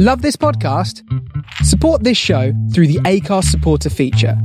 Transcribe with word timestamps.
Love 0.00 0.22
this 0.22 0.36
podcast? 0.36 1.02
Support 1.64 2.04
this 2.04 2.16
show 2.16 2.52
through 2.72 2.86
the 2.86 3.00
Acast 3.00 3.46
supporter 3.46 3.90
feature. 3.90 4.40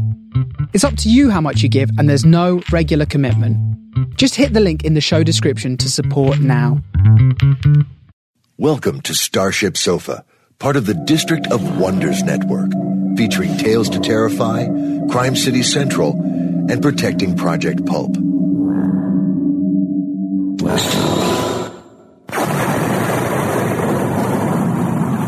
It's 0.74 0.84
up 0.84 0.98
to 0.98 1.12
you 1.12 1.30
how 1.30 1.42
much 1.42 1.62
you 1.62 1.70
give, 1.70 1.92
and 2.00 2.10
there's 2.10 2.26
no 2.26 2.64
regular 2.72 3.06
commitment. 3.06 3.56
Just 4.18 4.34
hit 4.34 4.54
the 4.54 4.60
link 4.60 4.84
in 4.84 4.96
the 4.96 5.00
show 5.00 5.22
description 5.22 5.78
to 5.78 5.92
support 5.92 6.40
now. 6.40 6.82
Welcome 8.58 9.02
to 9.02 9.14
Starship 9.14 9.78
Sofa, 9.78 10.26
part 10.58 10.76
of 10.76 10.88
the 10.88 10.96
District 10.96 11.46
of 11.52 11.78
Wonders 11.80 12.24
network, 12.24 12.72
featuring 13.16 13.56
Tales 13.56 13.90
to 13.90 14.00
Terrify, 14.00 14.66
Crime 15.12 15.36
City 15.36 15.62
Central, 15.62 16.14
and 16.68 16.82
Protecting 16.82 17.38
Project 17.38 17.86
Pulp. 17.86 18.18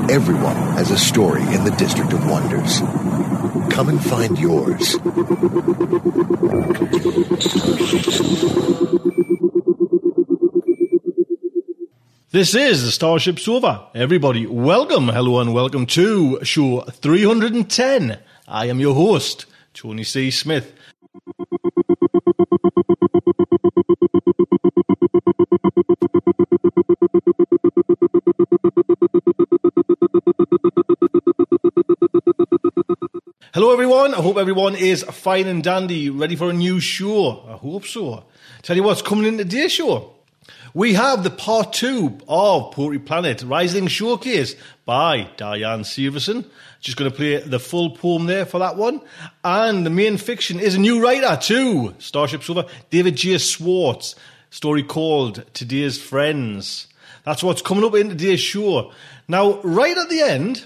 Everyone 0.07 0.55
has 0.77 0.91
a 0.91 0.97
story 0.99 1.41
in 1.41 1.63
the 1.63 1.73
District 1.79 2.13
of 2.13 2.29
Wonders. 2.29 2.79
Come 3.73 3.89
and 3.89 4.03
find 4.03 4.37
yours. 4.37 4.97
This 12.29 12.53
is 12.53 12.83
the 12.83 12.91
Starship 12.91 13.39
Sofa. 13.39 13.87
Everybody, 13.95 14.45
welcome, 14.45 15.07
hello, 15.07 15.39
and 15.39 15.55
welcome 15.55 15.87
to 15.87 16.43
show 16.43 16.81
310. 16.81 18.19
I 18.47 18.67
am 18.67 18.79
your 18.79 18.93
host, 18.93 19.47
Tony 19.73 20.03
C. 20.03 20.29
Smith. 20.29 20.74
Hello, 33.55 33.71
everyone. 33.71 34.13
I 34.13 34.17
hope 34.17 34.35
everyone 34.35 34.75
is 34.75 35.03
fine 35.03 35.47
and 35.47 35.63
dandy, 35.63 36.09
ready 36.09 36.35
for 36.35 36.49
a 36.49 36.53
new 36.53 36.81
show. 36.81 37.41
I 37.47 37.53
hope 37.53 37.85
so. 37.85 38.25
Tell 38.63 38.75
you 38.75 38.83
what's 38.83 39.01
coming 39.01 39.23
in 39.23 39.37
today's 39.37 39.71
show. 39.71 40.11
We 40.73 40.95
have 40.95 41.23
the 41.23 41.29
part 41.29 41.71
two 41.71 42.17
of 42.27 42.73
Poetry 42.73 42.99
Planet 42.99 43.37
Rhysling 43.37 43.89
Showcase 43.89 44.57
by 44.83 45.29
Diane 45.37 45.83
Severson. 45.83 46.43
Just 46.81 46.97
going 46.97 47.09
to 47.09 47.15
play 47.15 47.37
the 47.37 47.57
full 47.57 47.91
poem 47.91 48.25
there 48.25 48.45
for 48.45 48.59
that 48.59 48.75
one. 48.75 48.99
And 49.45 49.85
the 49.85 49.89
main 49.89 50.17
fiction 50.17 50.59
is 50.59 50.75
a 50.75 50.79
new 50.79 51.01
writer 51.01 51.37
too, 51.41 51.95
Starship 51.97 52.43
Sofa, 52.43 52.67
David 52.89 53.15
J. 53.15 53.37
Schwartz. 53.37 54.15
Story 54.49 54.83
called 54.83 55.45
Today's 55.53 55.97
Friends. 55.97 56.87
That's 57.23 57.41
what's 57.41 57.61
coming 57.61 57.85
up 57.85 57.95
in 57.95 58.09
today's 58.09 58.41
show. 58.41 58.91
Now, 59.29 59.61
right 59.61 59.97
at 59.97 60.09
the 60.09 60.19
end, 60.19 60.65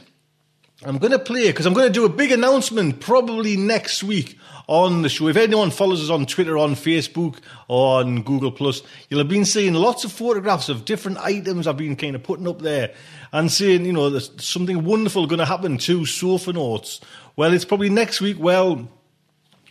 I'm 0.85 0.97
going 0.97 1.11
to 1.11 1.19
play 1.19 1.47
because 1.47 1.66
I'm 1.66 1.73
going 1.73 1.88
to 1.88 1.94
do 1.94 2.05
a 2.05 2.09
big 2.09 2.31
announcement 2.31 3.02
probably 3.02 3.58
next 3.58 4.02
week 4.02 4.39
on 4.67 5.02
the 5.02 5.09
show. 5.09 5.27
If 5.27 5.35
anyone 5.35 5.72
follows 5.72 6.02
us 6.02 6.09
on 6.09 6.25
Twitter, 6.25 6.58
on 6.58 6.75
Facebook, 6.75 7.39
on 7.67 8.22
Google 8.22 8.53
Plus, 8.53 8.81
you'll 9.09 9.19
have 9.19 9.27
been 9.27 9.44
seeing 9.44 9.73
lots 9.73 10.05
of 10.05 10.11
photographs 10.13 10.69
of 10.69 10.85
different 10.85 11.17
items 11.17 11.67
I've 11.67 11.75
been 11.75 11.97
kind 11.97 12.16
of 12.16 12.23
putting 12.23 12.47
up 12.47 12.61
there 12.61 12.94
and 13.33 13.52
saying, 13.52 13.83
you 13.83 13.91
know, 13.91 14.09
there's 14.09 14.31
something 14.41 14.85
wonderful 14.85 15.27
going 15.27 15.39
to 15.39 15.45
happen 15.45 15.77
to 15.80 16.05
Sofa 16.05 16.53
Notes. 16.53 17.02
Well, 17.35 17.52
it's 17.52 17.66
probably 17.66 17.89
next 17.89 18.22
week. 18.22 18.38
Well, 18.39 18.88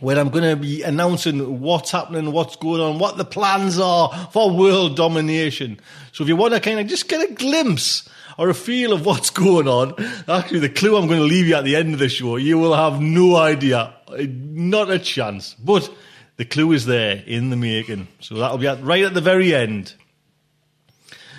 when 0.00 0.18
I'm 0.18 0.30
going 0.30 0.44
to 0.44 0.56
be 0.56 0.82
announcing 0.82 1.60
what's 1.60 1.90
happening, 1.90 2.32
what's 2.32 2.56
going 2.56 2.80
on, 2.80 2.98
what 2.98 3.16
the 3.16 3.24
plans 3.24 3.78
are 3.78 4.28
for 4.32 4.56
world 4.56 4.96
domination. 4.96 5.80
So 6.12 6.22
if 6.22 6.28
you 6.28 6.36
want 6.36 6.54
to 6.54 6.60
kind 6.60 6.78
of 6.78 6.86
just 6.86 7.08
get 7.08 7.28
a 7.28 7.32
glimpse 7.32 8.08
or 8.36 8.48
a 8.48 8.54
feel 8.54 8.92
of 8.92 9.04
what's 9.04 9.30
going 9.30 9.66
on, 9.66 9.94
actually 10.28 10.60
the 10.60 10.68
clue 10.68 10.96
I'm 10.96 11.08
going 11.08 11.20
to 11.20 11.26
leave 11.26 11.46
you 11.46 11.56
at 11.56 11.64
the 11.64 11.76
end 11.76 11.94
of 11.94 11.98
the 11.98 12.08
show, 12.08 12.36
you 12.36 12.58
will 12.58 12.74
have 12.74 13.00
no 13.00 13.36
idea. 13.36 13.94
Uh, 14.06 14.26
not 14.28 14.90
a 14.90 14.98
chance. 14.98 15.54
But 15.54 15.92
the 16.36 16.44
clue 16.44 16.72
is 16.72 16.86
there 16.86 17.22
in 17.26 17.50
the 17.50 17.56
making. 17.56 18.06
So 18.20 18.36
that'll 18.36 18.58
be 18.58 18.68
at, 18.68 18.82
right 18.82 19.04
at 19.04 19.14
the 19.14 19.20
very 19.20 19.54
end. 19.54 19.94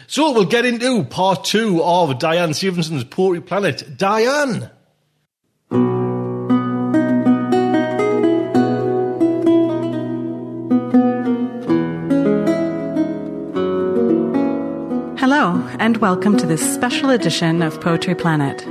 So 0.07 0.31
we'll 0.31 0.45
get 0.45 0.65
into 0.65 1.03
part 1.03 1.45
two 1.45 1.83
of 1.83 2.17
Diane 2.19 2.53
Severson's 2.53 3.03
Poetry 3.03 3.41
Planet. 3.41 3.95
Diane! 3.95 4.69
Hello, 15.41 15.65
and 15.79 15.95
welcome 15.95 16.35
to 16.35 16.45
this 16.45 16.73
special 16.73 17.11
edition 17.11 17.61
of 17.61 17.79
Poetry 17.79 18.13
Planet. 18.13 18.67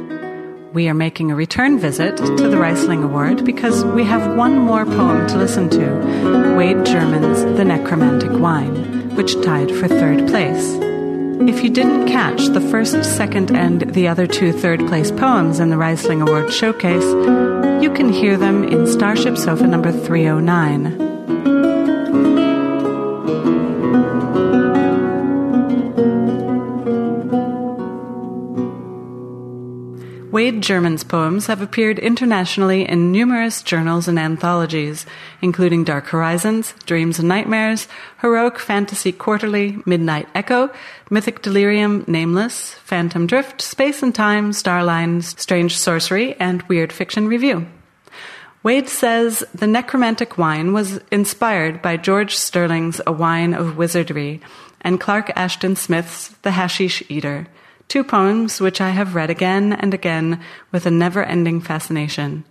We 0.75 0.87
are 0.91 0.93
making 0.93 1.31
a 1.31 1.35
return 1.35 1.79
visit 1.79 2.19
to 2.19 2.25
the 2.25 2.59
Rhysling 2.59 3.03
Award 3.03 3.43
because 3.43 3.87
we 3.87 4.05
have 4.05 4.37
one 4.37 4.59
more 4.59 4.85
poem 4.85 5.27
to 5.29 5.39
listen 5.39 5.71
to 5.71 6.55
Wade 6.59 6.85
German's 6.85 7.43
The 7.57 7.65
Necromantic 7.65 8.33
Wine, 8.33 9.17
which 9.17 9.41
tied 9.41 9.71
for 9.71 9.89
third 9.89 10.29
place. 10.29 10.75
If 11.49 11.65
you 11.65 11.71
didn't 11.71 12.07
catch 12.07 12.49
the 12.49 12.61
first, 12.61 13.03
second, 13.03 13.51
and 13.51 13.95
the 13.95 14.07
other 14.07 14.27
two 14.27 14.53
third 14.53 14.81
place 14.89 15.11
poems 15.11 15.61
in 15.61 15.71
the 15.71 15.77
Rhysling 15.77 16.21
Award 16.21 16.53
showcase, 16.53 17.03
you 17.83 17.91
can 17.91 18.13
hear 18.13 18.37
them 18.37 18.65
in 18.65 18.87
Starship 18.87 19.39
Sofa 19.39 19.67
number 19.67 19.91
309. 19.91 21.08
Wade 30.39 30.63
German's 30.63 31.03
poems 31.03 31.49
have 31.49 31.61
appeared 31.61 31.99
internationally 31.99 32.89
in 32.89 33.11
numerous 33.11 33.61
journals 33.61 34.07
and 34.07 34.21
anthologies, 34.21 35.05
including 35.43 35.83
Dark 35.83 36.07
Horizons, 36.07 36.75
Dreams 36.87 37.19
and 37.19 37.27
Nightmares, 37.27 37.89
Heroic 38.21 38.61
Fantasy 38.61 39.11
Quarterly, 39.11 39.83
Midnight 39.85 40.29
Echo, 40.37 40.71
Mythic 41.11 41.43
Delirium, 41.43 42.05
Nameless, 42.07 42.75
Phantom 42.85 43.27
Drift, 43.27 43.61
Space 43.61 44.01
and 44.01 44.15
Time, 44.15 44.53
Starline, 44.53 45.25
Strange 45.25 45.77
Sorcery, 45.77 46.37
and 46.39 46.63
Weird 46.69 46.93
Fiction 46.93 47.27
Review. 47.27 47.67
Wade 48.63 48.89
says 48.89 49.43
the 49.53 49.67
necromantic 49.67 50.39
wine 50.39 50.73
was 50.73 51.01
inspired 51.11 51.83
by 51.83 51.97
George 51.97 52.37
Sterling's 52.37 53.01
A 53.09 53.11
Wine 53.11 53.55
of 53.55 53.77
Wizardry 53.77 54.41
and 54.83 55.01
Clark 55.01 55.33
Ashton 55.35 55.75
Smith's 55.75 56.29
The 56.43 56.53
Hashish 56.53 57.03
Eater 57.09 57.49
two 57.89 58.05
poems 58.05 58.61
which 58.61 58.81
I 58.81 58.91
have 58.91 59.15
read 59.15 59.31
again 59.31 59.73
and 59.73 59.95
again 59.95 60.41
with 60.71 60.85
a 60.85 60.91
never 60.91 61.25
ending 61.25 61.61
fascination. 61.61 62.45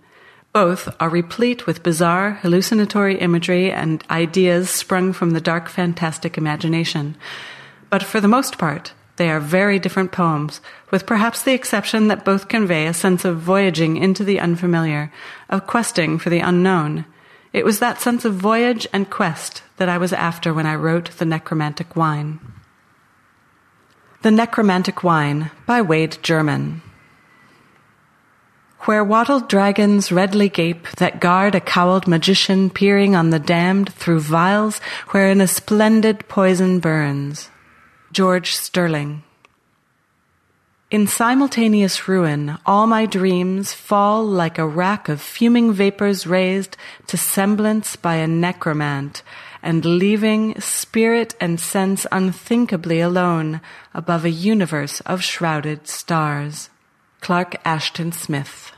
Both 0.52 0.88
are 0.98 1.08
replete 1.08 1.66
with 1.66 1.82
bizarre, 1.82 2.32
hallucinatory 2.42 3.18
imagery 3.18 3.70
and 3.70 4.02
ideas 4.10 4.70
sprung 4.70 5.12
from 5.12 5.30
the 5.30 5.40
dark, 5.40 5.68
fantastic 5.68 6.36
imagination. 6.36 7.16
But 7.90 8.02
for 8.02 8.20
the 8.20 8.28
most 8.28 8.58
part, 8.58 8.92
they 9.16 9.30
are 9.30 9.40
very 9.40 9.78
different 9.78 10.12
poems, 10.12 10.60
with 10.90 11.06
perhaps 11.06 11.42
the 11.42 11.52
exception 11.52 12.08
that 12.08 12.24
both 12.24 12.48
convey 12.48 12.86
a 12.86 12.94
sense 12.94 13.24
of 13.24 13.38
voyaging 13.38 13.96
into 13.96 14.24
the 14.24 14.40
unfamiliar, 14.40 15.12
of 15.48 15.66
questing 15.66 16.18
for 16.18 16.30
the 16.30 16.40
unknown. 16.40 17.04
It 17.52 17.64
was 17.64 17.78
that 17.78 18.00
sense 18.00 18.24
of 18.24 18.34
voyage 18.34 18.86
and 18.92 19.10
quest 19.10 19.62
that 19.76 19.88
I 19.88 19.98
was 19.98 20.12
after 20.12 20.54
when 20.54 20.66
I 20.66 20.74
wrote 20.74 21.10
The 21.18 21.24
Necromantic 21.24 21.96
Wine. 21.96 22.40
The 24.20 24.32
Necromantic 24.32 25.04
Wine 25.04 25.52
by 25.64 25.80
Wade 25.80 26.18
German. 26.24 26.82
Where 28.80 29.04
wattled 29.04 29.48
dragons 29.48 30.10
redly 30.10 30.48
gape 30.48 30.90
that 30.96 31.20
guard 31.20 31.54
a 31.54 31.60
cowled 31.60 32.08
magician 32.08 32.68
peering 32.68 33.14
on 33.14 33.30
the 33.30 33.38
damned 33.38 33.94
through 33.94 34.18
vials 34.18 34.80
wherein 35.10 35.40
a 35.40 35.46
splendid 35.46 36.26
poison 36.26 36.80
burns. 36.80 37.48
George 38.10 38.56
Sterling. 38.56 39.22
In 40.90 41.06
simultaneous 41.06 42.08
ruin, 42.08 42.58
all 42.66 42.88
my 42.88 43.06
dreams 43.06 43.72
fall 43.72 44.24
like 44.24 44.58
a 44.58 44.66
rack 44.66 45.08
of 45.08 45.20
fuming 45.20 45.72
vapors 45.72 46.26
raised 46.26 46.76
to 47.06 47.16
semblance 47.16 47.94
by 47.94 48.16
a 48.16 48.26
necromant, 48.26 49.22
and 49.62 49.84
leaving 49.84 50.60
spirit 50.60 51.34
and 51.40 51.58
sense 51.58 52.06
unthinkably 52.12 53.00
alone 53.00 53.60
above 53.94 54.24
a 54.24 54.30
universe 54.30 55.00
of 55.00 55.22
shrouded 55.22 55.86
stars. 55.86 56.70
Clark 57.20 57.56
Ashton 57.64 58.12
Smith. 58.12 58.72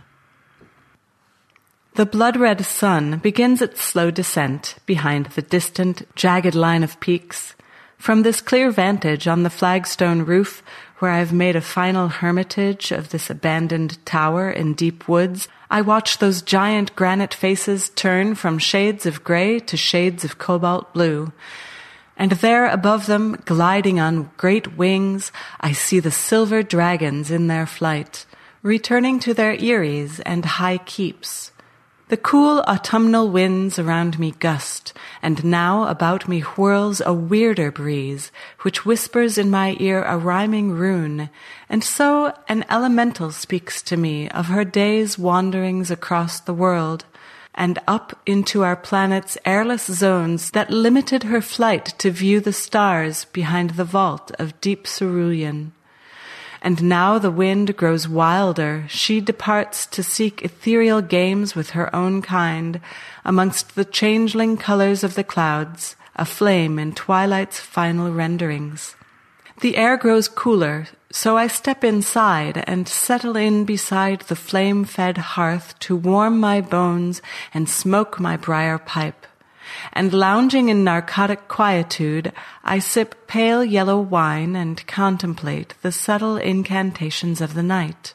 The 1.94 2.06
blood 2.06 2.36
red 2.36 2.64
sun 2.64 3.18
begins 3.18 3.60
its 3.60 3.82
slow 3.82 4.10
descent 4.10 4.76
behind 4.86 5.26
the 5.26 5.42
distant, 5.42 6.02
jagged 6.14 6.54
line 6.54 6.82
of 6.82 6.98
peaks. 7.00 7.54
From 7.98 8.22
this 8.22 8.40
clear 8.40 8.70
vantage 8.70 9.28
on 9.28 9.42
the 9.42 9.50
flagstone 9.50 10.24
roof, 10.24 10.62
where 11.00 11.10
I've 11.10 11.32
made 11.32 11.56
a 11.56 11.60
final 11.60 12.08
hermitage 12.08 12.92
of 12.92 13.10
this 13.10 13.28
abandoned 13.28 14.04
tower 14.06 14.50
in 14.50 14.74
deep 14.74 15.08
woods, 15.08 15.48
I 15.70 15.82
watch 15.82 16.18
those 16.18 16.42
giant 16.42 16.96
granite 16.96 17.32
faces 17.32 17.90
turn 17.90 18.34
from 18.34 18.58
shades 18.58 19.06
of 19.06 19.22
gray 19.22 19.60
to 19.60 19.76
shades 19.76 20.24
of 20.24 20.36
cobalt 20.36 20.92
blue. 20.92 21.32
And 22.16 22.32
there 22.32 22.66
above 22.66 23.06
them, 23.06 23.40
gliding 23.44 24.00
on 24.00 24.30
great 24.36 24.76
wings, 24.76 25.30
I 25.60 25.72
see 25.72 26.00
the 26.00 26.10
silver 26.10 26.62
dragons 26.64 27.30
in 27.30 27.46
their 27.46 27.66
flight, 27.66 28.26
returning 28.62 29.20
to 29.20 29.32
their 29.32 29.52
eyries 29.52 30.18
and 30.20 30.44
high 30.44 30.78
keeps. 30.78 31.52
The 32.10 32.16
cool 32.16 32.58
autumnal 32.62 33.28
winds 33.28 33.78
around 33.78 34.18
me 34.18 34.32
gust, 34.40 34.92
and 35.22 35.44
now 35.44 35.86
about 35.86 36.26
me 36.26 36.40
whirls 36.40 37.00
a 37.00 37.14
weirder 37.14 37.70
breeze, 37.70 38.32
which 38.62 38.84
whispers 38.84 39.38
in 39.38 39.48
my 39.48 39.76
ear 39.78 40.02
a 40.02 40.18
rhyming 40.18 40.72
rune, 40.72 41.30
and 41.68 41.84
so 41.84 42.34
an 42.48 42.64
elemental 42.68 43.30
speaks 43.30 43.80
to 43.82 43.96
me 43.96 44.28
of 44.30 44.46
her 44.46 44.64
day's 44.64 45.20
wanderings 45.20 45.88
across 45.88 46.40
the 46.40 46.52
world, 46.52 47.04
and 47.54 47.78
up 47.86 48.18
into 48.26 48.64
our 48.64 48.74
planet's 48.74 49.38
airless 49.46 49.86
zones 49.86 50.50
that 50.50 50.68
limited 50.68 51.22
her 51.22 51.40
flight 51.40 51.94
to 51.98 52.10
view 52.10 52.40
the 52.40 52.52
stars 52.52 53.26
behind 53.26 53.70
the 53.70 53.84
vault 53.84 54.32
of 54.36 54.60
deep 54.60 54.84
cerulean. 54.84 55.70
And 56.62 56.82
now 56.82 57.18
the 57.18 57.30
wind 57.30 57.76
grows 57.76 58.06
wilder, 58.06 58.84
she 58.88 59.20
departs 59.20 59.86
to 59.86 60.02
seek 60.02 60.42
ethereal 60.42 61.00
games 61.00 61.54
with 61.54 61.70
her 61.70 61.94
own 61.94 62.20
kind, 62.20 62.80
amongst 63.24 63.74
the 63.74 63.84
changeling 63.84 64.56
colors 64.56 65.02
of 65.02 65.14
the 65.14 65.24
clouds, 65.24 65.96
aflame 66.16 66.78
in 66.78 66.94
twilight's 66.94 67.58
final 67.60 68.12
renderings. 68.12 68.94
The 69.60 69.76
air 69.76 69.96
grows 69.96 70.28
cooler, 70.28 70.88
so 71.10 71.36
I 71.36 71.46
step 71.46 71.82
inside 71.82 72.62
and 72.66 72.88
settle 72.88 73.36
in 73.36 73.64
beside 73.64 74.20
the 74.22 74.36
flame 74.36 74.84
fed 74.84 75.18
hearth 75.18 75.78
to 75.80 75.96
warm 75.96 76.38
my 76.38 76.60
bones 76.60 77.20
and 77.52 77.68
smoke 77.68 78.20
my 78.20 78.36
briar 78.36 78.78
pipe. 78.78 79.26
And 79.92 80.12
lounging 80.12 80.68
in 80.68 80.84
narcotic 80.84 81.48
quietude, 81.48 82.32
I 82.64 82.78
sip 82.78 83.26
pale 83.26 83.64
yellow 83.64 84.00
wine 84.00 84.56
and 84.56 84.86
contemplate 84.86 85.74
the 85.82 85.92
subtle 85.92 86.36
incantations 86.36 87.40
of 87.40 87.54
the 87.54 87.62
night. 87.62 88.14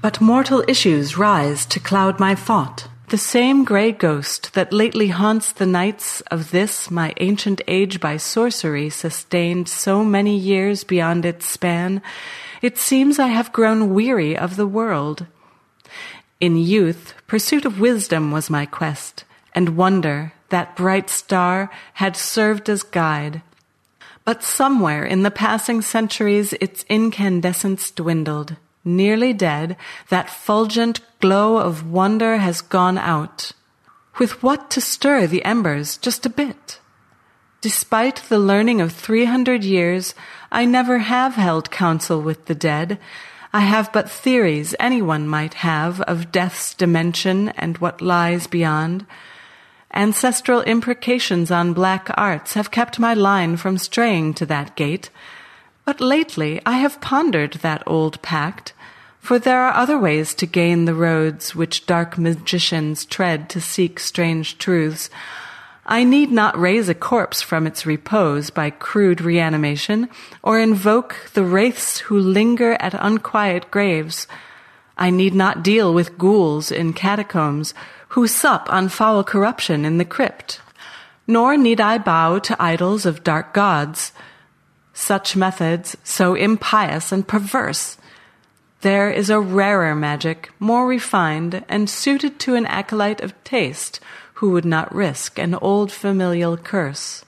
But 0.00 0.20
mortal 0.20 0.64
issues 0.66 1.16
rise 1.16 1.64
to 1.66 1.78
cloud 1.78 2.18
my 2.18 2.34
thought. 2.34 2.88
The 3.12 3.18
same 3.18 3.64
grey 3.64 3.92
ghost 3.92 4.54
that 4.54 4.72
lately 4.72 5.08
haunts 5.08 5.52
the 5.52 5.66
nights 5.66 6.22
of 6.30 6.50
this 6.50 6.90
my 6.90 7.12
ancient 7.18 7.60
age 7.68 8.00
by 8.00 8.16
sorcery 8.16 8.88
sustained 8.88 9.68
so 9.68 10.02
many 10.02 10.34
years 10.34 10.82
beyond 10.82 11.26
its 11.26 11.44
span, 11.46 12.00
it 12.62 12.78
seems 12.78 13.18
I 13.18 13.26
have 13.26 13.52
grown 13.52 13.92
weary 13.92 14.34
of 14.34 14.56
the 14.56 14.66
world. 14.66 15.26
In 16.40 16.56
youth, 16.56 17.12
pursuit 17.26 17.66
of 17.66 17.80
wisdom 17.80 18.32
was 18.32 18.48
my 18.48 18.64
quest, 18.64 19.24
and 19.54 19.76
wonder, 19.76 20.32
that 20.52 20.76
bright 20.76 21.10
star, 21.10 21.68
had 21.94 22.16
served 22.16 22.70
as 22.70 22.84
guide. 22.84 23.42
But 24.24 24.44
somewhere 24.44 25.04
in 25.04 25.24
the 25.24 25.32
passing 25.32 25.82
centuries 25.82 26.52
its 26.54 26.84
incandescence 26.88 27.90
dwindled 27.90 28.56
nearly 28.84 29.32
dead, 29.32 29.76
that 30.08 30.30
fulgent 30.30 31.00
glow 31.20 31.56
of 31.56 31.88
wonder 31.90 32.38
has 32.38 32.60
gone 32.60 32.98
out. 32.98 33.52
With 34.18 34.42
what 34.42 34.70
to 34.72 34.80
stir 34.80 35.26
the 35.26 35.44
embers 35.44 35.96
just 35.96 36.26
a 36.26 36.30
bit? 36.30 36.80
Despite 37.60 38.16
the 38.28 38.38
learning 38.38 38.80
of 38.80 38.92
three 38.92 39.24
hundred 39.24 39.64
years, 39.64 40.14
I 40.50 40.64
never 40.64 40.98
have 40.98 41.34
held 41.34 41.70
counsel 41.70 42.20
with 42.20 42.46
the 42.46 42.54
dead. 42.54 42.98
I 43.52 43.60
have 43.60 43.92
but 43.92 44.10
theories 44.10 44.74
anyone 44.80 45.28
might 45.28 45.54
have 45.54 46.00
of 46.02 46.32
death's 46.32 46.74
dimension 46.74 47.50
and 47.50 47.78
what 47.78 48.00
lies 48.00 48.46
beyond. 48.46 49.06
Ancestral 49.94 50.62
imprecations 50.62 51.50
on 51.50 51.74
black 51.74 52.08
arts 52.14 52.54
have 52.54 52.70
kept 52.70 52.98
my 52.98 53.12
line 53.12 53.56
from 53.56 53.76
straying 53.76 54.32
to 54.34 54.46
that 54.46 54.74
gate. 54.74 55.10
But 55.84 56.00
lately 56.00 56.62
I 56.64 56.78
have 56.78 57.00
pondered 57.00 57.54
that 57.54 57.82
old 57.86 58.22
pact, 58.22 58.72
for 59.20 59.38
there 59.38 59.60
are 59.60 59.74
other 59.74 59.98
ways 59.98 60.34
to 60.36 60.46
gain 60.46 60.86
the 60.86 60.94
roads 60.94 61.54
which 61.54 61.86
dark 61.86 62.16
magicians 62.16 63.04
tread 63.04 63.50
to 63.50 63.60
seek 63.60 64.00
strange 64.00 64.56
truths. 64.56 65.10
I 65.84 66.04
need 66.04 66.30
not 66.30 66.58
raise 66.58 66.88
a 66.88 66.94
corpse 66.94 67.42
from 67.42 67.66
its 67.66 67.84
repose 67.84 68.50
by 68.50 68.70
crude 68.70 69.20
reanimation, 69.20 70.08
or 70.42 70.58
invoke 70.58 71.30
the 71.34 71.44
wraiths 71.44 71.98
who 71.98 72.18
linger 72.18 72.74
at 72.80 72.94
unquiet 72.94 73.70
graves. 73.70 74.26
I 74.96 75.10
need 75.10 75.34
not 75.34 75.62
deal 75.62 75.92
with 75.92 76.18
ghouls 76.18 76.70
in 76.70 76.92
catacombs 76.92 77.74
who 78.12 78.26
sup 78.26 78.72
on 78.72 78.88
foul 78.88 79.24
corruption 79.24 79.84
in 79.84 79.98
the 79.98 80.04
crypt. 80.04 80.60
Nor 81.26 81.56
need 81.56 81.80
I 81.80 81.98
bow 81.98 82.38
to 82.40 82.62
idols 82.62 83.06
of 83.06 83.24
dark 83.24 83.54
gods 83.54 84.12
such 84.92 85.36
methods, 85.36 85.96
so 86.04 86.34
impious 86.34 87.12
and 87.12 87.26
perverse. 87.26 87.96
There 88.82 89.10
is 89.10 89.30
a 89.30 89.40
rarer 89.40 89.94
magic, 89.94 90.50
more 90.58 90.86
refined, 90.86 91.64
and 91.68 91.88
suited 91.88 92.38
to 92.40 92.54
an 92.54 92.66
acolyte 92.66 93.20
of 93.20 93.32
taste 93.44 94.00
who 94.34 94.50
would 94.50 94.64
not 94.64 94.94
risk 94.94 95.38
an 95.38 95.54
old 95.54 95.92
familial 95.92 96.56
curse. 96.56 97.24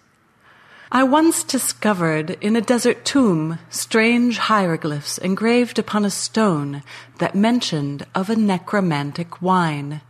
I 0.92 1.04
once 1.04 1.42
discovered 1.42 2.36
in 2.40 2.54
a 2.54 2.60
desert 2.60 3.04
tomb 3.04 3.58
strange 3.70 4.38
hieroglyphs 4.38 5.18
engraved 5.18 5.78
upon 5.78 6.04
a 6.04 6.10
stone 6.10 6.82
that 7.18 7.34
mentioned 7.34 8.06
of 8.14 8.30
a 8.30 8.36
necromantic 8.36 9.40
wine 9.40 10.02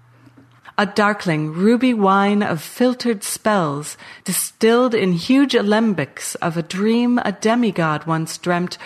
a 0.77 0.87
darkling 0.87 1.53
ruby 1.53 1.95
wine 1.95 2.43
of 2.43 2.61
filtered 2.61 3.23
spells, 3.23 3.97
distilled 4.25 4.95
in 4.95 5.13
huge 5.13 5.55
alembics 5.55 6.35
of 6.37 6.57
a 6.57 6.63
dream 6.63 7.19
a 7.25 7.33
demigod 7.33 8.07
once 8.07 8.39
dreamt, 8.39 8.77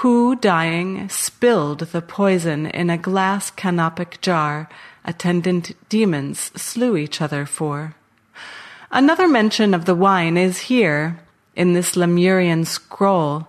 who, 0.00 0.36
dying, 0.36 1.08
spilled 1.08 1.80
the 1.80 2.02
poison 2.02 2.66
in 2.66 2.90
a 2.90 2.98
glass 2.98 3.50
canopic 3.50 4.20
jar 4.20 4.68
attendant 5.06 5.72
demons 5.88 6.50
slew 6.56 6.96
each 6.96 7.22
other 7.22 7.46
for. 7.46 7.94
Another 8.90 9.28
mention 9.28 9.72
of 9.72 9.84
the 9.84 9.94
wine 9.94 10.36
is 10.36 10.58
here, 10.62 11.18
in 11.54 11.72
this 11.72 11.96
Lemurian 11.96 12.64
scroll. 12.64 13.48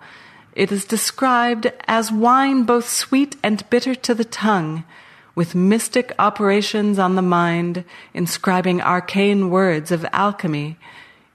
It 0.55 0.71
is 0.71 0.85
described 0.85 1.71
as 1.87 2.11
wine 2.11 2.63
both 2.63 2.87
sweet 2.87 3.35
and 3.43 3.69
bitter 3.69 3.93
to 3.93 4.15
the 4.15 4.25
tongue, 4.25 4.85
with 5.37 5.53
mystic 5.53 6.11
operations 6.17 6.97
on 6.97 7.13
the 7.13 7.21
mind, 7.21 7.83
inscribing 8.11 8.81
arcane 8.81 9.51
words 9.51 9.91
of 9.91 10.03
alchemy. 10.11 10.75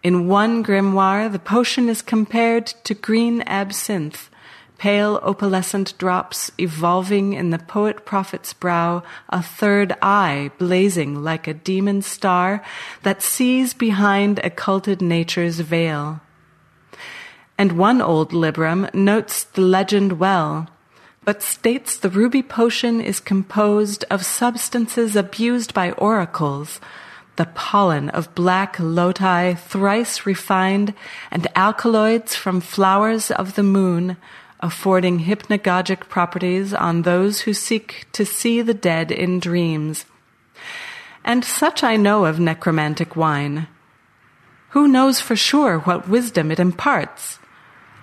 In 0.03 0.27
one 0.27 0.65
grimoire, 0.65 1.31
the 1.31 1.39
potion 1.39 1.89
is 1.89 2.03
compared 2.03 2.67
to 2.83 2.95
green 2.95 3.43
absinthe, 3.43 4.29
pale 4.77 5.21
opalescent 5.21 5.97
drops 5.99 6.51
evolving 6.59 7.35
in 7.35 7.51
the 7.51 7.61
poet 7.61 8.05
prophet's 8.05 8.53
brow, 8.53 9.05
a 9.29 9.41
third 9.41 9.95
eye 10.03 10.51
blazing 10.59 11.23
like 11.23 11.47
a 11.47 11.55
demon 11.55 12.03
star 12.03 12.61
that 13.05 13.23
sees 13.23 13.73
behind 13.73 14.41
occulted 14.43 15.01
nature's 15.01 15.61
veil. 15.61 16.21
And 17.57 17.79
one 17.79 18.03
old 18.03 18.33
librum 18.33 18.93
notes 18.93 19.45
the 19.45 19.61
legend 19.61 20.19
well 20.19 20.69
but 21.25 21.43
states 21.43 21.97
the 21.97 22.11
ruby 22.11 22.43
potion 22.43 23.01
is 23.01 23.21
composed 23.21 24.05
of 24.11 24.25
substances 24.25 25.15
abused 25.15 25.73
by 25.73 25.93
oracles, 25.93 26.81
the 27.37 27.47
pollen 27.47 28.09
of 28.11 28.35
black 28.35 28.77
lotus 28.79 29.61
thrice 29.61 30.27
refined, 30.27 30.95
and 31.31 31.47
alkaloids 31.57 32.35
from 32.35 32.61
flowers 32.61 33.31
of 33.31 33.55
the 33.55 33.63
moon, 33.63 34.17
affording 34.61 35.21
hypnagogic 35.21 36.09
properties 36.09 36.75
on 36.75 37.03
those 37.03 37.43
who 37.43 37.55
seek 37.55 38.07
to 38.13 38.25
see 38.25 38.61
the 38.61 38.75
dead 38.75 39.11
in 39.11 39.41
dreams. 39.41 40.05
And 41.25 41.45
such 41.45 41.83
I 41.83 41.97
know 41.97 42.25
of 42.25 42.39
necromantic 42.39 43.17
wine. 43.17 43.69
Who 44.71 44.89
knows 44.89 45.21
for 45.21 45.37
sure 45.37 45.79
what 45.81 46.09
wisdom 46.09 46.51
it 46.51 46.59
imparts? 46.59 47.39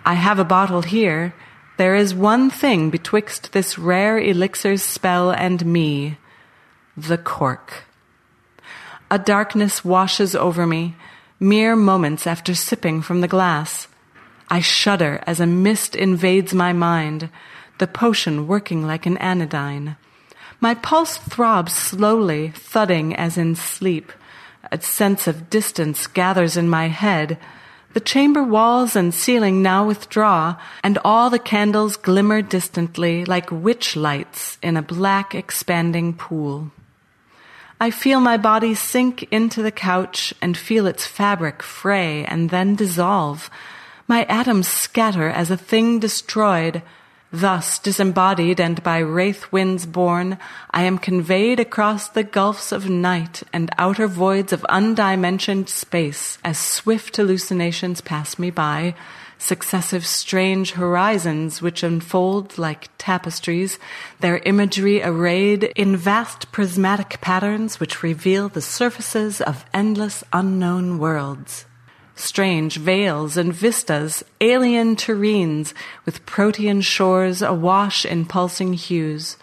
I 0.05 0.13
have 0.13 0.39
a 0.39 0.45
bottle 0.45 0.81
here 0.81 1.33
there 1.79 1.95
is 1.95 2.13
one 2.13 2.49
thing 2.49 2.89
betwixt 2.89 3.53
this 3.53 3.79
rare 3.79 4.19
elixir's 4.19 4.83
spell 4.83 5.31
and 5.31 5.65
me 5.65 6.17
the 6.97 7.17
cork. 7.17 7.85
A 9.09 9.17
darkness 9.17 9.85
washes 9.85 10.35
over 10.35 10.67
me, 10.67 10.97
mere 11.39 11.77
moments 11.77 12.27
after 12.27 12.53
sipping 12.53 13.01
from 13.01 13.21
the 13.21 13.29
glass. 13.29 13.87
I 14.49 14.59
shudder 14.59 15.23
as 15.25 15.39
a 15.39 15.47
mist 15.47 15.95
invades 15.95 16.53
my 16.53 16.73
mind, 16.73 17.29
the 17.77 17.87
potion 17.87 18.45
working 18.45 18.85
like 18.85 19.05
an 19.05 19.15
anodyne. 19.15 19.95
My 20.59 20.73
pulse 20.75 21.17
throbs 21.17 21.71
slowly, 21.71 22.49
thudding 22.49 23.15
as 23.15 23.37
in 23.37 23.55
sleep. 23.55 24.11
A 24.69 24.81
sense 24.81 25.27
of 25.27 25.49
distance 25.49 26.07
gathers 26.07 26.57
in 26.57 26.67
my 26.67 26.89
head. 26.89 27.37
The 27.93 27.99
chamber 27.99 28.43
walls 28.43 28.95
and 28.95 29.13
ceiling 29.13 29.63
now 29.63 29.87
withdraw, 29.87 30.57
and 30.83 30.99
all 31.03 31.29
the 31.29 31.39
candles 31.39 31.97
glimmer 31.97 32.43
distantly 32.43 33.25
like 33.25 33.51
witch 33.51 33.95
lights 33.95 34.59
in 34.61 34.77
a 34.77 34.83
black 34.83 35.33
expanding 35.33 36.13
pool. 36.13 36.71
I 37.81 37.89
feel 37.91 38.19
my 38.19 38.37
body 38.37 38.75
sink 38.75 39.23
into 39.31 39.63
the 39.63 39.71
couch 39.71 40.33
and 40.41 40.55
feel 40.55 40.85
its 40.85 41.07
fabric 41.07 41.63
fray 41.63 42.25
and 42.25 42.49
then 42.49 42.75
dissolve. 42.75 43.49
My 44.07 44.25
atoms 44.25 44.67
scatter 44.67 45.29
as 45.29 45.49
a 45.49 45.57
thing 45.57 45.99
destroyed, 45.99 46.83
Thus, 47.31 47.77
disembodied 47.77 48.59
and 48.59 48.81
by 48.81 48.97
wraith 48.99 49.51
winds 49.51 49.85
borne, 49.85 50.39
I 50.71 50.81
am 50.83 50.97
conveyed 50.97 51.59
across 51.59 52.09
the 52.09 52.23
gulfs 52.23 52.71
of 52.71 52.89
night 52.89 53.43
and 53.53 53.69
outer 53.77 54.07
voids 54.07 54.51
of 54.51 54.65
undimensioned 54.67 55.69
space 55.69 56.39
as 56.43 56.57
swift 56.57 57.17
hallucinations 57.17 58.01
pass 58.01 58.39
me 58.39 58.49
by, 58.49 58.95
successive 59.37 60.07
strange 60.07 60.71
horizons 60.71 61.61
which 61.61 61.83
unfold 61.83 62.57
like 62.57 62.89
tapestries, 62.97 63.77
their 64.21 64.39
imagery 64.39 65.03
arrayed 65.03 65.65
in 65.75 65.95
vast 65.95 66.51
prismatic 66.51 67.21
patterns 67.21 67.79
which 67.79 68.01
reveal 68.01 68.49
the 68.49 68.61
surfaces 68.61 69.39
of 69.39 69.65
endless 69.71 70.23
unknown 70.33 70.97
worlds 70.97 71.65
strange 72.19 72.77
vales 72.77 73.37
and 73.37 73.53
vistas, 73.53 74.23
alien 74.41 74.95
terrenes 74.95 75.73
with 76.05 76.25
protean 76.25 76.81
shores 76.81 77.41
awash 77.41 78.05
in 78.05 78.25
pulsing 78.25 78.73
hues, 78.73 79.37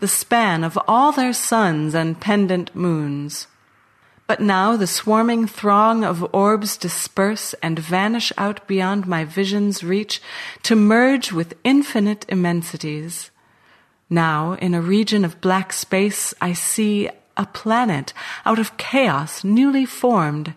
the 0.00 0.08
span 0.08 0.62
of 0.62 0.78
all 0.86 1.12
their 1.12 1.32
suns 1.32 1.94
and 1.94 2.20
pendant 2.20 2.74
moons. 2.74 3.46
But 4.26 4.40
now 4.40 4.76
the 4.76 4.86
swarming 4.86 5.46
throng 5.46 6.04
of 6.04 6.34
orbs 6.34 6.76
disperse 6.76 7.54
and 7.62 7.78
vanish 7.78 8.32
out 8.38 8.66
beyond 8.66 9.06
my 9.06 9.24
vision's 9.24 9.82
reach 9.82 10.22
to 10.62 10.76
merge 10.76 11.32
with 11.32 11.56
infinite 11.64 12.24
immensities. 12.28 13.30
Now, 14.08 14.52
in 14.54 14.74
a 14.74 14.80
region 14.80 15.24
of 15.24 15.40
black 15.40 15.72
space, 15.72 16.34
I 16.40 16.52
see 16.52 17.08
a 17.36 17.46
planet 17.46 18.12
out 18.44 18.58
of 18.58 18.76
chaos 18.76 19.42
newly 19.42 19.86
formed 19.86 20.54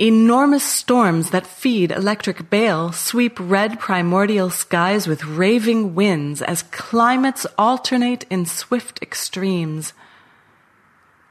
Enormous 0.00 0.62
storms 0.62 1.30
that 1.30 1.44
feed 1.44 1.90
electric 1.90 2.48
bale 2.48 2.92
sweep 2.92 3.36
red 3.40 3.80
primordial 3.80 4.48
skies 4.48 5.08
with 5.08 5.24
raving 5.24 5.96
winds 5.96 6.40
as 6.40 6.62
climates 6.62 7.44
alternate 7.58 8.24
in 8.30 8.46
swift 8.46 9.02
extremes. 9.02 9.92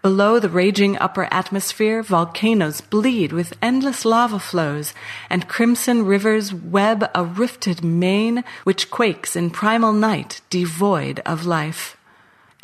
Below 0.01 0.39
the 0.39 0.49
raging 0.49 0.97
upper 0.97 1.29
atmosphere, 1.31 2.03
volcanoes 2.03 2.81
bleed 2.81 3.31
with 3.31 3.53
endless 3.61 4.03
lava 4.03 4.37
flows, 4.37 4.93
and 5.29 5.47
crimson 5.47 6.03
rivers 6.03 6.53
web 6.53 7.09
a 7.15 7.23
rifted 7.23 7.85
main 7.85 8.43
which 8.65 8.91
quakes 8.91 9.37
in 9.37 9.49
primal 9.49 9.93
night, 9.93 10.41
devoid 10.49 11.21
of 11.25 11.45
life 11.45 11.96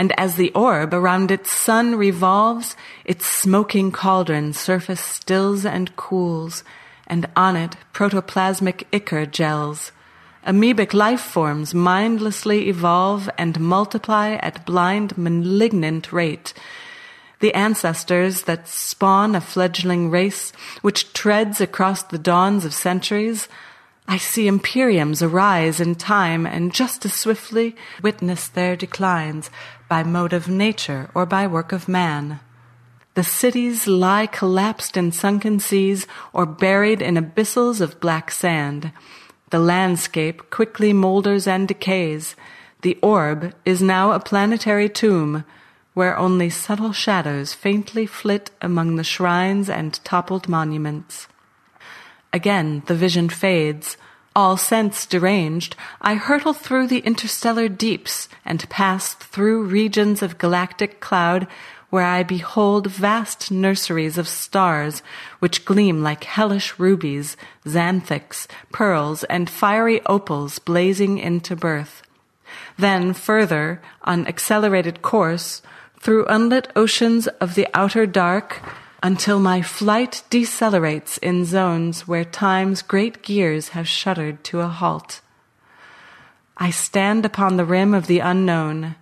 and 0.03 0.11
as 0.19 0.35
the 0.35 0.51
orb 0.51 0.93
around 0.93 1.31
its 1.31 1.49
sun 1.49 1.95
revolves, 1.95 2.75
its 3.05 3.25
smoking 3.25 3.89
cauldron 3.89 4.51
surface 4.51 4.99
stills 4.99 5.65
and 5.65 5.95
cools, 5.95 6.65
and 7.07 7.25
on 7.37 7.55
it 7.55 7.77
protoplasmic 7.93 8.83
ichor 8.91 9.25
gels. 9.25 9.93
Amoebic 10.45 10.93
life 10.93 11.21
forms 11.21 11.73
mindlessly 11.73 12.67
evolve 12.67 13.29
and 13.37 13.57
multiply 13.61 14.31
at 14.41 14.65
blind 14.65 15.17
malignant 15.17 16.11
rate. 16.11 16.53
The 17.39 17.53
ancestors 17.53 18.41
that 18.41 18.67
spawn 18.67 19.35
a 19.35 19.39
fledgling 19.39 20.09
race 20.09 20.51
which 20.81 21.13
treads 21.13 21.61
across 21.61 22.03
the 22.03 22.19
dawns 22.19 22.65
of 22.65 22.73
centuries 22.73 23.47
I 24.07 24.17
see 24.17 24.49
imperiums 24.49 25.21
arise 25.21 25.79
in 25.79 25.95
time 25.95 26.45
and 26.45 26.73
just 26.73 27.05
as 27.05 27.13
swiftly 27.13 27.75
witness 28.01 28.47
their 28.49 28.75
declines 28.75 29.49
by 29.87 30.03
mode 30.03 30.33
of 30.33 30.47
nature 30.47 31.09
or 31.13 31.25
by 31.25 31.47
work 31.47 31.71
of 31.71 31.87
man. 31.87 32.39
The 33.15 33.23
cities 33.23 33.87
lie 33.87 34.25
collapsed 34.25 34.97
in 34.97 35.11
sunken 35.11 35.59
seas 35.59 36.07
or 36.33 36.45
buried 36.45 37.01
in 37.01 37.15
abyssals 37.15 37.79
of 37.79 37.99
black 37.99 38.31
sand. 38.31 38.91
The 39.51 39.59
landscape 39.59 40.49
quickly 40.49 40.93
molders 40.93 41.45
and 41.45 41.67
decays. 41.67 42.35
The 42.81 42.97
orb 43.03 43.53
is 43.65 43.81
now 43.81 44.11
a 44.11 44.19
planetary 44.19 44.89
tomb 44.89 45.45
where 45.93 46.17
only 46.17 46.49
subtle 46.49 46.91
shadows 46.91 47.53
faintly 47.53 48.07
flit 48.07 48.49
among 48.61 48.95
the 48.95 49.03
shrines 49.03 49.69
and 49.69 50.03
toppled 50.03 50.49
monuments. 50.49 51.27
Again 52.31 52.81
the 52.87 52.95
vision 52.95 53.29
fades. 53.29 53.95
All 54.35 54.57
sense 54.57 55.05
deranged, 55.05 55.75
I 56.01 56.15
hurtle 56.15 56.53
through 56.53 56.87
the 56.87 56.99
interstellar 56.99 57.69
deeps 57.69 58.27
and 58.43 58.67
pass 58.69 59.13
through 59.13 59.63
regions 59.63 60.23
of 60.23 60.39
galactic 60.39 60.99
cloud 60.99 61.47
where 61.91 62.05
I 62.05 62.23
behold 62.23 62.87
vast 62.87 63.51
nurseries 63.51 64.17
of 64.17 64.27
stars 64.27 65.03
which 65.37 65.63
gleam 65.63 66.01
like 66.01 66.23
hellish 66.23 66.79
rubies, 66.79 67.37
xanthics, 67.65 68.47
pearls, 68.71 69.23
and 69.25 69.47
fiery 69.47 70.01
opals 70.07 70.57
blazing 70.57 71.19
into 71.19 71.55
birth. 71.55 72.01
Then 72.79 73.13
further, 73.13 73.79
on 74.01 74.25
accelerated 74.25 75.03
course, 75.03 75.61
through 75.99 76.25
unlit 76.25 76.71
oceans 76.75 77.27
of 77.39 77.53
the 77.53 77.67
outer 77.75 78.07
dark, 78.07 78.63
until 79.03 79.37
my 79.37 79.61
flight 79.61 80.23
decelerates 80.29 81.17
in 81.17 81.43
zones 81.43 82.07
where 82.07 82.23
time's 82.23 82.81
great 82.81 83.21
gears 83.21 83.69
have 83.69 83.85
shuddered 83.85 84.41
to 84.45 84.61
a 84.61 84.67
halt. 84.67 85.19
I 86.55 86.71
stand 86.71 87.25
upon 87.25 87.57
the 87.57 87.65
rim 87.65 87.93
of 87.93 88.07
the 88.07 88.19
unknown. 88.19 88.95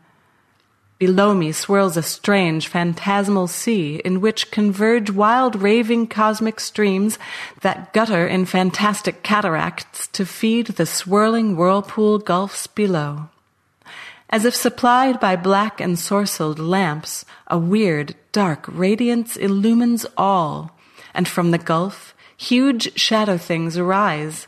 Below 0.98 1.36
me 1.36 1.52
swirls 1.52 1.98
a 1.98 2.04
strange 2.04 2.68
phantasmal 2.68 3.48
sea 3.48 4.02
in 4.04 4.22
which 4.22 4.50
converge 4.50 5.12
wild 5.12 5.62
raving 5.62 6.08
cosmic 6.08 6.60
streams 6.60 7.20
that 7.62 7.94
gutter 7.94 8.26
in 8.26 8.46
fantastic 8.46 9.22
cataracts 9.22 10.08
to 10.08 10.26
feed 10.26 10.68
the 10.68 10.86
swirling 10.88 11.56
whirlpool 11.56 12.18
gulfs 12.18 12.66
below. 12.66 13.30
As 14.32 14.46
if 14.46 14.56
supplied 14.56 15.20
by 15.20 15.36
black 15.36 15.82
and 15.82 15.98
sorcelled 15.98 16.58
lamps, 16.58 17.26
a 17.48 17.58
weird, 17.58 18.16
dark 18.32 18.66
radiance 18.68 19.36
illumines 19.36 20.06
all, 20.16 20.78
and 21.14 21.28
from 21.28 21.52
the 21.52 21.58
gulf, 21.58 22.16
huge 22.38 22.98
shadow 22.98 23.38
things 23.38 23.78
arise. 23.78 24.48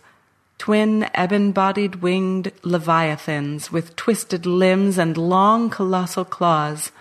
Twin 0.58 1.10
ebon 1.20 1.52
bodied 1.52 1.96
winged 1.96 2.54
leviathans 2.64 3.74
with 3.74 3.98
twisted 3.98 4.46
limbs 4.46 4.98
and 4.98 5.18
long 5.18 5.70
colossal 5.70 6.24
claws. 6.24 6.94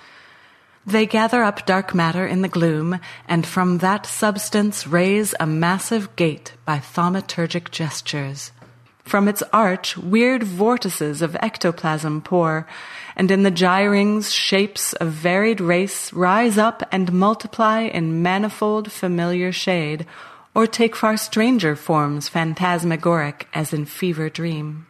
They 0.84 1.06
gather 1.06 1.44
up 1.44 1.64
dark 1.64 1.94
matter 1.94 2.26
in 2.26 2.42
the 2.42 2.48
gloom, 2.48 2.98
and 3.28 3.46
from 3.46 3.78
that 3.78 4.06
substance 4.06 4.88
raise 4.88 5.36
a 5.38 5.46
massive 5.46 6.16
gate 6.16 6.54
by 6.64 6.78
thaumaturgic 6.78 7.70
gestures. 7.70 8.50
From 9.04 9.28
its 9.28 9.42
arch, 9.52 9.96
weird 9.96 10.42
vortices 10.42 11.22
of 11.22 11.36
ectoplasm 11.36 12.22
pour, 12.22 12.66
and 13.16 13.30
in 13.30 13.42
the 13.42 13.50
gyrings, 13.50 14.32
shapes 14.32 14.92
of 14.94 15.08
varied 15.08 15.60
race 15.60 16.12
rise 16.12 16.56
up 16.56 16.82
and 16.92 17.12
multiply 17.12 17.80
in 17.80 18.22
manifold 18.22 18.90
familiar 18.90 19.52
shade, 19.52 20.06
or 20.54 20.66
take 20.66 20.94
far 20.94 21.16
stranger 21.16 21.74
forms 21.76 22.28
phantasmagoric 22.28 23.48
as 23.52 23.72
in 23.72 23.84
fever 23.86 24.30
dream. 24.30 24.86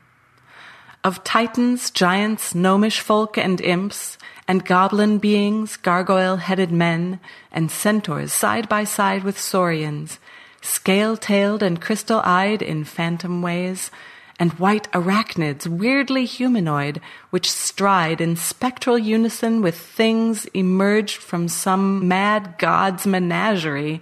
Of 1.04 1.25
titans, 1.25 1.90
giants, 1.90 2.54
gnomish 2.54 3.00
folk, 3.00 3.37
and 3.37 3.61
imps, 3.61 4.19
and 4.47 4.64
goblin 4.64 5.19
beings, 5.19 5.76
gargoyle 5.76 6.37
headed 6.37 6.71
men, 6.71 7.19
and 7.50 7.71
centaurs 7.71 8.33
side 8.33 8.69
by 8.69 8.85
side 8.85 9.25
with 9.25 9.38
saurians, 9.38 10.21
scale 10.62 11.16
tailed 11.19 11.62
and 11.62 11.81
crystal 11.81 12.23
eyed 12.25 12.62
in 12.62 12.85
phantom 12.85 13.42
ways, 13.42 13.90
and 14.38 14.52
white 14.54 14.90
arachnids, 14.92 15.66
weirdly 15.66 16.25
humanoid, 16.25 17.00
which 17.31 17.50
stride 17.50 18.21
in 18.21 18.35
spectral 18.35 18.99
unison 18.99 19.61
with 19.61 19.76
things 19.76 20.47
emerged 20.54 21.16
from 21.16 21.49
some 21.49 22.09
mad 22.09 22.54
god's 22.59 23.07
menagerie. 23.07 24.00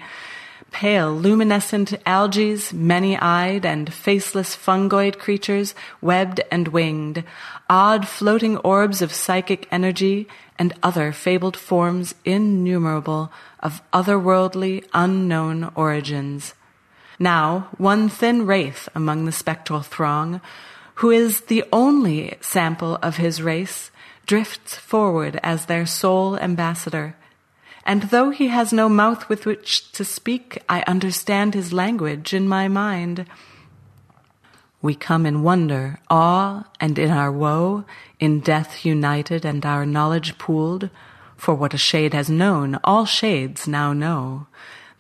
Pale, 0.71 1.17
luminescent 1.17 1.95
algae, 2.07 2.57
many 2.73 3.19
eyed 3.19 3.67
and 3.67 3.93
faceless 3.93 4.55
fungoid 4.55 5.19
creatures, 5.19 5.75
webbed 6.00 6.40
and 6.52 6.69
winged, 6.69 7.25
odd 7.71 8.07
floating 8.09 8.57
orbs 8.59 9.00
of 9.00 9.12
psychic 9.12 9.69
energy, 9.71 10.27
and 10.59 10.75
other 10.83 11.12
fabled 11.12 11.57
forms 11.57 12.15
innumerable 12.25 13.33
of 13.61 13.81
otherworldly, 13.93 14.85
unknown 14.93 15.71
origins. 15.75 16.53
Now, 17.19 17.69
one 17.79 18.09
thin 18.09 18.45
wraith 18.45 18.89
among 18.95 19.25
the 19.25 19.33
spectral 19.33 19.81
throng, 19.83 20.41
who 20.97 21.11
is 21.11 21.43
the 21.43 21.65
only 21.73 22.37
sample 22.41 22.99
of 23.03 23.17
his 23.19 23.41
race, 23.41 23.91
drifts 24.27 24.75
forward 24.75 25.39
as 25.43 25.67
their 25.67 25.87
sole 25.87 26.37
ambassador. 26.37 27.15
And 27.85 28.05
though 28.05 28.31
he 28.31 28.49
has 28.49 28.73
no 28.73 28.89
mouth 28.89 29.29
with 29.29 29.47
which 29.47 29.93
to 29.93 30.05
speak, 30.05 30.62
I 30.69 30.83
understand 30.87 31.55
his 31.55 31.73
language 31.73 32.35
in 32.35 32.49
my 32.49 32.69
mind. 32.69 33.27
We 34.82 34.94
come 34.94 35.26
in 35.26 35.42
wonder, 35.42 35.99
awe, 36.08 36.64
and 36.80 36.99
in 36.99 37.10
our 37.10 37.30
woe, 37.30 37.84
in 38.18 38.40
death 38.40 38.84
united 38.84 39.44
and 39.44 39.64
our 39.66 39.84
knowledge 39.84 40.38
pooled, 40.38 40.90
for 41.37 41.54
what 41.54 41.75
a 41.75 41.78
shade 41.78 42.14
has 42.14 42.30
known, 42.30 42.78
all 42.84 43.04
shades 43.06 43.68
now 43.68 43.92
know 43.92 44.46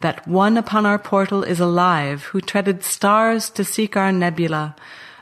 that 0.00 0.26
one 0.26 0.56
upon 0.56 0.86
our 0.86 0.98
portal 0.98 1.42
is 1.42 1.60
alive 1.60 2.24
who 2.24 2.40
treaded 2.40 2.82
stars 2.82 3.50
to 3.50 3.64
seek 3.64 3.96
our 3.96 4.12
nebula, 4.12 4.74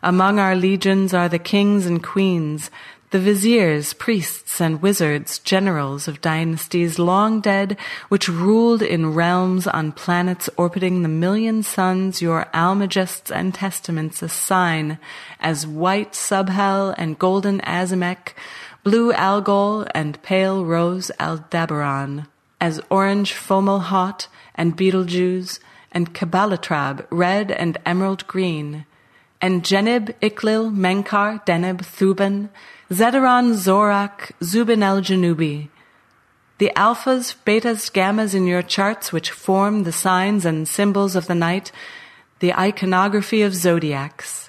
Among 0.03 0.39
our 0.39 0.55
legions 0.55 1.13
are 1.13 1.29
the 1.29 1.39
kings 1.39 1.87
and 1.87 2.03
queens, 2.03 2.71
the 3.11 3.19
viziers, 3.19 3.95
priests, 3.95 4.61
and 4.61 4.83
wizards, 4.83 5.39
generals 5.39 6.09
of 6.09 6.21
dynasties 6.21 6.99
long 6.99 7.41
dead, 7.41 7.77
which 8.09 8.29
ruled 8.29 8.83
in 8.83 9.15
realms 9.15 9.67
on 9.67 9.93
planets 9.93 10.51
orbiting 10.59 11.03
the 11.03 11.09
million 11.09 11.63
suns 11.63 12.21
your 12.21 12.47
almagests 12.53 13.31
and 13.31 13.55
testaments 13.55 14.23
assign 14.23 14.99
as 15.41 15.67
white 15.67 16.13
Subhel 16.13 16.95
and 16.99 17.19
golden 17.19 17.61
Azimek, 17.61 18.35
blue 18.85 19.13
Algol 19.13 19.87
and 19.95 20.21
pale 20.23 20.65
rose 20.65 21.11
Aldebaran, 21.19 22.27
as 22.61 22.81
orange 22.91 23.33
Fomalhaut 23.33 24.27
and 24.55 24.77
Betelgeuse, 24.77 25.61
and 25.93 26.15
Kabalatrab 26.15 27.07
red 27.11 27.51
and 27.51 27.79
emerald 27.87 28.27
green, 28.27 28.85
and 29.41 29.63
Jenib, 29.63 30.15
Iklil, 30.21 30.71
Menkar, 30.75 31.45
Deneb, 31.47 31.79
Thuban, 31.79 32.51
Zedaron, 32.91 33.53
Zorak, 33.53 34.33
Zubin 34.43 34.83
el 34.83 35.03
Janubi. 35.03 35.69
The 36.57 36.73
alphas, 36.75 37.35
betas, 37.45 37.93
gammas 37.93 38.35
in 38.35 38.47
your 38.47 38.63
charts 38.63 39.13
which 39.13 39.31
form 39.31 39.83
the 39.83 39.93
signs 39.93 40.47
and 40.47 40.67
symbols 40.67 41.15
of 41.15 41.27
the 41.27 41.35
night, 41.35 41.71
the 42.39 42.55
iconography 42.55 43.43
of 43.43 43.55
zodiacs. 43.55 44.49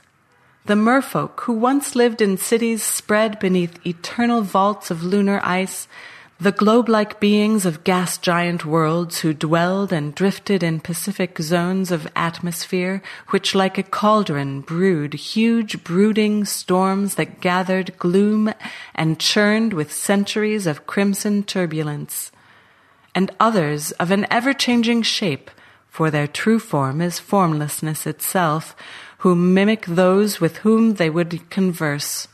The 0.67 0.75
merfolk 0.75 1.41
who 1.41 1.53
once 1.53 1.97
lived 1.97 2.21
in 2.21 2.37
cities 2.37 2.81
spread 2.81 3.39
beneath 3.39 3.85
eternal 3.85 4.41
vaults 4.41 4.89
of 4.89 5.03
lunar 5.03 5.41
ice, 5.43 5.89
the 6.41 6.51
globe-like 6.53 7.19
beings 7.19 7.65
of 7.65 7.83
gas 7.83 8.17
giant 8.17 8.63
worlds 8.63 9.19
who 9.19 9.33
dwelled 9.33 9.91
and 9.91 10.15
drifted 10.15 10.63
in 10.63 10.79
Pacific 10.79 11.37
zones 11.39 11.91
of 11.91 12.07
atmosphere, 12.15 13.01
which 13.29 13.53
like 13.53 13.77
a 13.77 13.83
cauldron 13.83 14.61
brewed 14.61 15.13
huge 15.13 15.83
brooding 15.83 16.45
storms 16.45 17.15
that 17.15 17.41
gathered 17.41 17.97
gloom 17.97 18.53
and 18.95 19.19
churned 19.19 19.73
with 19.73 19.91
centuries 19.91 20.65
of 20.65 20.87
crimson 20.87 21.43
turbulence. 21.43 22.31
And 23.13 23.31
others 23.37 23.91
of 23.93 24.09
an 24.09 24.25
ever-changing 24.31 25.01
shape, 25.01 25.51
for 25.89 26.09
their 26.09 26.27
true 26.27 26.59
form 26.59 27.01
is 27.01 27.19
formlessness 27.19 28.07
itself, 28.07 28.77
who 29.19 29.35
mimic 29.35 29.85
those 29.87 30.39
with 30.39 30.57
whom 30.57 30.93
they 30.93 31.09
would 31.09 31.49
converse 31.49 32.29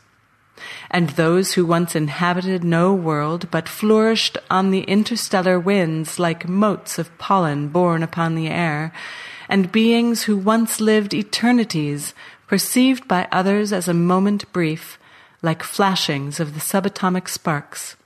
and 0.90 1.10
those 1.10 1.54
who 1.54 1.64
once 1.64 1.94
inhabited 1.94 2.64
no 2.64 2.92
world 2.92 3.50
but 3.50 3.68
flourished 3.68 4.38
on 4.50 4.70
the 4.70 4.82
interstellar 4.82 5.58
winds 5.58 6.18
like 6.18 6.48
motes 6.48 6.98
of 6.98 7.16
pollen 7.18 7.68
borne 7.68 8.02
upon 8.02 8.34
the 8.34 8.48
air, 8.48 8.92
and 9.48 9.72
beings 9.72 10.24
who 10.24 10.36
once 10.36 10.80
lived 10.80 11.14
eternities, 11.14 12.14
perceived 12.46 13.06
by 13.06 13.28
others 13.30 13.72
as 13.72 13.88
a 13.88 13.94
moment 13.94 14.50
brief, 14.52 14.98
like 15.42 15.62
flashings 15.62 16.40
of 16.40 16.54
the 16.54 16.60
subatomic 16.60 17.28
sparks. 17.28 17.96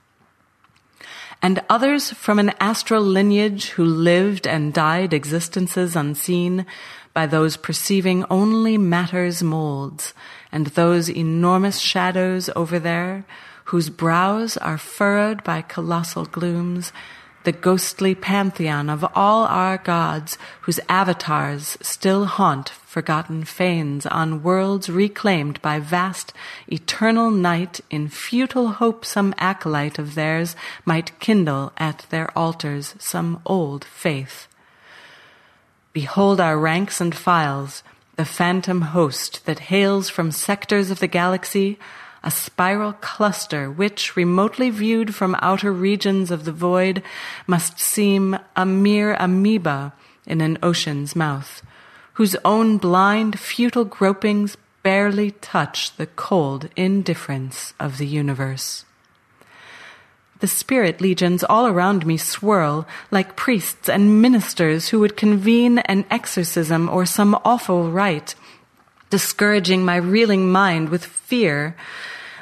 And 1.41 1.63
others 1.69 2.11
from 2.11 2.37
an 2.37 2.51
astral 2.59 3.01
lineage 3.01 3.69
who 3.69 3.83
lived 3.83 4.45
and 4.45 4.73
died 4.73 5.13
existences 5.13 5.95
unseen 5.95 6.67
by 7.13 7.25
those 7.25 7.57
perceiving 7.57 8.23
only 8.29 8.77
matter's 8.77 9.41
molds, 9.41 10.13
and 10.51 10.67
those 10.67 11.09
enormous 11.09 11.79
shadows 11.79 12.49
over 12.55 12.79
there, 12.79 13.25
whose 13.65 13.89
brows 13.89 14.57
are 14.57 14.77
furrowed 14.77 15.43
by 15.43 15.61
colossal 15.61 16.25
glooms, 16.25 16.91
the 17.43 17.51
ghostly 17.51 18.13
pantheon 18.13 18.89
of 18.89 19.05
all 19.15 19.45
our 19.45 19.77
gods, 19.77 20.37
whose 20.61 20.79
avatars 20.87 21.77
still 21.81 22.25
haunt 22.25 22.69
forgotten 22.69 23.43
fanes 23.43 24.05
on 24.05 24.43
worlds 24.43 24.89
reclaimed 24.89 25.61
by 25.61 25.79
vast, 25.79 26.33
eternal 26.67 27.31
night 27.31 27.79
in 27.89 28.07
futile 28.09 28.73
hope 28.73 29.05
some 29.05 29.33
acolyte 29.37 29.97
of 29.97 30.13
theirs 30.13 30.55
might 30.85 31.17
kindle 31.19 31.71
at 31.77 32.05
their 32.09 32.29
altars 32.37 32.93
some 32.99 33.41
old 33.45 33.85
faith. 33.85 34.47
Behold 35.93 36.39
our 36.39 36.57
ranks 36.57 37.01
and 37.01 37.15
files, 37.15 37.83
the 38.21 38.25
phantom 38.25 38.81
host 38.81 39.43
that 39.47 39.71
hails 39.73 40.07
from 40.07 40.29
sectors 40.29 40.91
of 40.91 40.99
the 40.99 41.07
galaxy, 41.07 41.79
a 42.23 42.29
spiral 42.29 42.93
cluster 42.93 43.71
which, 43.71 44.15
remotely 44.15 44.69
viewed 44.69 45.15
from 45.15 45.35
outer 45.41 45.73
regions 45.73 46.29
of 46.29 46.45
the 46.45 46.51
void, 46.51 47.01
must 47.47 47.79
seem 47.79 48.37
a 48.55 48.63
mere 48.63 49.15
amoeba 49.15 49.91
in 50.27 50.39
an 50.39 50.55
ocean's 50.61 51.15
mouth, 51.15 51.63
whose 52.13 52.35
own 52.45 52.77
blind, 52.77 53.39
futile 53.39 53.87
gropings 53.87 54.55
barely 54.83 55.31
touch 55.31 55.95
the 55.95 56.05
cold 56.05 56.69
indifference 56.75 57.73
of 57.79 57.97
the 57.97 58.05
universe. 58.05 58.85
The 60.41 60.47
spirit 60.47 61.01
legions 61.01 61.43
all 61.43 61.67
around 61.67 62.05
me 62.05 62.17
swirl 62.17 62.87
like 63.11 63.35
priests 63.35 63.87
and 63.87 64.23
ministers 64.23 64.89
who 64.89 64.99
would 64.99 65.15
convene 65.15 65.77
an 65.79 66.03
exorcism 66.09 66.89
or 66.89 67.05
some 67.05 67.39
awful 67.45 67.91
rite, 67.91 68.33
discouraging 69.11 69.85
my 69.85 69.97
reeling 69.97 70.51
mind 70.51 70.89
with 70.89 71.05
fear, 71.05 71.75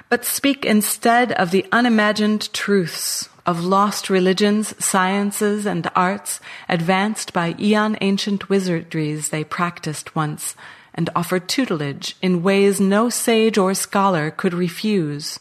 but 0.07 0.23
speak 0.23 0.63
instead 0.63 1.33
of 1.33 1.51
the 1.51 1.65
unimagined 1.73 2.53
truths 2.53 3.27
of 3.45 3.65
lost 3.65 4.09
religions, 4.09 4.73
sciences, 4.83 5.65
and 5.65 5.91
arts 5.93 6.39
advanced 6.69 7.33
by 7.33 7.53
eon 7.59 7.97
ancient 7.99 8.47
wizardries 8.47 9.29
they 9.29 9.43
practiced 9.43 10.15
once 10.15 10.55
and 10.93 11.09
offered 11.17 11.49
tutelage 11.49 12.15
in 12.21 12.43
ways 12.43 12.79
no 12.79 13.09
sage 13.09 13.57
or 13.57 13.73
scholar 13.73 14.31
could 14.31 14.53
refuse. 14.53 15.39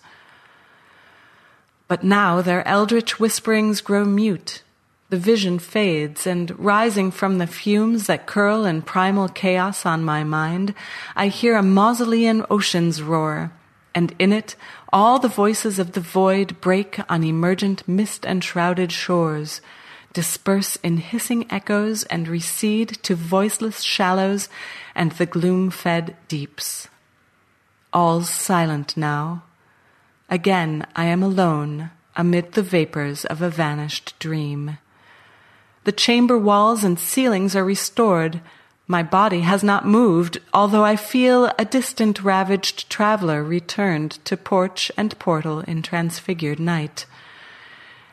But 1.88 2.05
now 2.05 2.42
their 2.42 2.66
eldritch 2.68 3.18
whisperings 3.18 3.81
grow 3.81 4.05
mute. 4.05 4.62
The 5.09 5.16
vision 5.16 5.59
fades, 5.59 6.27
and 6.27 6.57
rising 6.59 7.11
from 7.11 7.38
the 7.38 7.46
fumes 7.46 8.07
that 8.07 8.27
curl 8.27 8.66
in 8.66 8.83
primal 8.83 9.29
chaos 9.31 9.87
on 9.87 10.05
my 10.05 10.22
mind, 10.22 10.74
I 11.16 11.29
hear 11.29 11.57
a 11.57 11.62
mausolean 11.62 12.44
ocean's 12.51 13.03
roar, 13.03 13.51
and 13.94 14.14
in 14.18 14.35
it 14.35 14.55
all 14.92 15.18
the 15.18 15.29
voices 15.29 15.79
of 15.79 15.92
the 15.92 16.01
void 16.01 16.61
break 16.61 17.01
on 17.09 17.24
emergent 17.24 17.88
mist 17.88 18.27
enshrouded 18.27 18.92
shores, 18.92 19.62
disperse 20.12 20.77
in 20.77 20.98
hissing 20.98 21.51
echoes, 21.51 22.05
and 22.05 22.29
recede 22.29 22.90
to 23.05 23.14
voiceless 23.14 23.81
shallows 23.81 24.51
and 24.94 25.12
the 25.12 25.27
gloom 25.27 25.70
fed 25.70 26.16
deeps. 26.29 26.88
All's 27.94 28.29
silent 28.29 28.94
now 28.94 29.42
Again, 30.31 30.87
I 30.95 31.07
am 31.07 31.23
alone 31.23 31.91
amid 32.14 32.53
the 32.53 32.62
vapors 32.62 33.25
of 33.25 33.41
a 33.41 33.49
vanished 33.49 34.19
dream. 34.19 34.79
The 35.85 35.93
chamber 35.93 36.37
walls 36.37 36.85
and 36.85 36.99
ceilings 36.99 37.57
are 37.57 37.64
restored. 37.64 38.41
My 38.87 39.03
body 39.03 39.41
has 39.41 39.62
not 39.64 39.87
moved, 39.87 40.38
although 40.53 40.85
I 40.85 40.97
feel 40.97 41.51
a 41.59 41.64
distant 41.64 42.23
ravaged 42.23 42.91
traveler 42.91 43.43
returned 43.43 44.23
to 44.27 44.37
porch 44.37 44.93
and 44.97 45.19
portal 45.19 45.61
in 45.61 45.81
transfigured 45.83 46.61
night. 46.61 47.07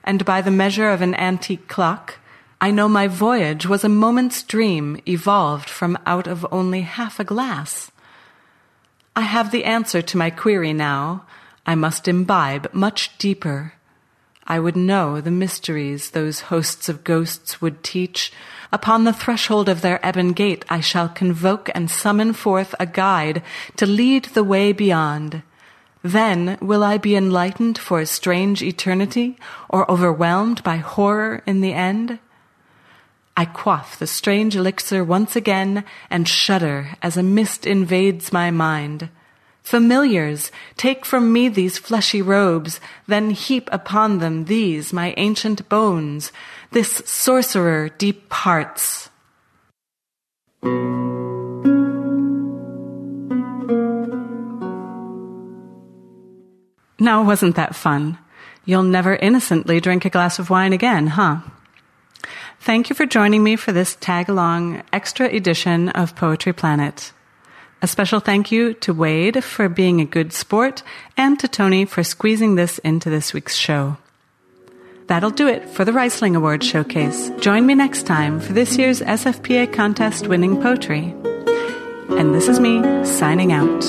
And 0.04 0.24
by 0.24 0.42
the 0.42 0.52
measure 0.52 0.90
of 0.90 1.02
an 1.02 1.16
antique 1.16 1.68
clock, 1.68 2.20
I 2.62 2.72
know 2.72 2.88
my 2.88 3.08
voyage 3.08 3.66
was 3.66 3.84
a 3.84 3.90
moment's 3.90 4.42
dream 4.42 5.02
evolved 5.06 5.70
from 5.70 5.98
out 6.06 6.28
of 6.28 6.46
only 6.52 6.82
half 6.82 7.20
a 7.20 7.26
glass. 7.26 7.92
I 9.16 9.22
have 9.22 9.52
the 9.52 9.66
answer 9.66 10.02
to 10.02 10.18
my 10.18 10.30
query 10.30 10.72
now. 10.72 11.26
I 11.66 11.76
must 11.76 12.08
imbibe 12.08 12.74
much 12.74 13.18
deeper. 13.18 13.74
I 14.48 14.60
would 14.60 14.76
know 14.76 15.20
the 15.20 15.32
mysteries 15.32 16.12
those 16.12 16.42
hosts 16.52 16.88
of 16.88 17.04
ghosts 17.04 17.62
would 17.62 17.84
teach. 17.84 18.32
Upon 18.72 19.04
the 19.04 19.14
threshold 19.14 19.68
of 19.68 19.82
their 19.82 20.00
ebon 20.06 20.34
gate 20.34 20.64
I 20.70 20.80
shall 20.80 21.10
convoke 21.10 21.70
and 21.74 21.90
summon 21.90 22.34
forth 22.34 22.76
a 22.80 22.86
guide 22.86 23.42
to 23.78 23.88
lead 23.88 24.26
the 24.26 24.44
way 24.44 24.72
beyond. 24.72 25.42
Then 26.04 26.60
will 26.62 26.84
I 26.84 27.00
be 27.00 27.16
enlightened 27.16 27.80
for 27.80 28.00
a 28.00 28.06
strange 28.06 28.62
eternity 28.62 29.38
or 29.68 29.90
overwhelmed 29.90 30.62
by 30.62 30.78
horror 30.78 31.42
in 31.48 31.62
the 31.62 31.74
end? 31.74 32.20
I 33.36 33.46
quaff 33.46 33.98
the 33.98 34.06
strange 34.06 34.56
elixir 34.56 35.04
once 35.04 35.36
again 35.36 35.84
and 36.12 36.28
shudder 36.28 36.92
as 37.02 37.18
a 37.18 37.24
mist 37.24 37.66
invades 37.66 38.32
my 38.32 38.52
mind. 38.52 39.10
Familiars, 39.66 40.52
take 40.78 41.04
from 41.06 41.34
me 41.34 41.50
these 41.50 41.80
fleshy 41.80 42.22
robes, 42.22 42.80
then 43.08 43.32
heap 43.32 43.68
upon 43.72 44.20
them 44.20 44.46
these 44.46 44.94
my 44.94 45.12
ancient 45.18 45.68
bones. 45.68 46.32
This 46.70 47.02
sorcerer 47.06 47.90
departs. 47.90 49.10
Now, 57.00 57.24
wasn't 57.24 57.56
that 57.56 57.74
fun? 57.76 58.20
You'll 58.66 58.84
never 58.84 59.16
innocently 59.16 59.82
drink 59.82 60.06
a 60.06 60.12
glass 60.12 60.38
of 60.38 60.52
wine 60.52 60.74
again, 60.74 61.08
huh? 61.08 61.40
Thank 62.60 62.92
you 62.92 62.96
for 62.96 63.08
joining 63.08 63.42
me 63.42 63.56
for 63.56 63.72
this 63.72 63.98
tag 64.00 64.30
along 64.30 64.84
extra 64.94 65.26
edition 65.26 65.90
of 65.90 66.16
Poetry 66.16 66.54
Planet. 66.54 67.14
A 67.86 67.88
special 67.88 68.20
thank 68.20 68.52
you 68.52 68.74
to 68.82 68.96
Wade 68.96 69.44
for 69.44 69.70
being 69.70 70.02
a 70.02 70.06
good 70.06 70.34
sport 70.34 70.82
and 71.16 71.40
to 71.40 71.48
Tony 71.48 71.86
for 71.86 72.04
squeezing 72.04 72.56
this 72.56 72.80
into 72.80 73.12
this 73.12 73.32
week's 73.32 73.54
show. 73.54 73.98
That'll 75.06 75.30
do 75.30 75.48
it 75.48 75.70
for 75.70 75.86
the 75.86 75.92
Rhysling 75.92 76.36
Award 76.36 76.64
Showcase. 76.64 77.30
Join 77.40 77.68
me 77.68 77.76
next 77.76 78.08
time 78.08 78.40
for 78.40 78.54
this 78.54 78.80
year's 78.80 79.02
SFPA 79.02 79.72
contest 79.72 80.26
winning 80.26 80.60
poetry. 80.60 81.14
And 82.10 82.34
this 82.34 82.48
is 82.48 82.60
me 82.60 82.82
signing 83.06 83.52
out. 83.52 83.82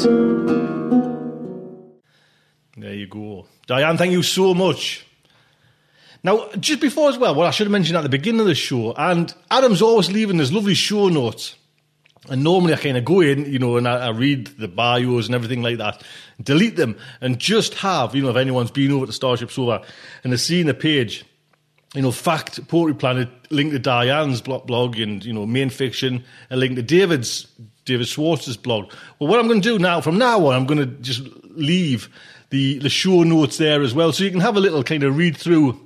There 2.77 2.93
you 2.93 3.07
go. 3.07 3.47
Diane, 3.67 3.97
thank 3.97 4.13
you 4.13 4.23
so 4.23 4.53
much. 4.53 5.07
Now, 6.23 6.51
just 6.61 6.83
before 6.83 7.09
as 7.09 7.17
well, 7.17 7.35
what 7.35 7.47
I 7.47 7.51
should 7.51 7.67
have 7.67 7.73
mentioned 7.73 7.97
at 7.97 8.03
the 8.03 8.11
beginning 8.11 8.43
of 8.43 8.47
the 8.47 8.55
show, 8.55 8.93
and 8.93 9.33
Adam's 9.51 9.81
always 9.81 10.13
leaving 10.13 10.37
his 10.37 10.53
lovely 10.53 10.75
show 10.75 11.09
notes. 11.09 11.57
And 12.29 12.43
normally 12.43 12.75
I 12.75 12.77
kind 12.77 12.97
of 12.97 13.05
go 13.05 13.21
in, 13.21 13.45
you 13.51 13.59
know, 13.59 13.77
and 13.77 13.87
I, 13.87 14.07
I, 14.07 14.11
read 14.11 14.49
the 14.59 14.69
bios 14.69 15.27
and 15.27 15.35
everything 15.35 15.63
like 15.63 15.79
that, 15.79 16.03
delete 16.43 16.77
them, 16.77 16.99
and 17.21 17.39
just 17.39 17.75
have, 17.75 18.15
you 18.15 18.23
know, 18.23 18.31
if 18.31 18.37
anyone's 18.37 18.71
been 18.71 18.91
over 18.91 19.07
to 19.07 19.13
Starship 19.13 19.51
Sofa 19.51 19.87
and 20.25 20.33
has 20.33 20.45
seen 20.45 20.69
a 20.69 20.75
page, 20.75 21.25
you 21.95 22.03
know, 22.03 22.11
fact, 22.11 22.67
Poetry 22.69 22.95
Planet, 22.95 23.29
link 23.51 23.73
to 23.73 23.79
Diane's 23.79 24.41
blog 24.41 24.99
and, 24.99 25.25
you 25.25 25.33
know, 25.33 25.47
main 25.47 25.71
fiction, 25.71 26.25
and 26.51 26.61
link 26.61 26.75
to 26.75 26.83
David's, 26.83 27.47
David 27.85 28.09
Schwartz's 28.09 28.57
blog. 28.57 28.93
Well, 29.19 29.31
what 29.31 29.39
I'm 29.39 29.47
going 29.47 29.63
to 29.63 29.69
do 29.69 29.79
now, 29.79 30.01
from 30.01 30.19
now 30.19 30.47
on, 30.47 30.57
I'm 30.57 30.67
going 30.67 30.81
to 30.81 30.87
just 30.87 31.23
leave 31.45 32.09
the, 32.51 32.79
the 32.79 32.91
show 32.91 33.23
notes 33.23 33.59
there 33.59 33.83
as 33.83 33.95
well, 33.95 34.13
so 34.13 34.25
you 34.25 34.31
can 34.31 34.41
have 34.41 34.57
a 34.57 34.61
little 34.61 34.83
kind 34.83 35.05
of 35.05 35.17
read 35.17 35.37
through 35.37 35.86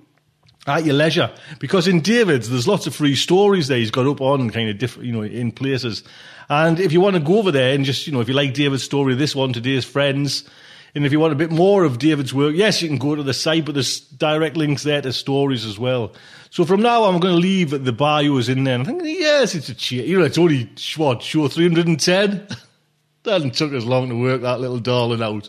at 0.66 0.84
your 0.84 0.94
leisure. 0.94 1.30
Because 1.58 1.88
in 1.88 2.00
David's, 2.00 2.50
there's 2.50 2.68
lots 2.68 2.86
of 2.86 2.94
free 2.94 3.14
stories 3.14 3.68
there 3.68 3.78
he's 3.78 3.90
got 3.90 4.06
up 4.06 4.20
on 4.20 4.50
kind 4.50 4.68
of 4.68 4.78
different, 4.78 5.06
you 5.06 5.12
know, 5.12 5.22
in 5.22 5.52
places. 5.52 6.02
And 6.48 6.80
if 6.80 6.92
you 6.92 7.00
want 7.00 7.14
to 7.14 7.20
go 7.20 7.38
over 7.38 7.52
there 7.52 7.74
and 7.74 7.84
just, 7.84 8.06
you 8.06 8.12
know, 8.12 8.20
if 8.20 8.28
you 8.28 8.34
like 8.34 8.54
David's 8.54 8.82
story, 8.82 9.14
this 9.14 9.34
one, 9.34 9.52
Today's 9.52 9.84
Friends, 9.84 10.48
and 10.94 11.06
if 11.06 11.12
you 11.12 11.20
want 11.20 11.32
a 11.32 11.36
bit 11.36 11.52
more 11.52 11.84
of 11.84 11.98
David's 11.98 12.34
work, 12.34 12.54
yes, 12.56 12.82
you 12.82 12.88
can 12.88 12.98
go 12.98 13.14
to 13.14 13.22
the 13.22 13.32
site, 13.32 13.64
but 13.64 13.74
there's 13.74 14.00
direct 14.00 14.56
links 14.56 14.82
there 14.82 15.00
to 15.00 15.12
stories 15.12 15.64
as 15.64 15.78
well. 15.78 16.12
So 16.50 16.64
from 16.64 16.82
now 16.82 17.04
on, 17.04 17.14
I'm 17.14 17.20
going 17.20 17.34
to 17.34 17.40
leave 17.40 17.70
the 17.70 17.92
bios 17.92 18.48
in 18.48 18.64
there. 18.64 18.74
And 18.74 18.82
I'm 18.82 18.98
thinking, 18.98 19.20
yes, 19.20 19.54
it's 19.54 19.68
a 19.68 19.74
cheat. 19.74 20.06
You 20.06 20.18
know, 20.18 20.24
it's 20.24 20.38
only, 20.38 20.68
what, 20.96 21.22
show 21.22 21.46
310? 21.46 22.48
Doesn't 23.22 23.54
took 23.54 23.72
us 23.72 23.84
long 23.84 24.08
to 24.08 24.20
work 24.20 24.42
that 24.42 24.60
little 24.60 24.80
darling 24.80 25.22
out. 25.22 25.48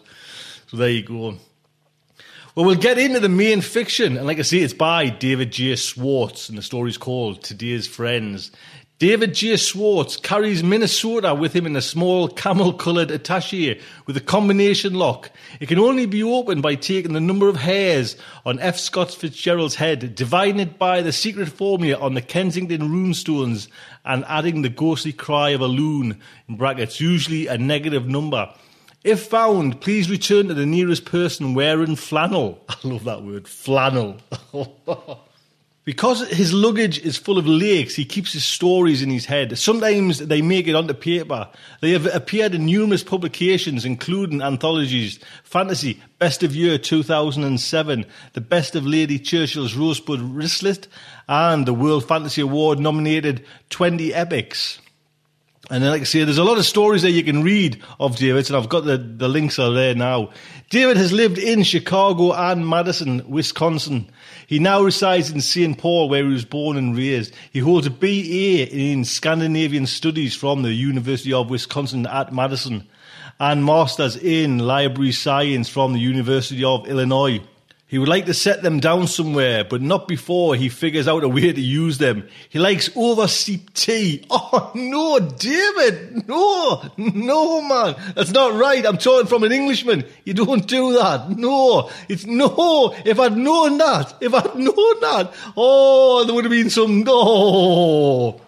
So 0.67 0.77
there 0.77 0.89
you 0.89 1.03
go. 1.03 1.37
Well, 2.53 2.65
we'll 2.65 2.75
get 2.75 2.97
into 2.97 3.21
the 3.21 3.29
main 3.29 3.61
fiction. 3.61 4.17
And 4.17 4.27
like 4.27 4.37
I 4.37 4.41
say, 4.41 4.57
it's 4.57 4.73
by 4.73 5.07
David 5.07 5.53
J. 5.53 5.77
Schwartz, 5.77 6.49
and 6.49 6.57
the 6.57 6.61
story's 6.61 6.97
called 6.97 7.43
Today's 7.43 7.87
Friends. 7.87 8.51
David 8.99 9.33
J. 9.33 9.55
Schwartz 9.55 10.17
carries 10.17 10.61
Minnesota 10.61 11.33
with 11.33 11.53
him 11.53 11.65
in 11.65 11.77
a 11.77 11.81
small 11.81 12.27
camel 12.27 12.73
coloured 12.73 13.09
attache 13.09 13.79
with 14.05 14.17
a 14.17 14.21
combination 14.21 14.95
lock. 14.95 15.31
It 15.61 15.69
can 15.69 15.79
only 15.79 16.05
be 16.05 16.23
opened 16.23 16.61
by 16.61 16.75
taking 16.75 17.13
the 17.13 17.21
number 17.21 17.47
of 17.47 17.55
hairs 17.55 18.17
on 18.45 18.59
F. 18.59 18.77
Scott 18.77 19.11
Fitzgerald's 19.11 19.75
head, 19.75 20.13
dividing 20.13 20.59
it 20.59 20.77
by 20.77 21.01
the 21.01 21.13
secret 21.13 21.47
formula 21.47 22.03
on 22.03 22.15
the 22.15 22.21
Kensington 22.21 22.81
runestones, 22.81 23.69
and 24.03 24.25
adding 24.27 24.61
the 24.61 24.69
ghostly 24.69 25.13
cry 25.13 25.51
of 25.51 25.61
a 25.61 25.67
loon, 25.67 26.19
in 26.49 26.57
brackets, 26.57 26.99
usually 26.99 27.47
a 27.47 27.57
negative 27.57 28.09
number. 28.09 28.53
If 29.03 29.23
found, 29.23 29.81
please 29.81 30.11
return 30.11 30.47
to 30.47 30.53
the 30.53 30.65
nearest 30.65 31.05
person 31.05 31.55
wearing 31.55 31.95
flannel. 31.95 32.63
I 32.69 32.75
love 32.83 33.03
that 33.05 33.23
word, 33.23 33.47
flannel. 33.47 34.17
because 35.85 36.27
his 36.29 36.53
luggage 36.53 36.99
is 36.99 37.17
full 37.17 37.39
of 37.39 37.47
lakes, 37.47 37.95
he 37.95 38.05
keeps 38.05 38.33
his 38.33 38.45
stories 38.45 39.01
in 39.01 39.09
his 39.09 39.25
head. 39.25 39.57
Sometimes 39.57 40.19
they 40.19 40.43
make 40.43 40.67
it 40.67 40.75
onto 40.75 40.93
paper. 40.93 41.49
They 41.81 41.91
have 41.93 42.05
appeared 42.13 42.53
in 42.53 42.67
numerous 42.67 43.03
publications, 43.03 43.85
including 43.85 44.43
anthologies 44.43 45.19
Fantasy, 45.43 45.99
Best 46.19 46.43
of 46.43 46.55
Year 46.55 46.77
2007, 46.77 48.05
The 48.33 48.41
Best 48.41 48.75
of 48.75 48.85
Lady 48.85 49.17
Churchill's 49.17 49.73
Rosebud 49.73 50.19
Wristlet, 50.19 50.87
and 51.27 51.65
the 51.65 51.73
World 51.73 52.07
Fantasy 52.07 52.41
Award 52.41 52.77
nominated 52.79 53.43
20 53.71 54.13
Epics. 54.13 54.80
And 55.71 55.85
like 55.85 56.01
I 56.01 56.03
say, 56.03 56.25
there's 56.25 56.37
a 56.37 56.43
lot 56.43 56.57
of 56.57 56.65
stories 56.65 57.01
that 57.03 57.11
you 57.11 57.23
can 57.23 57.43
read 57.43 57.81
of 57.97 58.17
David, 58.17 58.45
and 58.49 58.57
I've 58.57 58.67
got 58.67 58.83
the, 58.83 58.97
the 58.97 59.29
links 59.29 59.57
are 59.57 59.71
there 59.71 59.95
now. 59.95 60.31
David 60.69 60.97
has 60.97 61.13
lived 61.13 61.37
in 61.37 61.63
Chicago 61.63 62.33
and 62.33 62.67
Madison, 62.67 63.23
Wisconsin. 63.29 64.09
He 64.47 64.59
now 64.59 64.81
resides 64.81 65.31
in 65.31 65.39
St. 65.39 65.77
Paul, 65.77 66.09
where 66.09 66.25
he 66.25 66.29
was 66.29 66.43
born 66.43 66.75
and 66.75 66.93
raised. 66.93 67.33
He 67.53 67.59
holds 67.59 67.87
a 67.87 67.89
BA 67.89 68.69
in 68.69 69.05
Scandinavian 69.05 69.85
Studies 69.85 70.35
from 70.35 70.61
the 70.61 70.73
University 70.73 71.31
of 71.31 71.49
Wisconsin 71.49 72.05
at 72.05 72.33
Madison 72.33 72.85
and 73.39 73.63
Masters 73.63 74.17
in 74.17 74.59
Library 74.59 75.13
Science 75.13 75.69
from 75.69 75.93
the 75.93 75.99
University 75.99 76.65
of 76.65 76.85
Illinois. 76.85 77.39
He 77.91 77.97
would 77.97 78.07
like 78.07 78.25
to 78.27 78.33
set 78.33 78.63
them 78.63 78.79
down 78.79 79.07
somewhere, 79.07 79.65
but 79.65 79.81
not 79.81 80.07
before 80.07 80.55
he 80.55 80.69
figures 80.69 81.09
out 81.09 81.25
a 81.25 81.27
way 81.27 81.51
to 81.51 81.59
use 81.59 81.97
them. 81.97 82.29
He 82.47 82.57
likes 82.57 82.89
oversteeped 82.95 83.75
tea. 83.75 84.25
Oh, 84.53 84.71
no, 84.73 85.19
David! 85.19 86.27
No! 86.27 86.89
No, 86.95 87.61
man! 87.61 87.95
That's 88.15 88.31
not 88.31 88.53
right. 88.53 88.85
I'm 88.85 88.97
talking 88.97 89.27
from 89.27 89.43
an 89.43 89.51
Englishman. 89.51 90.05
You 90.23 90.33
don't 90.33 90.65
do 90.65 90.93
that. 90.93 91.31
No! 91.31 91.89
It's 92.07 92.25
no! 92.25 92.95
If 93.05 93.19
I'd 93.19 93.35
known 93.35 93.77
that, 93.79 94.15
if 94.21 94.33
I'd 94.33 94.55
known 94.55 94.99
that, 95.01 95.33
oh, 95.57 96.23
there 96.23 96.33
would 96.33 96.45
have 96.45 96.51
been 96.51 96.69
some, 96.69 97.03
oh! 97.07 98.39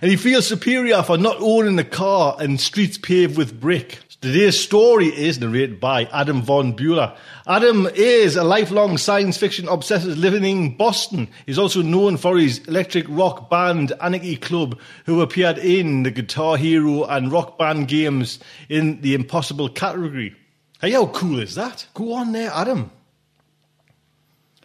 And 0.00 0.10
he 0.10 0.16
feels 0.16 0.46
superior 0.46 1.02
for 1.02 1.18
not 1.18 1.38
owning 1.40 1.78
a 1.80 1.84
car 1.84 2.36
and 2.38 2.60
streets 2.60 2.96
paved 2.96 3.36
with 3.36 3.60
brick. 3.60 3.98
Today's 4.20 4.60
story 4.60 5.06
is 5.06 5.40
narrated 5.40 5.80
by 5.80 6.04
Adam 6.12 6.42
von 6.42 6.76
Bueller. 6.76 7.16
Adam 7.46 7.86
is 7.94 8.36
a 8.36 8.44
lifelong 8.44 8.98
science 8.98 9.38
fiction 9.38 9.66
obsessed 9.66 10.04
living 10.04 10.44
in 10.44 10.76
Boston. 10.76 11.26
He's 11.46 11.58
also 11.58 11.80
known 11.80 12.18
for 12.18 12.36
his 12.36 12.58
electric 12.68 13.06
rock 13.08 13.48
band 13.48 13.94
Anarchy 13.98 14.36
Club, 14.36 14.78
who 15.06 15.22
appeared 15.22 15.56
in 15.56 16.02
the 16.02 16.10
Guitar 16.10 16.58
Hero 16.58 17.04
and 17.04 17.32
Rock 17.32 17.56
Band 17.56 17.88
games 17.88 18.38
in 18.68 19.00
the 19.00 19.14
Impossible 19.14 19.70
category. 19.70 20.36
Hey, 20.82 20.90
how 20.90 21.06
cool 21.06 21.38
is 21.38 21.54
that? 21.54 21.86
Go 21.94 22.12
on 22.12 22.32
there, 22.32 22.50
Adam. 22.52 22.90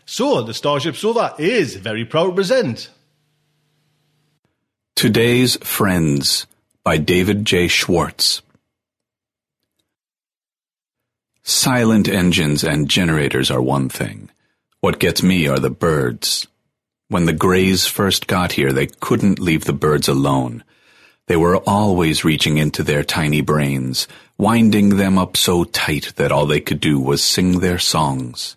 So, 0.05 0.43
the 0.43 0.53
Starship 0.53 0.97
Sofa 0.97 1.33
is 1.39 1.77
very 1.77 2.03
proud 2.03 2.31
to 2.31 2.35
present 2.35 2.89
Today's 4.95 5.55
Friends 5.63 6.45
by 6.83 6.97
David 6.97 7.45
J. 7.45 7.69
Schwartz. 7.69 8.41
Silent 11.47 12.07
engines 12.07 12.63
and 12.63 12.89
generators 12.89 13.51
are 13.51 13.61
one 13.61 13.87
thing. 13.87 14.31
What 14.81 14.97
gets 14.97 15.21
me 15.21 15.47
are 15.47 15.59
the 15.59 15.69
birds. 15.69 16.47
When 17.07 17.25
the 17.25 17.33
Greys 17.33 17.85
first 17.85 18.25
got 18.25 18.53
here, 18.53 18.73
they 18.73 18.87
couldn't 18.87 19.37
leave 19.37 19.65
the 19.65 19.71
birds 19.71 20.07
alone. 20.07 20.63
They 21.27 21.35
were 21.35 21.57
always 21.57 22.25
reaching 22.25 22.57
into 22.57 22.81
their 22.81 23.03
tiny 23.03 23.41
brains, 23.41 24.07
winding 24.39 24.97
them 24.97 25.19
up 25.19 25.37
so 25.37 25.65
tight 25.65 26.13
that 26.15 26.31
all 26.31 26.47
they 26.47 26.61
could 26.61 26.79
do 26.79 26.99
was 26.99 27.23
sing 27.23 27.59
their 27.59 27.77
songs. 27.77 28.55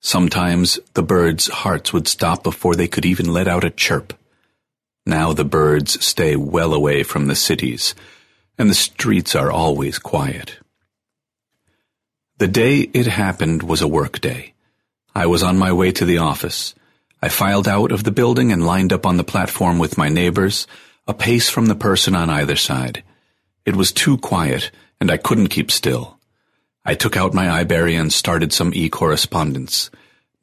Sometimes 0.00 0.80
the 0.94 1.04
birds' 1.04 1.46
hearts 1.46 1.92
would 1.92 2.08
stop 2.08 2.42
before 2.42 2.74
they 2.74 2.88
could 2.88 3.04
even 3.04 3.32
let 3.32 3.46
out 3.46 3.62
a 3.62 3.70
chirp. 3.70 4.12
Now 5.06 5.32
the 5.32 5.44
birds 5.44 6.04
stay 6.04 6.34
well 6.34 6.74
away 6.74 7.04
from 7.04 7.28
the 7.28 7.36
cities, 7.36 7.94
and 8.58 8.68
the 8.68 8.74
streets 8.74 9.36
are 9.36 9.52
always 9.52 10.00
quiet. 10.00 10.58
The 12.38 12.46
day 12.46 12.88
it 12.94 13.08
happened 13.08 13.64
was 13.64 13.82
a 13.82 13.88
work 13.88 14.20
day. 14.20 14.54
I 15.12 15.26
was 15.26 15.42
on 15.42 15.58
my 15.58 15.72
way 15.72 15.90
to 15.90 16.04
the 16.04 16.18
office. 16.18 16.72
I 17.20 17.30
filed 17.30 17.66
out 17.66 17.90
of 17.90 18.04
the 18.04 18.12
building 18.12 18.52
and 18.52 18.64
lined 18.64 18.92
up 18.92 19.04
on 19.04 19.16
the 19.16 19.24
platform 19.24 19.80
with 19.80 19.98
my 19.98 20.08
neighbors, 20.08 20.68
a 21.08 21.14
pace 21.14 21.50
from 21.50 21.66
the 21.66 21.74
person 21.74 22.14
on 22.14 22.30
either 22.30 22.54
side. 22.54 23.02
It 23.66 23.74
was 23.74 23.90
too 23.90 24.18
quiet, 24.18 24.70
and 25.00 25.10
I 25.10 25.16
couldn't 25.16 25.48
keep 25.48 25.72
still. 25.72 26.20
I 26.84 26.94
took 26.94 27.16
out 27.16 27.34
my 27.34 27.64
iBerry 27.64 28.00
and 28.00 28.12
started 28.12 28.52
some 28.52 28.72
e-correspondence. 28.72 29.90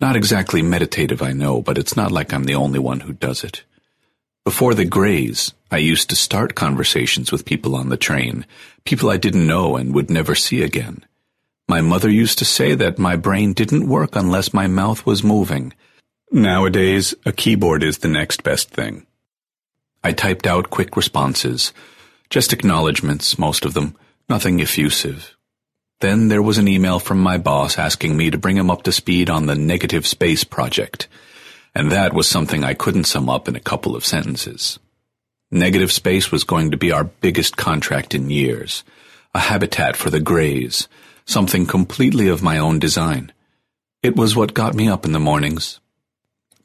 Not 0.01 0.17
exactly 0.17 0.62
meditative, 0.62 1.21
I 1.21 1.31
know, 1.31 1.62
but 1.62 1.77
it's 1.77 1.95
not 1.95 2.12
like 2.12 2.34
I'm 2.34 2.43
the 2.43 2.55
only 2.55 2.79
one 2.79 2.99
who 2.99 3.13
does 3.13 3.41
it. 3.41 3.63
Before 4.43 4.73
the 4.73 4.84
Greys, 4.84 5.53
I 5.71 5.77
used 5.77 6.10
to 6.10 6.17
start 6.17 6.55
conversations 6.55 7.31
with 7.31 7.45
people 7.45 7.73
on 7.73 7.88
the 7.88 7.95
train, 7.95 8.45
people 8.84 9.10
I 9.10 9.15
didn't 9.15 9.47
know 9.47 9.77
and 9.77 9.95
would 9.95 10.10
never 10.10 10.36
see 10.36 10.62
again. 10.62 11.05
My 11.67 11.82
mother 11.82 12.10
used 12.10 12.38
to 12.39 12.45
say 12.45 12.75
that 12.75 12.99
my 12.99 13.15
brain 13.15 13.54
didn't 13.54 13.89
work 13.89 14.15
unless 14.15 14.54
my 14.54 14.67
mouth 14.67 15.06
was 15.06 15.23
moving. 15.23 15.73
Nowadays, 16.32 17.15
a 17.25 17.32
keyboard 17.32 17.84
is 17.84 17.99
the 17.99 18.08
next 18.08 18.43
best 18.43 18.69
thing. 18.69 19.08
I 20.04 20.12
typed 20.12 20.45
out 20.45 20.69
quick 20.69 20.95
responses, 20.95 21.73
just 22.30 22.54
acknowledgments, 22.54 23.39
most 23.39 23.65
of 23.65 23.73
them, 23.73 23.95
nothing 24.30 24.60
effusive. 24.60 25.36
Then 26.01 26.28
there 26.28 26.41
was 26.41 26.60
an 26.60 26.67
email 26.67 26.99
from 26.99 27.19
my 27.19 27.38
boss 27.38 27.80
asking 27.80 28.15
me 28.15 28.30
to 28.30 28.38
bring 28.38 28.58
him 28.58 28.69
up 28.69 28.84
to 28.84 28.91
speed 28.91 29.30
on 29.30 29.47
the 29.47 29.56
negative 29.56 30.06
space 30.06 30.43
project, 30.43 31.08
and 31.73 31.91
that 31.91 32.13
was 32.13 32.28
something 32.28 32.63
I 32.63 32.73
couldn't 32.75 33.06
sum 33.06 33.30
up 33.30 33.47
in 33.47 33.56
a 33.56 33.62
couple 33.62 33.95
of 33.95 34.06
sentences. 34.06 34.78
Negative 35.49 35.91
space 35.91 36.32
was 36.32 36.43
going 36.43 36.71
to 36.71 36.78
be 36.78 36.91
our 36.91 37.06
biggest 37.06 37.58
contract 37.58 38.13
in 38.13 38.30
years. 38.30 38.84
A 39.34 39.39
habitat 39.39 39.95
for 39.95 40.10
the 40.10 40.19
Greys, 40.19 40.88
something 41.25 41.65
completely 41.65 42.27
of 42.27 42.43
my 42.43 42.57
own 42.57 42.79
design. 42.79 43.31
It 44.03 44.15
was 44.15 44.35
what 44.35 44.53
got 44.53 44.75
me 44.75 44.88
up 44.88 45.05
in 45.05 45.11
the 45.11 45.19
mornings. 45.19 45.79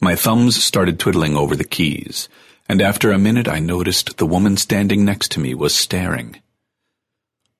My 0.00 0.14
thumbs 0.14 0.62
started 0.62 0.98
twiddling 0.98 1.36
over 1.36 1.56
the 1.56 1.64
keys, 1.64 2.28
and 2.68 2.80
after 2.80 3.10
a 3.10 3.18
minute 3.18 3.48
I 3.48 3.58
noticed 3.58 4.18
the 4.18 4.26
woman 4.26 4.56
standing 4.56 5.04
next 5.04 5.32
to 5.32 5.40
me 5.40 5.54
was 5.54 5.74
staring. 5.74 6.40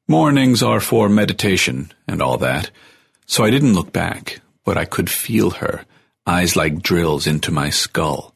Mornings 0.06 0.62
are 0.62 0.80
for 0.80 1.08
meditation 1.08 1.92
and 2.06 2.20
all 2.20 2.36
that, 2.38 2.70
so 3.26 3.44
I 3.44 3.50
didn't 3.50 3.74
look 3.74 3.92
back, 3.92 4.40
but 4.64 4.76
I 4.76 4.84
could 4.84 5.08
feel 5.08 5.50
her, 5.50 5.84
eyes 6.26 6.56
like 6.56 6.82
drills 6.82 7.26
into 7.26 7.50
my 7.50 7.70
skull. 7.70 8.34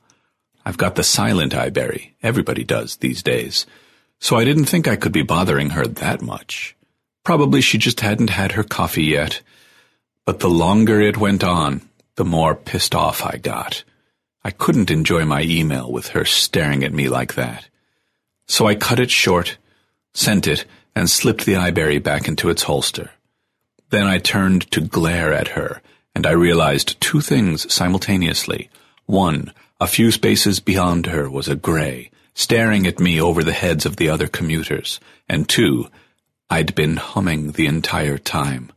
I've 0.64 0.78
got 0.78 0.94
the 0.94 1.02
silent 1.02 1.52
iBerry, 1.52 2.12
everybody 2.22 2.64
does 2.64 2.96
these 2.96 3.22
days, 3.22 3.66
so 4.18 4.36
I 4.36 4.44
didn't 4.44 4.66
think 4.66 4.88
I 4.88 4.96
could 4.96 5.12
be 5.12 5.22
bothering 5.22 5.70
her 5.70 5.86
that 5.86 6.22
much. 6.22 6.76
Probably 7.24 7.60
she 7.60 7.78
just 7.78 8.00
hadn't 8.00 8.30
had 8.30 8.52
her 8.52 8.62
coffee 8.62 9.04
yet. 9.04 9.40
But 10.26 10.40
the 10.40 10.50
longer 10.50 11.00
it 11.00 11.16
went 11.16 11.42
on, 11.42 11.82
the 12.16 12.24
more 12.24 12.54
pissed 12.54 12.94
off 12.94 13.24
I 13.24 13.38
got. 13.38 13.82
I 14.44 14.50
couldn't 14.50 14.90
enjoy 14.90 15.24
my 15.24 15.42
email 15.42 15.90
with 15.90 16.08
her 16.08 16.24
staring 16.24 16.84
at 16.84 16.92
me 16.92 17.08
like 17.08 17.34
that. 17.34 17.68
So 18.46 18.66
I 18.66 18.74
cut 18.74 19.00
it 19.00 19.10
short, 19.10 19.56
sent 20.12 20.46
it, 20.46 20.66
and 20.94 21.08
slipped 21.08 21.46
the 21.46 21.54
iBerry 21.54 22.02
back 22.02 22.28
into 22.28 22.50
its 22.50 22.64
holster. 22.64 23.10
Then 23.90 24.06
I 24.06 24.18
turned 24.18 24.70
to 24.72 24.80
glare 24.80 25.32
at 25.32 25.48
her, 25.48 25.80
and 26.14 26.26
I 26.26 26.32
realized 26.32 27.00
two 27.00 27.20
things 27.20 27.72
simultaneously. 27.72 28.68
One, 29.06 29.52
a 29.80 29.86
few 29.86 30.10
spaces 30.10 30.60
beyond 30.60 31.06
her 31.06 31.28
was 31.30 31.48
a 31.48 31.56
gray, 31.56 32.10
staring 32.34 32.86
at 32.86 33.00
me 33.00 33.20
over 33.20 33.42
the 33.42 33.52
heads 33.52 33.86
of 33.86 33.96
the 33.96 34.08
other 34.08 34.28
commuters, 34.28 35.00
and 35.28 35.48
two, 35.48 35.88
I'd 36.50 36.74
been 36.74 36.96
humming 36.96 37.52
the 37.52 37.66
entire 37.66 38.18
time. 38.18 38.70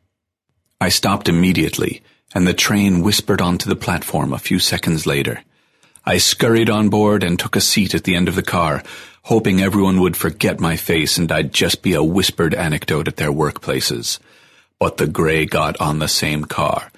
I 0.79 0.89
stopped 0.89 1.27
immediately, 1.27 2.01
and 2.33 2.47
the 2.47 2.53
train 2.53 3.01
whispered 3.01 3.41
onto 3.41 3.69
the 3.69 3.75
platform 3.75 4.31
a 4.33 4.39
few 4.39 4.59
seconds 4.59 5.05
later. 5.05 5.41
I 6.05 6.17
scurried 6.19 6.69
on 6.69 6.89
board 6.89 7.23
and 7.23 7.37
took 7.37 7.55
a 7.55 7.61
seat 7.61 7.93
at 7.93 8.05
the 8.05 8.15
end 8.15 8.29
of 8.29 8.35
the 8.35 8.43
car, 8.43 8.83
hoping 9.23 9.59
everyone 9.59 9.99
would 9.99 10.15
forget 10.15 10.59
my 10.59 10.77
face 10.77 11.17
and 11.17 11.29
I'd 11.29 11.53
just 11.53 11.81
be 11.81 11.93
a 11.93 12.03
whispered 12.03 12.53
anecdote 12.53 13.09
at 13.09 13.17
their 13.17 13.31
workplaces. 13.31 14.19
But 14.79 14.97
the 14.97 15.07
gray 15.07 15.45
got 15.45 15.79
on 15.81 15.99
the 15.99 16.07
same 16.07 16.45
car. 16.45 16.91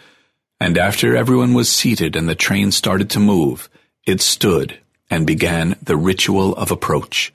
And 0.59 0.77
after 0.77 1.15
everyone 1.15 1.55
was 1.55 1.69
seated 1.69 2.15
and 2.15 2.29
the 2.29 2.35
train 2.35 2.71
started 2.71 3.09
to 3.11 3.19
move, 3.19 3.69
it 4.05 4.21
stood 4.21 4.77
and 5.09 5.25
began 5.25 5.75
the 5.81 5.97
ritual 5.97 6.53
of 6.55 6.69
approach, 6.69 7.33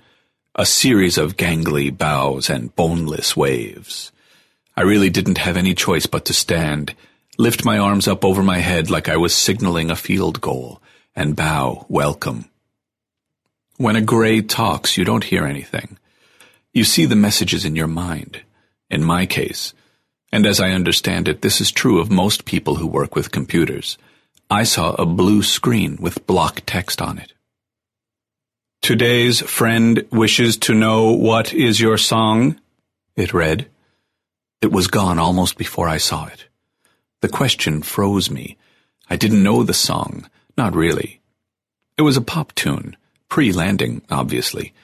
a 0.57 0.65
series 0.65 1.19
of 1.19 1.37
gangly 1.37 1.97
bows 1.97 2.49
and 2.49 2.75
boneless 2.77 3.37
waves. 3.37 4.13
I 4.77 4.83
really 4.83 5.11
didn't 5.11 5.39
have 5.39 5.57
any 5.57 5.75
choice 5.75 6.07
but 6.07 6.25
to 6.27 6.33
stand, 6.33 6.95
lift 7.37 7.65
my 7.65 7.77
arms 7.77 8.07
up 8.07 8.25
over 8.25 8.41
my 8.41 8.59
head 8.59 8.89
like 8.89 9.09
I 9.09 9.17
was 9.17 9.35
signaling 9.35 9.91
a 9.91 9.97
field 9.97 10.41
goal, 10.41 10.81
and 11.17 11.35
bow 11.35 11.87
welcome. 11.89 12.49
When 13.79 13.97
a 13.97 14.01
gray 14.01 14.43
talks, 14.43 14.97
you 14.97 15.05
don't 15.05 15.25
hear 15.25 15.45
anything. 15.45 15.99
You 16.73 16.85
see 16.85 17.07
the 17.07 17.17
messages 17.17 17.65
in 17.65 17.75
your 17.75 17.89
mind. 17.89 18.43
In 18.89 19.03
my 19.03 19.27
case, 19.27 19.75
and 20.31 20.47
as 20.47 20.61
I 20.61 20.71
understand 20.71 21.27
it, 21.27 21.43
this 21.43 21.61
is 21.61 21.73
true 21.73 21.99
of 21.99 22.13
most 22.13 22.45
people 22.45 22.77
who 22.77 22.87
work 22.87 23.17
with 23.17 23.33
computers, 23.33 23.99
I 24.49 24.63
saw 24.63 24.93
a 24.93 25.05
blue 25.05 25.43
screen 25.43 25.97
with 26.01 26.29
block 26.29 26.63
text 26.65 27.03
on 27.03 27.19
it. 27.19 27.34
Today's 28.85 29.41
friend 29.41 30.05
wishes 30.13 30.59
to 30.59 30.75
know 30.75 31.13
what 31.13 31.55
is 31.55 31.81
your 31.81 31.97
song, 31.97 32.61
it 33.17 33.33
read. 33.33 33.67
It 34.61 34.73
was 34.73 34.89
gone 34.89 35.19
almost 35.19 35.57
before 35.57 35.89
I 35.89 35.97
saw 35.97 36.27
it. 36.27 36.49
The 37.23 37.31
question 37.31 37.83
froze 37.83 38.31
me. 38.31 38.59
I 39.09 39.17
didn't 39.17 39.43
know 39.43 39.63
the 39.63 39.73
song, 39.73 40.29
not 40.59 40.75
really. 40.75 41.23
It 41.97 42.03
was 42.03 42.19
a 42.19 42.21
pop 42.21 42.55
tune, 42.55 42.95
pre-landing, 43.31 44.03
obviously, 44.11 44.75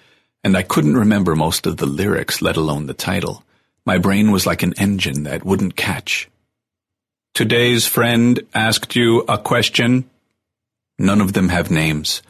and 0.43 0.57
I 0.57 0.63
couldn't 0.63 0.97
remember 0.97 1.37
most 1.37 1.67
of 1.67 1.77
the 1.77 1.85
lyrics, 1.85 2.41
let 2.41 2.57
alone 2.57 2.87
the 2.87 2.95
title. 2.95 3.45
My 3.85 3.99
brain 3.99 4.31
was 4.31 4.47
like 4.47 4.63
an 4.63 4.73
engine 4.79 5.25
that 5.25 5.45
wouldn't 5.45 5.77
catch. 5.77 6.27
Today's 7.35 7.87
friend 7.87 8.41
asked 8.55 8.97
you 8.97 9.27
a 9.29 9.37
question. 9.37 10.09
None 10.99 11.21
of 11.21 11.35
them 11.35 11.51
have 11.51 11.71
names. 11.71 12.23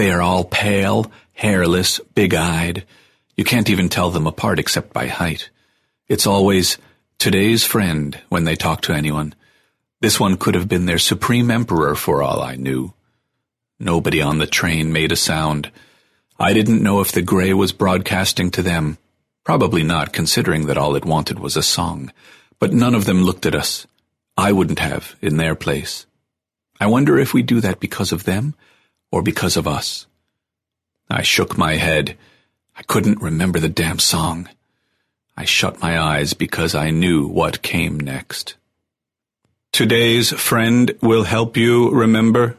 They 0.00 0.12
are 0.12 0.22
all 0.22 0.44
pale, 0.44 1.12
hairless, 1.34 2.00
big-eyed. 2.14 2.86
You 3.36 3.44
can't 3.44 3.68
even 3.68 3.90
tell 3.90 4.10
them 4.10 4.26
apart 4.26 4.58
except 4.58 4.94
by 4.94 5.08
height. 5.08 5.50
It's 6.08 6.26
always 6.26 6.78
today's 7.18 7.64
friend 7.64 8.18
when 8.30 8.44
they 8.44 8.56
talk 8.56 8.80
to 8.82 8.94
anyone. 8.94 9.34
This 10.00 10.18
one 10.18 10.38
could 10.38 10.54
have 10.54 10.68
been 10.68 10.86
their 10.86 10.96
supreme 10.96 11.50
emperor 11.50 11.94
for 11.94 12.22
all 12.22 12.40
I 12.40 12.54
knew. 12.56 12.94
Nobody 13.78 14.22
on 14.22 14.38
the 14.38 14.46
train 14.46 14.90
made 14.90 15.12
a 15.12 15.16
sound. 15.16 15.70
I 16.38 16.54
didn't 16.54 16.82
know 16.82 17.02
if 17.02 17.12
the 17.12 17.20
gray 17.20 17.52
was 17.52 17.72
broadcasting 17.72 18.50
to 18.52 18.62
them. 18.62 18.96
Probably 19.44 19.82
not, 19.82 20.14
considering 20.14 20.64
that 20.64 20.78
all 20.78 20.96
it 20.96 21.04
wanted 21.04 21.38
was 21.38 21.58
a 21.58 21.62
song. 21.62 22.10
But 22.58 22.72
none 22.72 22.94
of 22.94 23.04
them 23.04 23.24
looked 23.24 23.44
at 23.44 23.54
us. 23.54 23.86
I 24.34 24.52
wouldn't 24.52 24.78
have, 24.78 25.14
in 25.20 25.36
their 25.36 25.54
place. 25.54 26.06
I 26.80 26.86
wonder 26.86 27.18
if 27.18 27.34
we 27.34 27.42
do 27.42 27.60
that 27.60 27.80
because 27.80 28.12
of 28.12 28.24
them, 28.24 28.54
or 29.10 29.22
because 29.22 29.56
of 29.56 29.66
us. 29.66 30.06
I 31.08 31.22
shook 31.22 31.58
my 31.58 31.74
head. 31.74 32.16
I 32.76 32.82
couldn't 32.82 33.22
remember 33.22 33.58
the 33.58 33.68
damn 33.68 33.98
song. 33.98 34.48
I 35.36 35.44
shut 35.44 35.80
my 35.80 35.98
eyes 35.98 36.34
because 36.34 36.74
I 36.74 36.90
knew 36.90 37.26
what 37.26 37.62
came 37.62 37.98
next. 37.98 38.54
Today's 39.72 40.32
friend 40.32 40.94
will 41.00 41.24
help 41.24 41.56
you 41.56 41.90
remember 41.90 42.58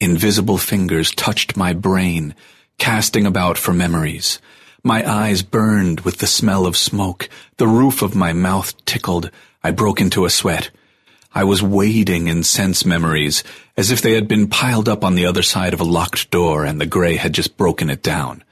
Invisible 0.00 0.58
fingers 0.58 1.10
touched 1.10 1.56
my 1.56 1.72
brain, 1.72 2.36
casting 2.78 3.26
about 3.26 3.58
for 3.58 3.72
memories. 3.72 4.40
My 4.84 5.04
eyes 5.04 5.42
burned 5.42 6.02
with 6.02 6.18
the 6.18 6.28
smell 6.28 6.66
of 6.66 6.76
smoke. 6.76 7.28
The 7.56 7.66
roof 7.66 8.00
of 8.00 8.14
my 8.14 8.32
mouth 8.32 8.72
tickled. 8.84 9.32
I 9.64 9.72
broke 9.72 10.00
into 10.00 10.24
a 10.24 10.30
sweat. 10.30 10.70
I 11.34 11.44
was 11.44 11.62
wading 11.62 12.26
in 12.26 12.42
sense 12.42 12.84
memories, 12.84 13.44
as 13.76 13.90
if 13.90 14.00
they 14.00 14.14
had 14.14 14.28
been 14.28 14.48
piled 14.48 14.88
up 14.88 15.04
on 15.04 15.14
the 15.14 15.26
other 15.26 15.42
side 15.42 15.74
of 15.74 15.80
a 15.80 15.84
locked 15.84 16.30
door 16.30 16.64
and 16.64 16.80
the 16.80 16.86
gray 16.86 17.16
had 17.16 17.34
just 17.34 17.56
broken 17.56 17.90
it 17.90 18.02
down. 18.02 18.42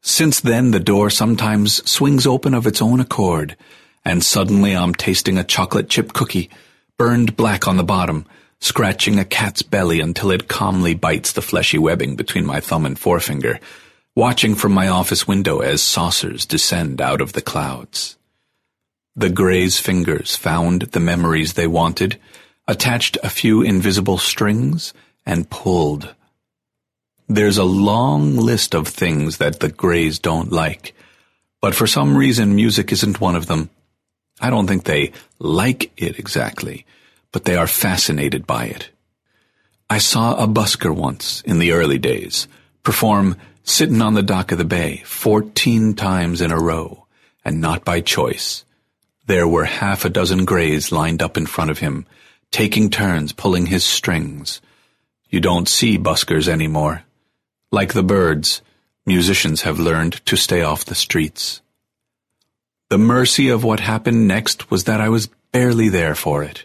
Since 0.00 0.40
then, 0.40 0.70
the 0.70 0.80
door 0.80 1.10
sometimes 1.10 1.88
swings 1.88 2.26
open 2.26 2.54
of 2.54 2.66
its 2.66 2.80
own 2.80 3.00
accord, 3.00 3.56
and 4.04 4.24
suddenly 4.24 4.74
I'm 4.74 4.94
tasting 4.94 5.36
a 5.36 5.44
chocolate 5.44 5.90
chip 5.90 6.12
cookie, 6.12 6.48
burned 6.96 7.36
black 7.36 7.66
on 7.66 7.76
the 7.76 7.84
bottom, 7.84 8.24
scratching 8.60 9.18
a 9.18 9.24
cat's 9.24 9.62
belly 9.62 10.00
until 10.00 10.30
it 10.30 10.48
calmly 10.48 10.94
bites 10.94 11.32
the 11.32 11.42
fleshy 11.42 11.76
webbing 11.78 12.16
between 12.16 12.46
my 12.46 12.60
thumb 12.60 12.86
and 12.86 12.98
forefinger, 12.98 13.60
watching 14.14 14.54
from 14.54 14.72
my 14.72 14.88
office 14.88 15.28
window 15.28 15.58
as 15.58 15.82
saucers 15.82 16.46
descend 16.46 17.00
out 17.00 17.20
of 17.20 17.34
the 17.34 17.42
clouds. 17.42 18.16
The 19.18 19.30
Gray's 19.30 19.80
fingers 19.80 20.36
found 20.36 20.82
the 20.82 21.00
memories 21.00 21.54
they 21.54 21.66
wanted, 21.66 22.20
attached 22.68 23.16
a 23.22 23.30
few 23.30 23.62
invisible 23.62 24.18
strings, 24.18 24.92
and 25.24 25.48
pulled. 25.48 26.14
There's 27.26 27.56
a 27.56 27.64
long 27.64 28.36
list 28.36 28.74
of 28.74 28.86
things 28.86 29.38
that 29.38 29.60
the 29.60 29.70
Grays 29.70 30.18
don't 30.18 30.52
like, 30.52 30.94
but 31.62 31.74
for 31.74 31.86
some 31.86 32.14
reason 32.14 32.54
music 32.54 32.92
isn't 32.92 33.20
one 33.20 33.36
of 33.36 33.46
them. 33.46 33.70
I 34.38 34.50
don't 34.50 34.66
think 34.66 34.84
they 34.84 35.12
like 35.38 35.90
it 35.96 36.18
exactly, 36.18 36.84
but 37.32 37.44
they 37.44 37.56
are 37.56 37.66
fascinated 37.66 38.46
by 38.46 38.66
it. 38.66 38.90
I 39.88 39.96
saw 39.96 40.34
a 40.34 40.46
busker 40.46 40.94
once, 40.94 41.40
in 41.42 41.58
the 41.58 41.72
early 41.72 41.98
days, 41.98 42.48
perform 42.82 43.36
Sittin' 43.64 44.02
on 44.02 44.12
the 44.12 44.22
Dock 44.22 44.52
of 44.52 44.58
the 44.58 44.64
Bay 44.64 45.02
fourteen 45.06 45.94
times 45.94 46.42
in 46.42 46.52
a 46.52 46.60
row, 46.60 47.06
and 47.44 47.62
not 47.62 47.84
by 47.84 48.00
choice. 48.02 48.64
There 49.26 49.48
were 49.48 49.64
half 49.64 50.04
a 50.04 50.08
dozen 50.08 50.44
greys 50.44 50.92
lined 50.92 51.20
up 51.20 51.36
in 51.36 51.46
front 51.46 51.70
of 51.70 51.80
him, 51.80 52.06
taking 52.52 52.90
turns 52.90 53.32
pulling 53.32 53.66
his 53.66 53.82
strings. 53.82 54.60
You 55.28 55.40
don't 55.40 55.68
see 55.68 55.98
buskers 55.98 56.46
anymore. 56.46 57.02
Like 57.72 57.92
the 57.92 58.04
birds, 58.04 58.62
musicians 59.04 59.62
have 59.62 59.80
learned 59.80 60.24
to 60.26 60.36
stay 60.36 60.62
off 60.62 60.84
the 60.84 60.94
streets. 60.94 61.60
The 62.88 62.98
mercy 62.98 63.48
of 63.48 63.64
what 63.64 63.80
happened 63.80 64.28
next 64.28 64.70
was 64.70 64.84
that 64.84 65.00
I 65.00 65.08
was 65.08 65.28
barely 65.50 65.88
there 65.88 66.14
for 66.14 66.44
it. 66.44 66.64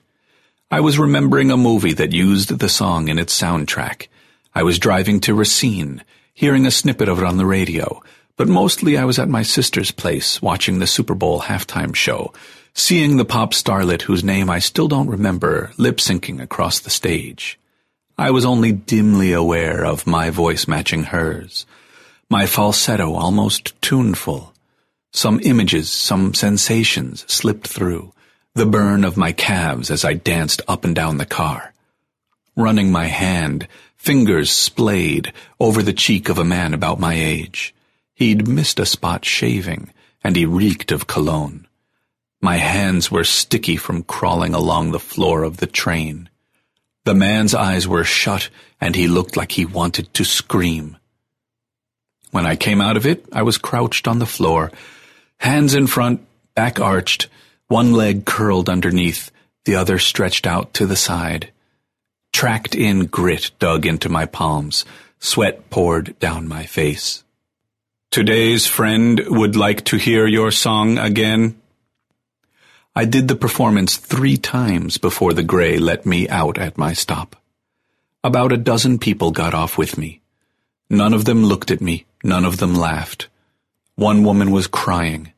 I 0.69 0.81
was 0.81 0.99
remembering 0.99 1.49
a 1.49 1.57
movie 1.57 1.93
that 1.93 2.11
used 2.11 2.59
the 2.59 2.69
song 2.69 3.07
in 3.07 3.17
its 3.17 3.37
soundtrack. 3.39 4.07
I 4.53 4.61
was 4.61 4.77
driving 4.77 5.19
to 5.21 5.33
Racine, 5.33 6.03
hearing 6.31 6.67
a 6.67 6.71
snippet 6.71 7.09
of 7.09 7.17
it 7.17 7.25
on 7.25 7.37
the 7.37 7.45
radio, 7.45 8.03
but 8.41 8.47
mostly 8.47 8.97
I 8.97 9.05
was 9.05 9.19
at 9.19 9.29
my 9.29 9.43
sister's 9.43 9.91
place 9.91 10.41
watching 10.41 10.79
the 10.79 10.87
Super 10.87 11.13
Bowl 11.13 11.41
halftime 11.41 11.93
show, 11.93 12.33
seeing 12.73 13.17
the 13.17 13.23
pop 13.23 13.53
starlet 13.53 14.01
whose 14.01 14.23
name 14.23 14.49
I 14.49 14.57
still 14.57 14.87
don't 14.87 15.09
remember 15.09 15.69
lip-syncing 15.77 16.41
across 16.41 16.79
the 16.79 16.89
stage. 16.89 17.59
I 18.17 18.31
was 18.31 18.43
only 18.43 18.71
dimly 18.71 19.31
aware 19.31 19.85
of 19.85 20.07
my 20.07 20.31
voice 20.31 20.67
matching 20.67 21.03
hers. 21.03 21.67
my 22.31 22.47
falsetto 22.47 23.13
almost 23.13 23.79
tuneful. 23.79 24.55
Some 25.13 25.39
images, 25.43 25.91
some 25.91 26.33
sensations 26.33 27.31
slipped 27.31 27.67
through, 27.67 28.11
the 28.55 28.65
burn 28.65 29.03
of 29.03 29.17
my 29.17 29.33
calves 29.33 29.91
as 29.91 30.03
I 30.03 30.13
danced 30.15 30.63
up 30.67 30.83
and 30.83 30.95
down 30.95 31.17
the 31.17 31.27
car. 31.27 31.73
Running 32.55 32.91
my 32.91 33.05
hand, 33.05 33.67
fingers 33.97 34.51
splayed, 34.51 35.31
over 35.59 35.83
the 35.83 35.93
cheek 35.93 36.27
of 36.27 36.39
a 36.39 36.43
man 36.43 36.73
about 36.73 36.99
my 36.99 37.13
age. 37.13 37.75
He'd 38.21 38.47
missed 38.47 38.79
a 38.79 38.85
spot 38.85 39.25
shaving, 39.25 39.91
and 40.23 40.35
he 40.35 40.45
reeked 40.45 40.91
of 40.91 41.07
cologne. 41.07 41.65
My 42.39 42.57
hands 42.57 43.09
were 43.09 43.23
sticky 43.23 43.77
from 43.77 44.03
crawling 44.03 44.53
along 44.53 44.91
the 44.91 44.99
floor 44.99 45.41
of 45.41 45.57
the 45.57 45.65
train. 45.65 46.29
The 47.03 47.15
man's 47.15 47.55
eyes 47.55 47.87
were 47.87 48.03
shut, 48.03 48.51
and 48.79 48.95
he 48.95 49.07
looked 49.07 49.37
like 49.37 49.53
he 49.53 49.65
wanted 49.65 50.13
to 50.13 50.23
scream. 50.23 50.97
When 52.29 52.45
I 52.45 52.55
came 52.55 52.79
out 52.79 52.95
of 52.95 53.07
it, 53.07 53.25
I 53.33 53.41
was 53.41 53.57
crouched 53.57 54.07
on 54.07 54.19
the 54.19 54.27
floor, 54.27 54.71
hands 55.37 55.73
in 55.73 55.87
front, 55.87 56.23
back 56.53 56.79
arched, 56.79 57.27
one 57.69 57.91
leg 57.91 58.25
curled 58.25 58.69
underneath, 58.69 59.31
the 59.65 59.73
other 59.73 59.97
stretched 59.97 60.45
out 60.45 60.75
to 60.75 60.85
the 60.85 60.95
side. 60.95 61.51
Tracked 62.31 62.75
in 62.75 63.07
grit 63.07 63.49
dug 63.57 63.87
into 63.87 64.09
my 64.09 64.27
palms, 64.27 64.85
sweat 65.17 65.71
poured 65.71 66.19
down 66.19 66.47
my 66.47 66.67
face. 66.67 67.23
Today's 68.11 68.67
friend 68.67 69.21
would 69.27 69.55
like 69.55 69.85
to 69.85 69.95
hear 69.95 70.27
your 70.27 70.51
song 70.51 70.97
again? 70.97 71.55
I 72.93 73.05
did 73.05 73.29
the 73.29 73.37
performance 73.37 73.95
three 73.95 74.35
times 74.35 74.97
before 74.97 75.31
the 75.31 75.43
gray 75.43 75.77
let 75.77 76.05
me 76.05 76.27
out 76.27 76.57
at 76.57 76.77
my 76.77 76.91
stop. 76.91 77.37
About 78.21 78.51
a 78.51 78.57
dozen 78.57 78.99
people 78.99 79.31
got 79.31 79.53
off 79.53 79.77
with 79.77 79.97
me. 79.97 80.19
None 80.89 81.13
of 81.13 81.23
them 81.23 81.45
looked 81.45 81.71
at 81.71 81.79
me, 81.79 82.03
none 82.21 82.43
of 82.43 82.57
them 82.57 82.75
laughed. 82.75 83.29
One 83.95 84.25
woman 84.25 84.51
was 84.51 84.67
crying. 84.67 85.31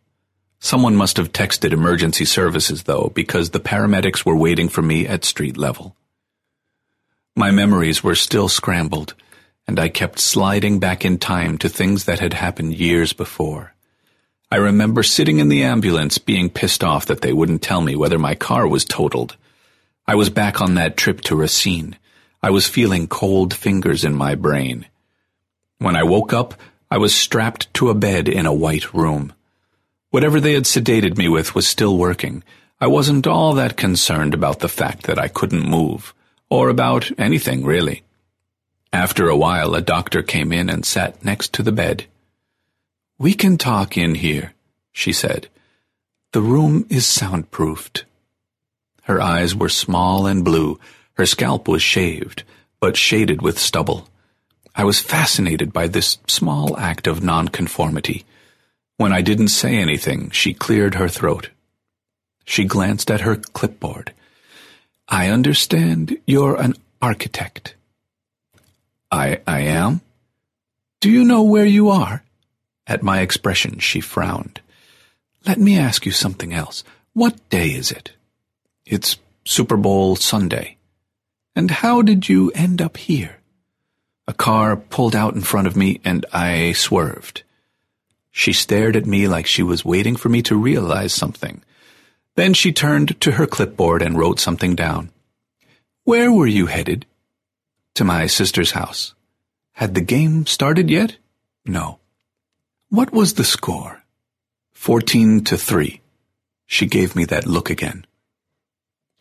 Someone 0.59 0.95
must 0.95 1.17
have 1.17 1.31
texted 1.31 1.73
emergency 1.73 2.25
services, 2.25 2.83
though, 2.83 3.11
because 3.13 3.51
the 3.51 3.59
paramedics 3.59 4.25
were 4.25 4.35
waiting 4.35 4.67
for 4.67 4.81
me 4.81 5.05
at 5.05 5.25
street 5.25 5.57
level. 5.57 5.95
My 7.35 7.51
memories 7.51 8.03
were 8.03 8.15
still 8.15 8.49
scrambled, 8.49 9.13
and 9.67 9.79
I 9.79 9.89
kept 9.89 10.19
sliding 10.19 10.79
back 10.79 11.05
in 11.05 11.17
time 11.17 11.57
to 11.59 11.69
things 11.69 12.05
that 12.05 12.19
had 12.19 12.33
happened 12.33 12.75
years 12.75 13.13
before. 13.13 13.73
I 14.51 14.57
remember 14.57 15.01
sitting 15.03 15.39
in 15.39 15.49
the 15.49 15.63
ambulance 15.63 16.17
being 16.17 16.49
pissed 16.49 16.83
off 16.83 17.07
that 17.07 17.21
they 17.21 17.33
wouldn't 17.33 17.61
tell 17.61 17.81
me 17.81 17.95
whether 17.95 18.19
my 18.19 18.35
car 18.35 18.67
was 18.67 18.85
totaled. 18.85 19.35
I 20.05 20.15
was 20.15 20.29
back 20.29 20.61
on 20.61 20.75
that 20.75 20.97
trip 20.97 21.21
to 21.21 21.35
Racine. 21.35 21.97
I 22.41 22.49
was 22.49 22.67
feeling 22.67 23.07
cold 23.07 23.53
fingers 23.53 24.03
in 24.03 24.13
my 24.13 24.35
brain. 24.35 24.85
When 25.79 25.95
I 25.95 26.03
woke 26.03 26.33
up, 26.33 26.53
I 26.91 26.97
was 26.97 27.15
strapped 27.15 27.73
to 27.75 27.89
a 27.89 27.95
bed 27.95 28.27
in 28.27 28.45
a 28.45 28.53
white 28.53 28.93
room. 28.93 29.33
Whatever 30.11 30.39
they 30.39 30.53
had 30.53 30.65
sedated 30.65 31.17
me 31.17 31.27
with 31.27 31.55
was 31.55 31.67
still 31.67 31.97
working. 31.97 32.43
I 32.79 32.87
wasn't 32.87 33.25
all 33.25 33.53
that 33.53 33.77
concerned 33.77 34.35
about 34.35 34.59
the 34.59 34.69
fact 34.69 35.07
that 35.07 35.17
I 35.17 35.29
couldn't 35.29 35.67
move, 35.67 36.13
or 36.49 36.69
about 36.69 37.09
anything 37.17 37.65
really. 37.65 38.03
After 38.93 39.27
a 39.27 39.35
while, 39.35 39.73
a 39.73 39.81
doctor 39.81 40.21
came 40.21 40.53
in 40.53 40.69
and 40.69 40.85
sat 40.85 41.25
next 41.25 41.51
to 41.53 41.63
the 41.63 41.71
bed. 41.71 42.05
We 43.17 43.33
can 43.33 43.57
talk 43.57 43.97
in 43.97 44.13
here, 44.13 44.53
she 44.91 45.11
said. 45.11 45.47
The 46.31 46.41
room 46.41 46.85
is 46.91 47.07
soundproofed. 47.07 48.05
Her 49.03 49.19
eyes 49.19 49.55
were 49.55 49.69
small 49.69 50.27
and 50.27 50.45
blue. 50.45 50.79
Her 51.13 51.25
scalp 51.25 51.67
was 51.67 51.81
shaved, 51.81 52.43
but 52.79 52.95
shaded 52.95 53.41
with 53.41 53.57
stubble. 53.57 54.09
I 54.75 54.83
was 54.83 55.01
fascinated 55.01 55.73
by 55.73 55.87
this 55.87 56.19
small 56.27 56.77
act 56.77 57.07
of 57.07 57.23
nonconformity. 57.23 58.25
When 58.97 59.11
I 59.11 59.21
didn't 59.23 59.47
say 59.47 59.75
anything, 59.75 60.29
she 60.29 60.53
cleared 60.53 60.95
her 60.95 61.09
throat. 61.09 61.49
She 62.45 62.65
glanced 62.65 63.09
at 63.09 63.21
her 63.21 63.37
clipboard. 63.37 64.13
I 65.07 65.29
understand 65.29 66.15
you're 66.27 66.61
an 66.61 66.75
architect. 67.01 67.73
I, 69.13 69.41
I 69.45 69.59
am? 69.59 70.01
Do 70.99 71.07
you 71.11 71.23
know 71.23 71.43
where 71.43 71.67
you 71.67 71.89
are? 71.89 72.23
At 72.87 73.03
my 73.03 73.21
expression, 73.21 73.77
she 73.77 74.01
frowned. 74.01 74.59
Let 75.45 75.59
me 75.59 75.77
ask 75.77 76.07
you 76.07 76.11
something 76.11 76.51
else. 76.51 76.83
What 77.13 77.47
day 77.51 77.67
is 77.67 77.91
it? 77.91 78.13
It's 78.87 79.17
Super 79.45 79.77
Bowl 79.77 80.15
Sunday. 80.15 80.77
And 81.55 81.69
how 81.69 82.01
did 82.01 82.27
you 82.27 82.51
end 82.55 82.81
up 82.81 82.97
here? 82.97 83.37
A 84.27 84.33
car 84.33 84.75
pulled 84.75 85.15
out 85.15 85.35
in 85.35 85.41
front 85.41 85.67
of 85.67 85.77
me 85.77 86.01
and 86.03 86.25
I 86.33 86.71
swerved. 86.71 87.43
She 88.31 88.51
stared 88.51 88.95
at 88.95 89.05
me 89.05 89.27
like 89.27 89.45
she 89.45 89.61
was 89.61 89.85
waiting 89.85 90.15
for 90.15 90.29
me 90.29 90.41
to 90.41 90.55
realize 90.55 91.13
something. 91.13 91.61
Then 92.35 92.55
she 92.55 92.73
turned 92.73 93.21
to 93.21 93.33
her 93.33 93.45
clipboard 93.45 94.01
and 94.01 94.17
wrote 94.17 94.39
something 94.39 94.73
down. 94.73 95.11
Where 96.03 96.31
were 96.31 96.47
you 96.47 96.65
headed? 96.65 97.05
To 97.95 98.03
my 98.03 98.27
sister's 98.27 98.71
house. 98.71 99.13
Had 99.73 99.93
the 99.93 100.01
game 100.01 100.45
started 100.45 100.89
yet? 100.89 101.17
No. 101.65 101.99
What 102.89 103.13
was 103.13 103.33
the 103.33 103.43
score? 103.43 104.03
Fourteen 104.71 105.43
to 105.45 105.57
three. 105.57 106.01
She 106.65 106.85
gave 106.85 107.15
me 107.15 107.25
that 107.25 107.45
look 107.45 107.69
again. 107.69 108.05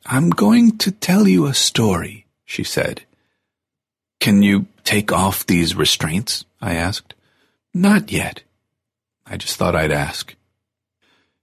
I'm 0.07 0.31
going 0.31 0.79
to 0.79 0.91
tell 0.91 1.29
you 1.29 1.47
a 1.47 1.55
story, 1.55 2.27
she 2.45 2.65
said. 2.65 3.03
Can 4.21 4.43
you 4.43 4.67
take 4.85 5.13
off 5.13 5.47
these 5.47 5.77
restraints? 5.77 6.45
I 6.61 6.75
asked. 6.75 7.15
Not 7.75 8.11
yet. 8.11 8.43
I 9.27 9.37
just 9.37 9.57
thought 9.57 9.77
I'd 9.77 9.93
ask. 9.93 10.35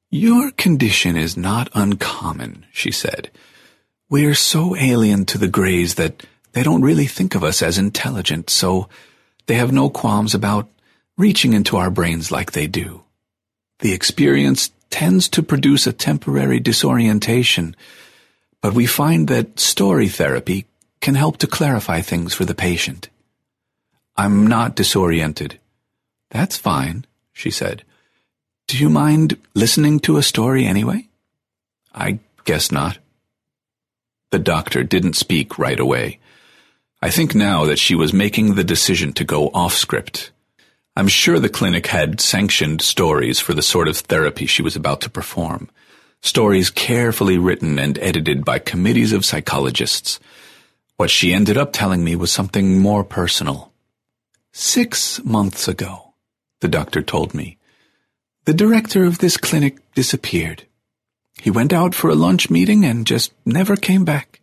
Your 0.10 0.52
condition 0.52 1.16
is 1.16 1.38
not 1.38 1.70
uncommon, 1.74 2.66
she 2.72 2.92
said. 2.92 3.30
We're 4.10 4.36
so 4.36 4.76
alien 4.76 5.26
to 5.26 5.38
the 5.38 5.48
Greys 5.48 5.96
that 5.96 6.26
they 6.60 6.64
don't 6.64 6.82
really 6.82 7.06
think 7.06 7.36
of 7.36 7.44
us 7.46 7.62
as 7.62 7.78
intelligent, 7.78 8.50
so 8.50 8.90
they 9.46 9.54
have 9.54 9.72
no 9.72 9.90
qualms 9.90 10.36
about 10.36 10.68
reaching 11.18 11.54
into 11.54 11.78
our 11.78 11.90
brains 11.90 12.34
like 12.34 12.52
they 12.52 12.68
do. 12.68 13.06
The 13.80 13.94
experience 13.94 14.72
tends 14.90 15.30
to 15.30 15.42
produce 15.42 15.88
a 15.88 15.94
temporary 15.94 16.60
disorientation, 16.60 17.78
but 18.62 18.74
we 18.74 18.86
find 18.88 19.30
that 19.30 19.58
story 19.58 20.10
therapy 20.10 20.66
can 21.00 21.16
help 21.16 21.38
to 21.38 21.48
clarify 21.48 22.02
things 22.02 22.34
for 22.34 22.44
the 22.44 22.54
patient. 22.54 23.08
I'm 24.18 24.46
not 24.46 24.76
disoriented. 24.76 25.62
That's 26.30 26.58
fine, 26.58 27.06
she 27.32 27.52
said. 27.52 27.84
Do 28.68 28.78
you 28.78 28.90
mind 28.90 29.38
listening 29.54 30.02
to 30.02 30.18
a 30.18 30.22
story 30.22 30.66
anyway? 30.66 31.08
I 31.96 32.20
guess 32.44 32.70
not. 32.70 32.98
The 34.32 34.40
doctor 34.40 34.84
didn't 34.84 35.14
speak 35.14 35.58
right 35.58 35.80
away. 35.80 36.20
I 37.02 37.10
think 37.10 37.34
now 37.34 37.66
that 37.66 37.80
she 37.80 37.96
was 37.96 38.12
making 38.12 38.56
the 38.56 38.64
decision 38.64 39.14
to 39.14 39.24
go 39.24 39.50
off 39.50 39.74
script. 39.74 40.32
I'm 40.96 41.08
sure 41.08 41.40
the 41.40 41.48
clinic 41.48 41.88
had 41.88 42.20
sanctioned 42.20 42.82
stories 42.82 43.40
for 43.40 43.54
the 43.54 43.62
sort 43.62 43.88
of 43.88 43.98
therapy 43.98 44.46
she 44.46 44.62
was 44.62 44.76
about 44.76 45.02
to 45.02 45.10
perform. 45.10 45.70
Stories 46.22 46.70
carefully 46.70 47.38
written 47.38 47.80
and 47.80 47.98
edited 48.00 48.44
by 48.44 48.60
committees 48.60 49.14
of 49.14 49.24
psychologists 49.24 50.20
what 51.00 51.10
she 51.10 51.34
ended 51.34 51.58
up 51.58 51.72
telling 51.72 52.04
me 52.04 52.18
was 52.18 52.30
something 52.30 52.78
more 52.78 53.06
personal. 53.06 53.72
Six 54.52 55.24
months 55.24 55.70
ago, 55.70 56.14
the 56.60 56.68
doctor 56.68 57.02
told 57.02 57.34
me, 57.34 57.58
the 58.44 58.54
director 58.54 59.06
of 59.06 59.20
this 59.20 59.38
clinic 59.38 59.78
disappeared. 59.94 60.66
He 61.40 61.52
went 61.52 61.72
out 61.72 61.96
for 61.96 62.10
a 62.10 62.16
lunch 62.16 62.50
meeting 62.50 62.84
and 62.84 63.08
just 63.08 63.32
never 63.46 63.78
came 63.78 64.04
back. 64.04 64.42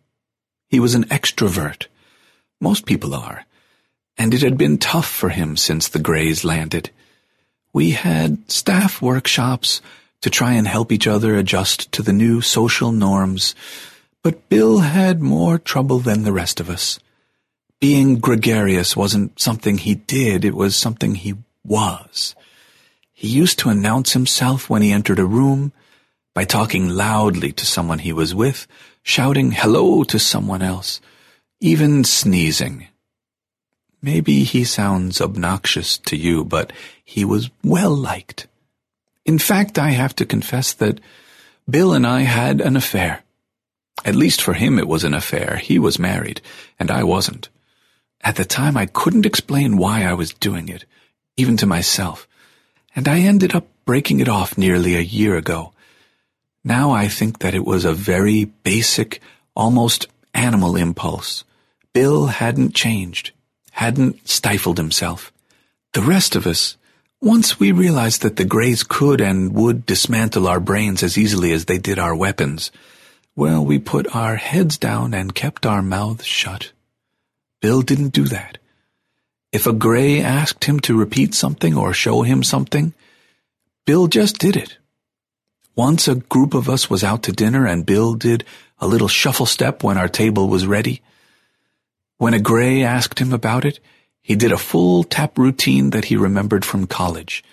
He 0.67 0.79
was 0.79 0.95
an 0.95 1.03
extrovert. 1.09 1.85
Most 2.59 2.85
people 2.85 3.13
are. 3.13 3.45
And 4.17 4.33
it 4.33 4.41
had 4.41 4.57
been 4.57 4.77
tough 4.77 5.07
for 5.07 5.29
him 5.29 5.57
since 5.57 5.87
the 5.87 5.99
Greys 5.99 6.43
landed. 6.43 6.89
We 7.73 7.91
had 7.91 8.49
staff 8.49 9.01
workshops 9.01 9.81
to 10.21 10.29
try 10.29 10.53
and 10.53 10.67
help 10.67 10.91
each 10.91 11.07
other 11.07 11.35
adjust 11.35 11.91
to 11.91 12.01
the 12.01 12.13
new 12.13 12.41
social 12.41 12.91
norms, 12.91 13.53
but 14.23 14.49
Bill 14.49 14.79
had 14.79 15.21
more 15.21 15.59
trouble 15.59 15.99
than 15.99 16.23
the 16.23 16.33
rest 16.33 16.59
of 16.59 16.69
us. 16.69 16.99
Being 17.79 18.17
gregarious 18.17 18.97
wasn't 18.97 19.39
something 19.39 19.77
he 19.77 19.93
did, 19.93 20.43
it 20.43 20.55
was 20.55 20.75
something 20.75 21.13
he 21.13 21.35
was. 21.63 22.33
He 23.13 23.27
used 23.27 23.59
to 23.59 23.69
announce 23.69 24.13
himself 24.13 24.69
when 24.69 24.81
he 24.81 24.91
entered 24.91 25.19
a 25.19 25.25
room 25.25 25.71
by 26.33 26.45
talking 26.45 26.89
loudly 26.89 27.51
to 27.51 27.65
someone 27.65 27.99
he 27.99 28.13
was 28.13 28.33
with, 28.33 28.67
shouting 29.03 29.51
hello 29.51 30.03
to 30.03 30.17
someone 30.19 30.61
else, 30.61 30.99
even 31.59 32.03
sneezing. 32.03 32.87
Maybe 34.01 34.43
he 34.43 34.63
sounds 34.63 35.19
obnoxious 35.21 35.97
to 35.99 36.15
you, 36.15 36.45
but 36.45 36.71
he 37.03 37.25
was 37.25 37.49
well 37.63 37.95
liked. 37.95 38.47
In 39.25 39.39
fact, 39.39 39.79
I 39.79 39.89
have 39.89 40.15
to 40.17 40.25
confess 40.25 40.71
that 40.73 40.99
Bill 41.69 41.93
and 41.93 42.05
I 42.05 42.21
had 42.21 42.61
an 42.61 42.77
affair. 42.77 43.23
At 44.05 44.15
least 44.15 44.41
for 44.41 44.53
him 44.53 44.77
it 44.77 44.87
was 44.87 45.03
an 45.03 45.13
affair. 45.13 45.57
He 45.57 45.79
was 45.79 45.97
married, 45.97 46.41
and 46.79 46.91
I 46.91 47.03
wasn't. 47.03 47.49
At 48.21 48.35
the 48.35 48.45
time 48.45 48.77
I 48.77 48.85
couldn't 48.85 49.25
explain 49.25 49.77
why 49.77 50.03
I 50.03 50.13
was 50.13 50.33
doing 50.33 50.69
it. 50.69 50.85
even 51.37 51.55
to 51.55 51.67
myself, 51.67 52.27
and 52.95 53.07
I 53.07 53.19
ended 53.19 53.53
up 53.53 53.67
breaking 53.85 54.19
it 54.19 54.27
off 54.27 54.57
nearly 54.57 54.95
a 54.95 55.01
year 55.01 55.37
ago. 55.37 55.71
Now 56.63 56.91
I 56.91 57.07
think 57.07 57.39
that 57.39 57.53
it 57.53 57.63
was 57.63 57.85
a 57.85 57.93
very 57.93 58.45
basic, 58.45 59.21
almost 59.55 60.07
animal 60.33 60.75
impulse. 60.75 61.43
Bill 61.97 62.27
hadn't 62.27 62.75
changed, 62.75 63.31
hadn't 63.71 64.29
stifled 64.29 64.77
himself. 64.77 65.33
The 65.93 66.03
rest 66.03 66.35
of 66.35 66.45
us, 66.45 66.77
once 67.21 67.59
we 67.59 67.71
realized 67.71 68.21
that 68.21 68.35
the 68.35 68.45
Greys 68.45 68.83
could 68.83 69.19
and 69.19 69.51
would 69.55 69.83
dismantle 69.87 70.47
our 70.47 70.59
brains 70.59 71.01
as 71.01 71.17
easily 71.17 71.51
as 71.53 71.65
they 71.65 71.79
did 71.79 71.97
our 71.97 72.15
weapons, 72.15 72.69
well, 73.35 73.65
we 73.65 73.79
put 73.79 74.15
our 74.15 74.35
heads 74.35 74.77
down 74.77 75.15
and 75.15 75.33
kept 75.33 75.65
our 75.65 75.81
mouths 75.81 76.23
shut. 76.23 76.71
Bill 77.61 77.81
didn't 77.81 78.13
do 78.13 78.25
that. 78.25 78.59
If 79.51 79.65
a 79.65 79.73
Grey 79.73 80.21
asked 80.21 80.65
him 80.65 80.79
to 80.81 80.95
repeat 80.95 81.33
something 81.33 81.75
or 81.75 81.93
show 81.93 82.21
him 82.21 82.43
something, 82.43 82.93
Bill 83.87 84.05
just 84.05 84.37
did 84.37 84.55
it. 84.55 84.77
Once 85.75 86.07
a 86.07 86.13
group 86.13 86.53
of 86.53 86.69
us 86.69 86.91
was 86.91 87.03
out 87.03 87.23
to 87.23 87.31
dinner 87.31 87.65
and 87.65 87.87
Bill 87.87 88.13
did 88.13 88.43
a 88.77 88.85
little 88.85 89.07
shuffle 89.07 89.47
step 89.47 89.81
when 89.81 89.97
our 89.97 90.07
table 90.07 90.47
was 90.47 90.67
ready. 90.67 91.01
When 92.17 92.33
a 92.33 92.39
Grey 92.39 92.83
asked 92.83 93.19
him 93.19 93.31
about 93.31 93.63
it, 93.63 93.79
he 94.21 94.35
did 94.35 94.51
a 94.51 94.57
full 94.57 95.03
tap 95.03 95.37
routine 95.37 95.91
that 95.91 96.05
he 96.05 96.17
remembered 96.17 96.65
from 96.65 96.87
college. 96.87 97.43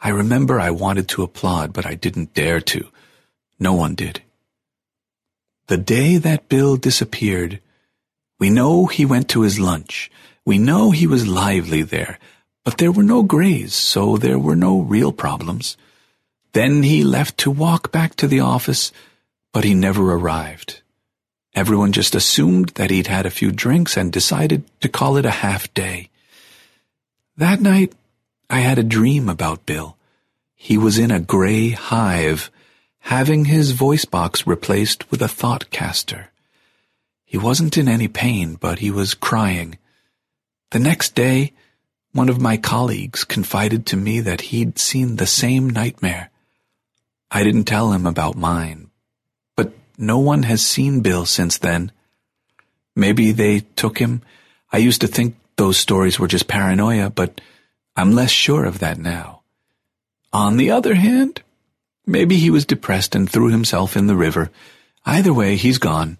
I 0.00 0.10
remember 0.10 0.60
I 0.60 0.70
wanted 0.70 1.08
to 1.08 1.22
applaud, 1.22 1.72
but 1.72 1.86
I 1.86 1.94
didn't 1.94 2.34
dare 2.34 2.60
to. 2.60 2.88
No 3.58 3.72
one 3.72 3.94
did. 3.94 4.22
The 5.68 5.76
day 5.76 6.18
that 6.18 6.48
Bill 6.48 6.76
disappeared, 6.76 7.60
we 8.38 8.50
know 8.50 8.86
he 8.86 9.04
went 9.04 9.28
to 9.30 9.42
his 9.42 9.58
lunch. 9.58 10.10
We 10.44 10.58
know 10.58 10.90
he 10.90 11.06
was 11.06 11.26
lively 11.26 11.82
there, 11.82 12.18
but 12.64 12.78
there 12.78 12.92
were 12.92 13.02
no 13.02 13.22
Greys, 13.22 13.74
so 13.74 14.16
there 14.16 14.38
were 14.38 14.56
no 14.56 14.80
real 14.80 15.12
problems. 15.12 15.76
Then 16.52 16.82
he 16.82 17.04
left 17.04 17.38
to 17.38 17.50
walk 17.50 17.92
back 17.92 18.16
to 18.16 18.26
the 18.26 18.40
office, 18.40 18.92
but 19.52 19.64
he 19.64 19.74
never 19.74 20.12
arrived. 20.12 20.82
Everyone 21.54 21.92
just 21.92 22.14
assumed 22.14 22.70
that 22.70 22.90
he'd 22.90 23.08
had 23.08 23.26
a 23.26 23.30
few 23.30 23.50
drinks 23.50 23.96
and 23.96 24.12
decided 24.12 24.64
to 24.80 24.88
call 24.88 25.16
it 25.16 25.26
a 25.26 25.30
half 25.30 25.72
day. 25.74 26.10
That 27.36 27.60
night, 27.60 27.92
I 28.48 28.60
had 28.60 28.78
a 28.78 28.84
dream 28.84 29.28
about 29.28 29.66
Bill. 29.66 29.96
He 30.54 30.76
was 30.76 30.98
in 30.98 31.10
a 31.10 31.20
gray 31.20 31.70
hive, 31.70 32.50
having 33.00 33.46
his 33.46 33.72
voice 33.72 34.04
box 34.04 34.46
replaced 34.46 35.10
with 35.10 35.22
a 35.22 35.28
thought 35.28 35.70
caster. 35.70 36.30
He 37.24 37.38
wasn't 37.38 37.78
in 37.78 37.88
any 37.88 38.08
pain, 38.08 38.54
but 38.54 38.80
he 38.80 38.90
was 38.90 39.14
crying. 39.14 39.78
The 40.70 40.78
next 40.78 41.14
day, 41.14 41.52
one 42.12 42.28
of 42.28 42.40
my 42.40 42.56
colleagues 42.56 43.24
confided 43.24 43.86
to 43.86 43.96
me 43.96 44.20
that 44.20 44.40
he'd 44.40 44.78
seen 44.78 45.16
the 45.16 45.26
same 45.26 45.70
nightmare. 45.70 46.30
I 47.30 47.44
didn't 47.44 47.64
tell 47.64 47.92
him 47.92 48.06
about 48.06 48.36
mine, 48.36 48.89
no 50.00 50.18
one 50.18 50.44
has 50.44 50.64
seen 50.64 51.00
Bill 51.00 51.26
since 51.26 51.58
then. 51.58 51.92
Maybe 52.96 53.32
they 53.32 53.60
took 53.60 53.98
him. 53.98 54.22
I 54.72 54.78
used 54.78 55.02
to 55.02 55.06
think 55.06 55.36
those 55.56 55.76
stories 55.76 56.18
were 56.18 56.26
just 56.26 56.48
paranoia, 56.48 57.10
but 57.10 57.40
I'm 57.96 58.12
less 58.12 58.30
sure 58.30 58.64
of 58.64 58.78
that 58.78 58.98
now. 58.98 59.42
On 60.32 60.56
the 60.56 60.70
other 60.70 60.94
hand, 60.94 61.42
maybe 62.06 62.36
he 62.36 62.50
was 62.50 62.64
depressed 62.64 63.14
and 63.14 63.28
threw 63.28 63.50
himself 63.50 63.96
in 63.96 64.06
the 64.06 64.16
river. 64.16 64.50
Either 65.04 65.34
way, 65.34 65.56
he's 65.56 65.78
gone. 65.78 66.16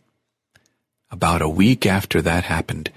About 1.11 1.41
a 1.41 1.49
week 1.49 1.87
after 1.87 2.20
that 2.20 2.45
happened, 2.45 2.93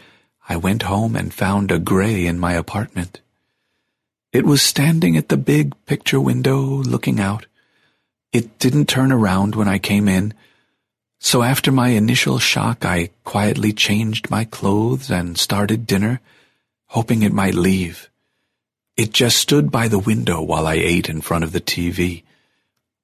I 0.49 0.57
went 0.57 0.83
home 0.83 1.15
and 1.15 1.33
found 1.33 1.71
a 1.71 1.79
gray 1.79 2.25
in 2.25 2.39
my 2.39 2.53
apartment. 2.53 3.21
It 4.33 4.45
was 4.45 4.61
standing 4.61 5.15
at 5.15 5.29
the 5.29 5.37
big 5.37 5.73
picture 5.85 6.19
window 6.19 6.59
looking 6.59 7.21
out. 7.21 7.45
It 8.33 8.59
didn't 8.59 8.89
turn 8.89 9.11
around 9.11 9.55
when 9.55 9.67
I 9.67 9.77
came 9.77 10.09
in, 10.09 10.33
so 11.25 11.41
after 11.41 11.71
my 11.71 11.87
initial 11.87 12.37
shock, 12.37 12.83
I 12.83 13.09
quietly 13.23 13.71
changed 13.71 14.29
my 14.29 14.43
clothes 14.43 15.09
and 15.09 15.37
started 15.37 15.87
dinner, 15.87 16.19
hoping 16.87 17.23
it 17.23 17.31
might 17.31 17.55
leave. 17.55 18.09
It 18.97 19.13
just 19.13 19.37
stood 19.37 19.71
by 19.71 19.87
the 19.87 19.97
window 19.97 20.41
while 20.41 20.67
I 20.67 20.73
ate 20.73 21.07
in 21.07 21.21
front 21.21 21.45
of 21.45 21.53
the 21.53 21.61
TV. 21.61 22.23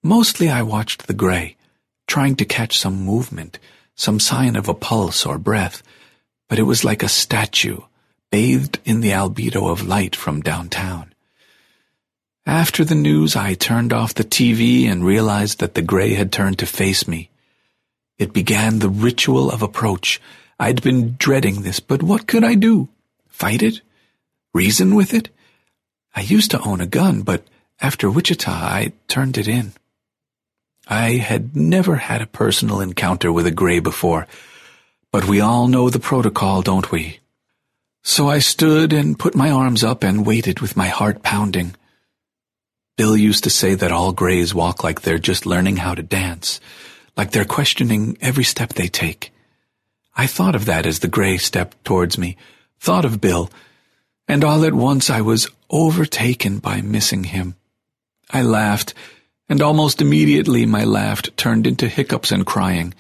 Mostly 0.03 0.49
I 0.49 0.63
watched 0.63 1.07
the 1.07 1.13
gray, 1.13 1.55
trying 2.07 2.35
to 2.35 2.45
catch 2.45 2.77
some 2.77 3.05
movement, 3.05 3.57
some 3.95 4.19
sign 4.19 4.57
of 4.57 4.67
a 4.67 4.73
pulse 4.73 5.25
or 5.25 5.37
breath, 5.37 5.81
but 6.49 6.59
it 6.59 6.63
was 6.63 6.83
like 6.83 7.01
a 7.01 7.07
statue, 7.07 7.79
bathed 8.31 8.79
in 8.83 8.99
the 8.99 9.11
albedo 9.11 9.71
of 9.71 9.87
light 9.87 10.13
from 10.13 10.41
downtown. 10.41 11.13
After 12.45 12.83
the 12.83 12.95
news, 12.95 13.37
I 13.37 13.53
turned 13.53 13.93
off 13.93 14.13
the 14.13 14.25
TV 14.25 14.91
and 14.91 15.05
realized 15.05 15.61
that 15.61 15.73
the 15.73 15.81
gray 15.81 16.15
had 16.15 16.33
turned 16.33 16.59
to 16.59 16.65
face 16.65 17.07
me. 17.07 17.29
It 18.19 18.33
began 18.33 18.79
the 18.79 18.89
ritual 18.89 19.49
of 19.49 19.61
approach. 19.61 20.21
I'd 20.59 20.83
been 20.83 21.15
dreading 21.17 21.61
this, 21.61 21.79
but 21.79 22.03
what 22.03 22.27
could 22.27 22.43
I 22.43 22.55
do? 22.55 22.89
Fight 23.29 23.63
it? 23.63 23.79
Reason 24.53 24.93
with 24.93 25.13
it? 25.13 25.29
I 26.13 26.21
used 26.21 26.51
to 26.51 26.61
own 26.61 26.81
a 26.81 26.85
gun, 26.85 27.21
but 27.21 27.47
after 27.81 28.11
Wichita, 28.11 28.51
I 28.51 28.91
turned 29.07 29.37
it 29.37 29.47
in. 29.47 29.71
I 30.85 31.11
had 31.11 31.55
never 31.55 31.95
had 31.95 32.21
a 32.21 32.27
personal 32.27 32.81
encounter 32.81 33.31
with 33.31 33.47
a 33.47 33.51
gray 33.51 33.79
before, 33.79 34.27
but 35.13 35.25
we 35.25 35.39
all 35.39 35.69
know 35.69 35.89
the 35.89 35.99
protocol, 35.99 36.61
don't 36.61 36.91
we? 36.91 37.19
So 38.03 38.27
I 38.27 38.39
stood 38.39 38.91
and 38.91 39.19
put 39.19 39.35
my 39.35 39.49
arms 39.49 39.83
up 39.83 40.03
and 40.03 40.25
waited 40.25 40.59
with 40.59 40.75
my 40.75 40.87
heart 40.87 41.23
pounding. 41.23 41.75
Bill 42.97 43.15
used 43.15 43.45
to 43.45 43.49
say 43.49 43.75
that 43.75 43.93
all 43.93 44.11
grays 44.11 44.53
walk 44.53 44.83
like 44.83 45.01
they're 45.01 45.19
just 45.19 45.45
learning 45.45 45.77
how 45.77 45.95
to 45.95 46.03
dance 46.03 46.59
like 47.19 47.31
they're 47.31 47.43
questioning 47.43 48.17
every 48.21 48.45
step 48.45 48.71
they 48.75 48.87
take. 48.87 49.33
I 50.15 50.25
thought 50.25 50.55
of 50.55 50.63
that 50.67 50.85
as 50.85 50.99
the 50.99 51.09
gray 51.09 51.35
stepped 51.37 51.83
towards 51.83 52.17
me, 52.17 52.37
thought 52.79 53.03
of 53.03 53.19
Bill, 53.19 53.51
and 54.29 54.41
all 54.41 54.63
at 54.63 54.73
once 54.73 55.09
I 55.09 55.19
was 55.19 55.49
overtaken 55.69 56.59
by 56.59 56.79
missing 56.79 57.25
him. 57.25 57.55
I 58.31 58.43
laughed, 58.43 58.93
and 59.49 59.61
almost 59.61 60.01
immediately 60.01 60.65
my 60.65 60.85
laugh 60.85 61.21
turned 61.35 61.67
into 61.67 61.89
hiccups 61.89 62.31
and 62.31 62.45
crying. 62.45 62.93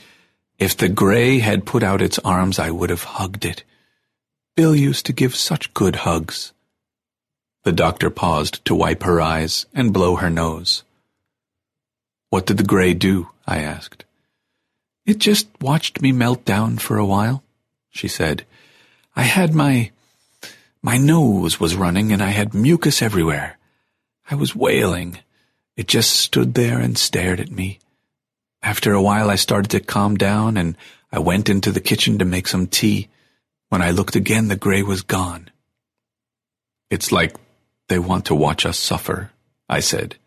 If 0.57 0.75
the 0.75 0.89
gray 0.89 1.39
had 1.39 1.65
put 1.65 1.81
out 1.81 2.01
its 2.01 2.19
arms, 2.19 2.59
I 2.59 2.71
would 2.71 2.89
have 2.89 3.03
hugged 3.03 3.45
it. 3.45 3.63
Bill 4.57 4.75
used 4.75 5.05
to 5.05 5.13
give 5.13 5.33
such 5.33 5.73
good 5.73 5.95
hugs. 5.95 6.51
The 7.63 7.71
doctor 7.71 8.09
paused 8.09 8.65
to 8.65 8.75
wipe 8.75 9.03
her 9.03 9.21
eyes 9.21 9.65
and 9.73 9.93
blow 9.93 10.17
her 10.17 10.29
nose. 10.29 10.83
What 12.31 12.45
did 12.45 12.57
the 12.57 12.65
gray 12.65 12.93
do? 12.93 13.29
I 13.47 13.59
asked. 13.59 14.03
It 15.09 15.17
just 15.17 15.47
watched 15.59 16.03
me 16.03 16.11
melt 16.11 16.45
down 16.45 16.77
for 16.77 16.99
a 16.99 17.05
while, 17.05 17.41
she 17.89 18.07
said. 18.07 18.45
I 19.15 19.23
had 19.23 19.55
my... 19.55 19.89
my 20.83 20.99
nose 20.99 21.59
was 21.59 21.75
running 21.75 22.11
and 22.11 22.21
I 22.21 22.29
had 22.29 22.53
mucus 22.53 23.01
everywhere. 23.01 23.57
I 24.29 24.35
was 24.35 24.55
wailing. 24.55 25.17
It 25.75 25.87
just 25.87 26.11
stood 26.11 26.53
there 26.53 26.77
and 26.79 26.95
stared 26.95 27.39
at 27.39 27.49
me. 27.49 27.79
After 28.61 28.93
a 28.93 29.01
while 29.01 29.31
I 29.31 29.35
started 29.35 29.71
to 29.71 29.79
calm 29.79 30.15
down 30.15 30.57
and 30.57 30.77
I 31.11 31.17
went 31.17 31.49
into 31.49 31.71
the 31.71 31.81
kitchen 31.81 32.19
to 32.19 32.23
make 32.25 32.47
some 32.47 32.67
tea. 32.67 33.07
When 33.69 33.81
I 33.81 33.89
looked 33.89 34.15
again, 34.15 34.47
the 34.47 34.55
gray 34.55 34.83
was 34.83 35.01
gone. 35.01 35.49
It's 36.91 37.11
like 37.11 37.35
they 37.87 37.97
want 37.97 38.25
to 38.25 38.35
watch 38.35 38.63
us 38.63 38.77
suffer, 38.77 39.31
I 39.67 39.79
said. 39.79 40.17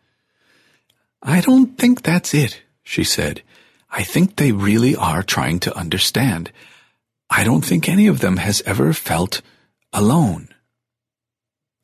I 1.23 1.41
don't 1.41 1.79
think 1.79 2.03
that's 2.03 2.35
it, 2.35 2.63
she 2.83 3.05
said. 3.05 3.43
I 3.93 4.05
think 4.05 4.37
they 4.37 4.53
really 4.53 4.97
are 4.97 5.23
trying 5.23 5.61
to 5.61 5.77
understand. 5.77 6.51
I 7.29 7.45
don't 7.45 7.65
think 7.65 7.89
any 7.89 8.07
of 8.07 8.21
them 8.21 8.39
has 8.39 8.63
ever 8.65 8.95
felt 8.95 9.43
alone. 9.93 10.49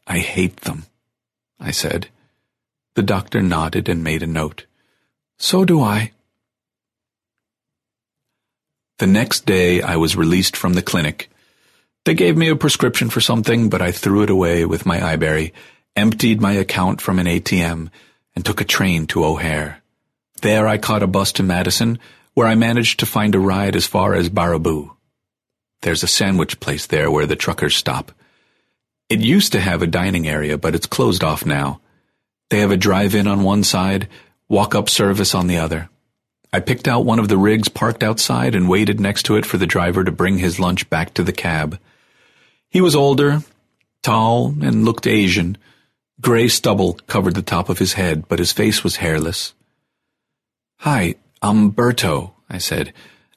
I 0.06 0.20
hate 0.20 0.62
them, 0.62 0.86
I 1.60 1.70
said. 1.70 2.08
The 2.94 3.02
doctor 3.02 3.42
nodded 3.42 3.90
and 3.90 4.02
made 4.02 4.22
a 4.22 4.26
note. 4.26 4.64
So 5.38 5.66
do 5.66 5.82
I. 5.82 6.12
The 8.98 9.06
next 9.06 9.44
day 9.44 9.82
I 9.82 9.96
was 9.96 10.16
released 10.16 10.56
from 10.56 10.72
the 10.72 10.82
clinic. 10.82 11.30
They 12.06 12.14
gave 12.14 12.38
me 12.38 12.48
a 12.48 12.56
prescription 12.56 13.10
for 13.10 13.20
something, 13.20 13.68
but 13.68 13.82
I 13.82 13.92
threw 13.92 14.22
it 14.22 14.30
away 14.30 14.64
with 14.64 14.86
my 14.86 14.98
iBerry, 14.98 15.52
emptied 15.94 16.40
my 16.40 16.52
account 16.52 17.02
from 17.02 17.18
an 17.18 17.26
ATM, 17.26 17.90
and 18.34 18.44
took 18.46 18.62
a 18.62 18.64
train 18.64 19.06
to 19.08 19.24
O'Hare. 19.24 19.82
There 20.40 20.68
I 20.68 20.78
caught 20.78 21.02
a 21.02 21.06
bus 21.06 21.32
to 21.32 21.42
Madison, 21.42 21.98
where 22.34 22.46
I 22.46 22.54
managed 22.54 23.00
to 23.00 23.06
find 23.06 23.34
a 23.34 23.38
ride 23.38 23.76
as 23.76 23.86
far 23.86 24.14
as 24.14 24.28
Baraboo. 24.28 24.94
There's 25.82 26.02
a 26.02 26.08
sandwich 26.08 26.60
place 26.60 26.86
there 26.86 27.10
where 27.10 27.26
the 27.26 27.36
truckers 27.36 27.76
stop. 27.76 28.12
It 29.08 29.20
used 29.20 29.52
to 29.52 29.60
have 29.60 29.82
a 29.82 29.86
dining 29.86 30.28
area, 30.28 30.58
but 30.58 30.74
it's 30.74 30.86
closed 30.86 31.24
off 31.24 31.46
now. 31.46 31.80
They 32.50 32.60
have 32.60 32.70
a 32.70 32.76
drive-in 32.76 33.26
on 33.26 33.42
one 33.42 33.64
side, 33.64 34.08
walk-up 34.48 34.88
service 34.88 35.34
on 35.34 35.46
the 35.46 35.58
other. 35.58 35.88
I 36.52 36.60
picked 36.60 36.88
out 36.88 37.04
one 37.04 37.18
of 37.18 37.28
the 37.28 37.36
rigs 37.36 37.68
parked 37.68 38.02
outside 38.02 38.54
and 38.54 38.68
waited 38.68 39.00
next 39.00 39.24
to 39.24 39.36
it 39.36 39.46
for 39.46 39.58
the 39.58 39.66
driver 39.66 40.04
to 40.04 40.12
bring 40.12 40.38
his 40.38 40.58
lunch 40.58 40.88
back 40.88 41.14
to 41.14 41.22
the 41.22 41.32
cab. 41.32 41.78
He 42.70 42.80
was 42.80 42.96
older, 42.96 43.42
tall, 44.02 44.54
and 44.62 44.84
looked 44.84 45.06
Asian, 45.06 45.58
Gray 46.20 46.48
stubble 46.48 46.94
covered 47.06 47.34
the 47.34 47.42
top 47.42 47.68
of 47.68 47.78
his 47.78 47.92
head, 47.92 48.26
but 48.26 48.40
his 48.40 48.50
face 48.50 48.82
was 48.82 48.96
hairless. 48.96 49.54
Hi, 50.82 51.16
I'm 51.42 51.72
Berto, 51.72 52.34
I 52.48 52.58
said. 52.58 52.92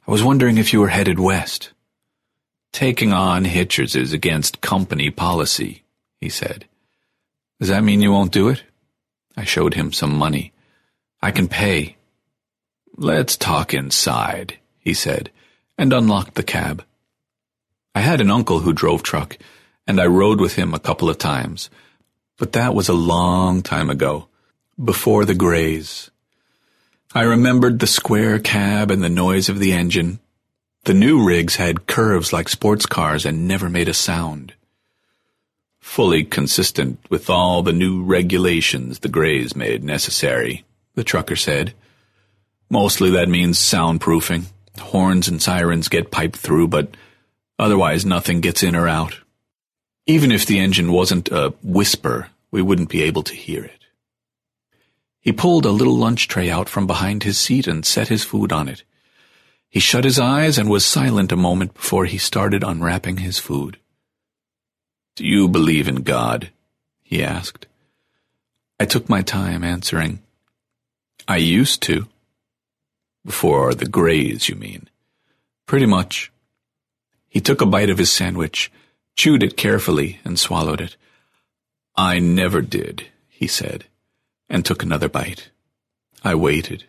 I 0.07 0.11
was 0.11 0.23
wondering 0.23 0.59
if 0.59 0.71
you 0.71 0.79
were 0.79 0.89
headed 0.89 1.19
west. 1.19 1.71
Taking 2.71 3.13
on 3.13 3.45
hitchers 3.45 3.95
is 3.95 4.13
against 4.13 4.61
company 4.61 5.09
policy, 5.09 5.81
he 6.19 6.29
said. 6.29 6.65
Does 7.59 7.69
that 7.69 7.83
mean 7.83 8.03
you 8.03 8.11
won't 8.11 8.31
do 8.31 8.49
it? 8.49 8.63
I 9.35 9.43
showed 9.43 9.73
him 9.73 9.91
some 9.91 10.15
money. 10.15 10.53
I 11.19 11.31
can 11.31 11.47
pay. 11.47 11.97
Let's 12.95 13.37
talk 13.37 13.73
inside, 13.73 14.59
he 14.77 14.93
said, 14.93 15.31
and 15.79 15.93
unlocked 15.93 16.35
the 16.35 16.43
cab. 16.43 16.85
I 17.95 18.01
had 18.01 18.21
an 18.21 18.29
uncle 18.29 18.59
who 18.59 18.71
drove 18.71 19.01
truck, 19.01 19.39
and 19.87 19.99
I 19.99 20.05
rode 20.05 20.39
with 20.39 20.53
him 20.53 20.75
a 20.75 20.79
couple 20.79 21.09
of 21.09 21.17
times, 21.17 21.71
but 22.37 22.51
that 22.51 22.75
was 22.75 22.87
a 22.87 22.93
long 22.93 23.63
time 23.63 23.89
ago, 23.89 24.27
before 24.81 25.25
the 25.25 25.33
Greys. 25.33 26.10
I 27.13 27.23
remembered 27.23 27.79
the 27.79 27.87
square 27.87 28.39
cab 28.39 28.89
and 28.89 29.03
the 29.03 29.09
noise 29.09 29.49
of 29.49 29.59
the 29.59 29.73
engine. 29.73 30.19
The 30.85 30.93
new 30.93 31.25
rigs 31.25 31.57
had 31.57 31.85
curves 31.85 32.31
like 32.31 32.47
sports 32.47 32.85
cars 32.85 33.25
and 33.25 33.49
never 33.49 33.69
made 33.69 33.89
a 33.89 33.93
sound. 33.93 34.53
Fully 35.81 36.23
consistent 36.23 36.99
with 37.09 37.29
all 37.29 37.63
the 37.63 37.73
new 37.73 38.01
regulations 38.01 38.99
the 38.99 39.09
Greys 39.09 39.57
made 39.57 39.83
necessary, 39.83 40.63
the 40.95 41.03
trucker 41.03 41.35
said. 41.35 41.73
Mostly 42.69 43.09
that 43.09 43.27
means 43.27 43.59
soundproofing. 43.59 44.45
Horns 44.79 45.27
and 45.27 45.41
sirens 45.41 45.89
get 45.89 46.11
piped 46.11 46.37
through, 46.37 46.69
but 46.69 46.95
otherwise 47.59 48.05
nothing 48.05 48.39
gets 48.39 48.63
in 48.63 48.73
or 48.73 48.87
out. 48.87 49.19
Even 50.05 50.31
if 50.31 50.45
the 50.45 50.59
engine 50.59 50.93
wasn't 50.93 51.29
a 51.29 51.53
whisper, 51.61 52.29
we 52.51 52.61
wouldn't 52.61 52.89
be 52.89 53.03
able 53.03 53.23
to 53.23 53.35
hear 53.35 53.65
it. 53.65 53.80
He 55.21 55.31
pulled 55.31 55.65
a 55.65 55.71
little 55.71 55.95
lunch 55.95 56.27
tray 56.27 56.49
out 56.49 56.67
from 56.67 56.87
behind 56.87 57.23
his 57.23 57.37
seat 57.37 57.67
and 57.67 57.85
set 57.85 58.09
his 58.09 58.23
food 58.23 58.51
on 58.51 58.67
it. 58.67 58.83
He 59.69 59.79
shut 59.79 60.03
his 60.03 60.19
eyes 60.19 60.57
and 60.57 60.69
was 60.69 60.85
silent 60.85 61.31
a 61.31 61.37
moment 61.37 61.73
before 61.75 62.05
he 62.05 62.17
started 62.17 62.63
unwrapping 62.63 63.17
his 63.17 63.39
food. 63.39 63.77
Do 65.15 65.25
you 65.25 65.47
believe 65.47 65.87
in 65.87 66.03
God? 66.03 66.49
he 67.03 67.23
asked. 67.23 67.67
I 68.79 68.85
took 68.85 69.07
my 69.07 69.21
time 69.21 69.63
answering. 69.63 70.19
I 71.27 71.37
used 71.37 71.81
to. 71.83 72.07
Before 73.23 73.73
the 73.73 73.87
Greys, 73.87 74.49
you 74.49 74.55
mean? 74.55 74.89
Pretty 75.67 75.85
much. 75.85 76.31
He 77.29 77.39
took 77.39 77.61
a 77.61 77.65
bite 77.65 77.89
of 77.89 77.99
his 77.99 78.11
sandwich 78.11 78.71
chewed 79.15 79.43
it 79.43 79.57
carefully, 79.57 80.19
and 80.23 80.39
swallowed 80.39 80.81
it. 80.81 80.95
I 81.95 82.19
never 82.19 82.61
did, 82.61 83.07
he 83.27 83.47
said, 83.47 83.85
and 84.51 84.65
took 84.65 84.83
another 84.83 85.07
bite. 85.07 85.49
I 86.23 86.35
waited. 86.35 86.83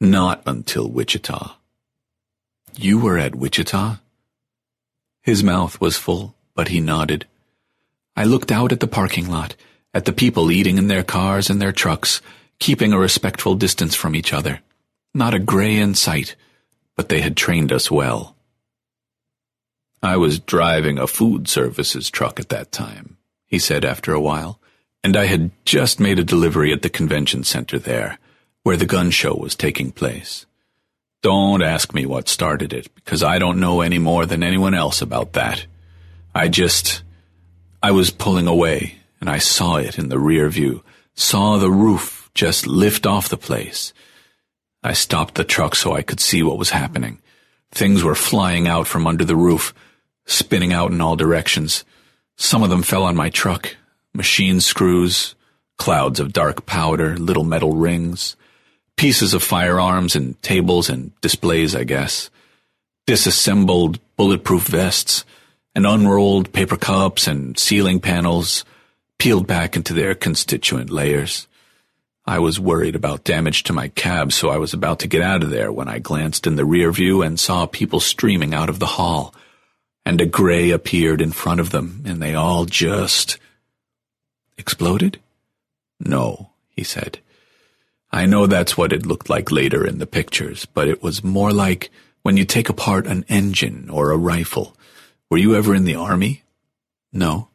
Not 0.00 0.42
until 0.46 0.88
Wichita. 0.88 1.56
You 2.76 3.00
were 3.00 3.18
at 3.18 3.34
Wichita? 3.34 3.96
His 5.22 5.42
mouth 5.42 5.80
was 5.80 5.98
full, 5.98 6.34
but 6.54 6.68
he 6.68 6.80
nodded. 6.80 7.26
I 8.16 8.24
looked 8.24 8.52
out 8.52 8.72
at 8.72 8.78
the 8.78 8.86
parking 8.86 9.28
lot, 9.28 9.56
at 9.92 10.04
the 10.04 10.12
people 10.12 10.52
eating 10.52 10.78
in 10.78 10.86
their 10.86 11.02
cars 11.02 11.50
and 11.50 11.60
their 11.60 11.72
trucks, 11.72 12.22
keeping 12.60 12.92
a 12.92 12.98
respectful 12.98 13.56
distance 13.56 13.96
from 13.96 14.14
each 14.14 14.32
other. 14.32 14.60
Not 15.12 15.34
a 15.34 15.40
gray 15.40 15.76
in 15.76 15.94
sight, 15.94 16.36
but 16.96 17.08
they 17.08 17.20
had 17.20 17.36
trained 17.36 17.72
us 17.72 17.90
well. 17.90 18.36
I 20.00 20.16
was 20.16 20.38
driving 20.38 20.98
a 20.98 21.08
food 21.08 21.48
services 21.48 22.08
truck 22.08 22.38
at 22.38 22.50
that 22.50 22.70
time, 22.70 23.18
he 23.46 23.58
said 23.58 23.84
after 23.84 24.12
a 24.12 24.20
while, 24.20 24.60
and 25.04 25.16
I 25.16 25.26
had 25.26 25.50
just 25.64 26.00
made 26.00 26.18
a 26.18 26.24
delivery 26.24 26.72
at 26.72 26.82
the 26.82 26.90
convention 26.90 27.44
center 27.44 27.78
there, 27.78 28.18
where 28.62 28.76
the 28.76 28.86
gun 28.86 29.10
show 29.10 29.34
was 29.34 29.54
taking 29.54 29.90
place. 29.90 30.46
Don't 31.22 31.62
ask 31.62 31.94
me 31.94 32.06
what 32.06 32.28
started 32.28 32.72
it, 32.72 32.92
because 32.94 33.22
I 33.22 33.38
don't 33.38 33.60
know 33.60 33.80
any 33.80 33.98
more 33.98 34.26
than 34.26 34.42
anyone 34.42 34.74
else 34.74 35.02
about 35.02 35.32
that. 35.34 35.66
I 36.34 36.48
just... 36.48 37.02
I 37.82 37.90
was 37.90 38.10
pulling 38.10 38.46
away, 38.46 38.96
and 39.20 39.28
I 39.28 39.38
saw 39.38 39.76
it 39.76 39.98
in 39.98 40.08
the 40.08 40.18
rear 40.18 40.48
view, 40.48 40.84
saw 41.14 41.58
the 41.58 41.70
roof 41.70 42.30
just 42.34 42.66
lift 42.66 43.06
off 43.06 43.28
the 43.28 43.36
place. 43.36 43.92
I 44.82 44.94
stopped 44.94 45.34
the 45.34 45.44
truck 45.44 45.74
so 45.74 45.92
I 45.92 46.02
could 46.02 46.20
see 46.20 46.42
what 46.42 46.58
was 46.58 46.70
happening. 46.70 47.18
Things 47.70 48.02
were 48.02 48.14
flying 48.14 48.66
out 48.66 48.86
from 48.86 49.06
under 49.06 49.24
the 49.24 49.36
roof, 49.36 49.74
spinning 50.26 50.72
out 50.72 50.90
in 50.90 51.00
all 51.00 51.16
directions. 51.16 51.84
Some 52.36 52.62
of 52.62 52.70
them 52.70 52.82
fell 52.82 53.04
on 53.04 53.16
my 53.16 53.30
truck. 53.30 53.76
Machine 54.14 54.60
screws, 54.60 55.34
clouds 55.78 56.20
of 56.20 56.32
dark 56.32 56.66
powder, 56.66 57.16
little 57.16 57.44
metal 57.44 57.74
rings, 57.74 58.36
pieces 58.96 59.34
of 59.34 59.42
firearms 59.42 60.14
and 60.14 60.40
tables 60.42 60.88
and 60.88 61.18
displays, 61.20 61.74
I 61.74 61.84
guess. 61.84 62.30
Disassembled 63.06 63.98
bulletproof 64.16 64.66
vests 64.66 65.24
and 65.74 65.86
unrolled 65.86 66.52
paper 66.52 66.76
cups 66.76 67.26
and 67.26 67.58
ceiling 67.58 68.00
panels 68.00 68.64
peeled 69.18 69.46
back 69.46 69.76
into 69.76 69.94
their 69.94 70.14
constituent 70.14 70.90
layers. 70.90 71.48
I 72.24 72.38
was 72.38 72.60
worried 72.60 72.94
about 72.94 73.24
damage 73.24 73.64
to 73.64 73.72
my 73.72 73.88
cab, 73.88 74.32
so 74.32 74.50
I 74.50 74.58
was 74.58 74.74
about 74.74 75.00
to 75.00 75.08
get 75.08 75.22
out 75.22 75.42
of 75.42 75.50
there 75.50 75.72
when 75.72 75.88
I 75.88 75.98
glanced 75.98 76.46
in 76.46 76.54
the 76.54 76.64
rear 76.64 76.92
view 76.92 77.22
and 77.22 77.40
saw 77.40 77.66
people 77.66 77.98
streaming 77.98 78.54
out 78.54 78.68
of 78.68 78.78
the 78.78 78.86
hall 78.86 79.34
and 80.04 80.20
a 80.20 80.26
gray 80.26 80.70
appeared 80.70 81.20
in 81.20 81.32
front 81.32 81.60
of 81.60 81.70
them, 81.70 82.02
and 82.06 82.22
they 82.22 82.34
all 82.34 82.64
just 82.64 83.38
exploded? 84.58 85.20
No, 86.00 86.50
he 86.70 86.84
said. 86.84 87.20
I 88.10 88.26
know 88.26 88.46
that's 88.46 88.76
what 88.76 88.92
it 88.92 89.06
looked 89.06 89.30
like 89.30 89.50
later 89.50 89.86
in 89.86 89.98
the 89.98 90.06
pictures, 90.06 90.66
but 90.66 90.88
it 90.88 91.02
was 91.02 91.24
more 91.24 91.52
like 91.52 91.90
when 92.22 92.36
you 92.36 92.44
take 92.44 92.68
apart 92.68 93.06
an 93.06 93.24
engine 93.28 93.88
or 93.90 94.10
a 94.10 94.16
rifle. 94.16 94.76
Were 95.30 95.38
you 95.38 95.54
ever 95.54 95.74
in 95.74 95.84
the 95.84 95.94
army? 95.94 96.42
No. 97.12 97.48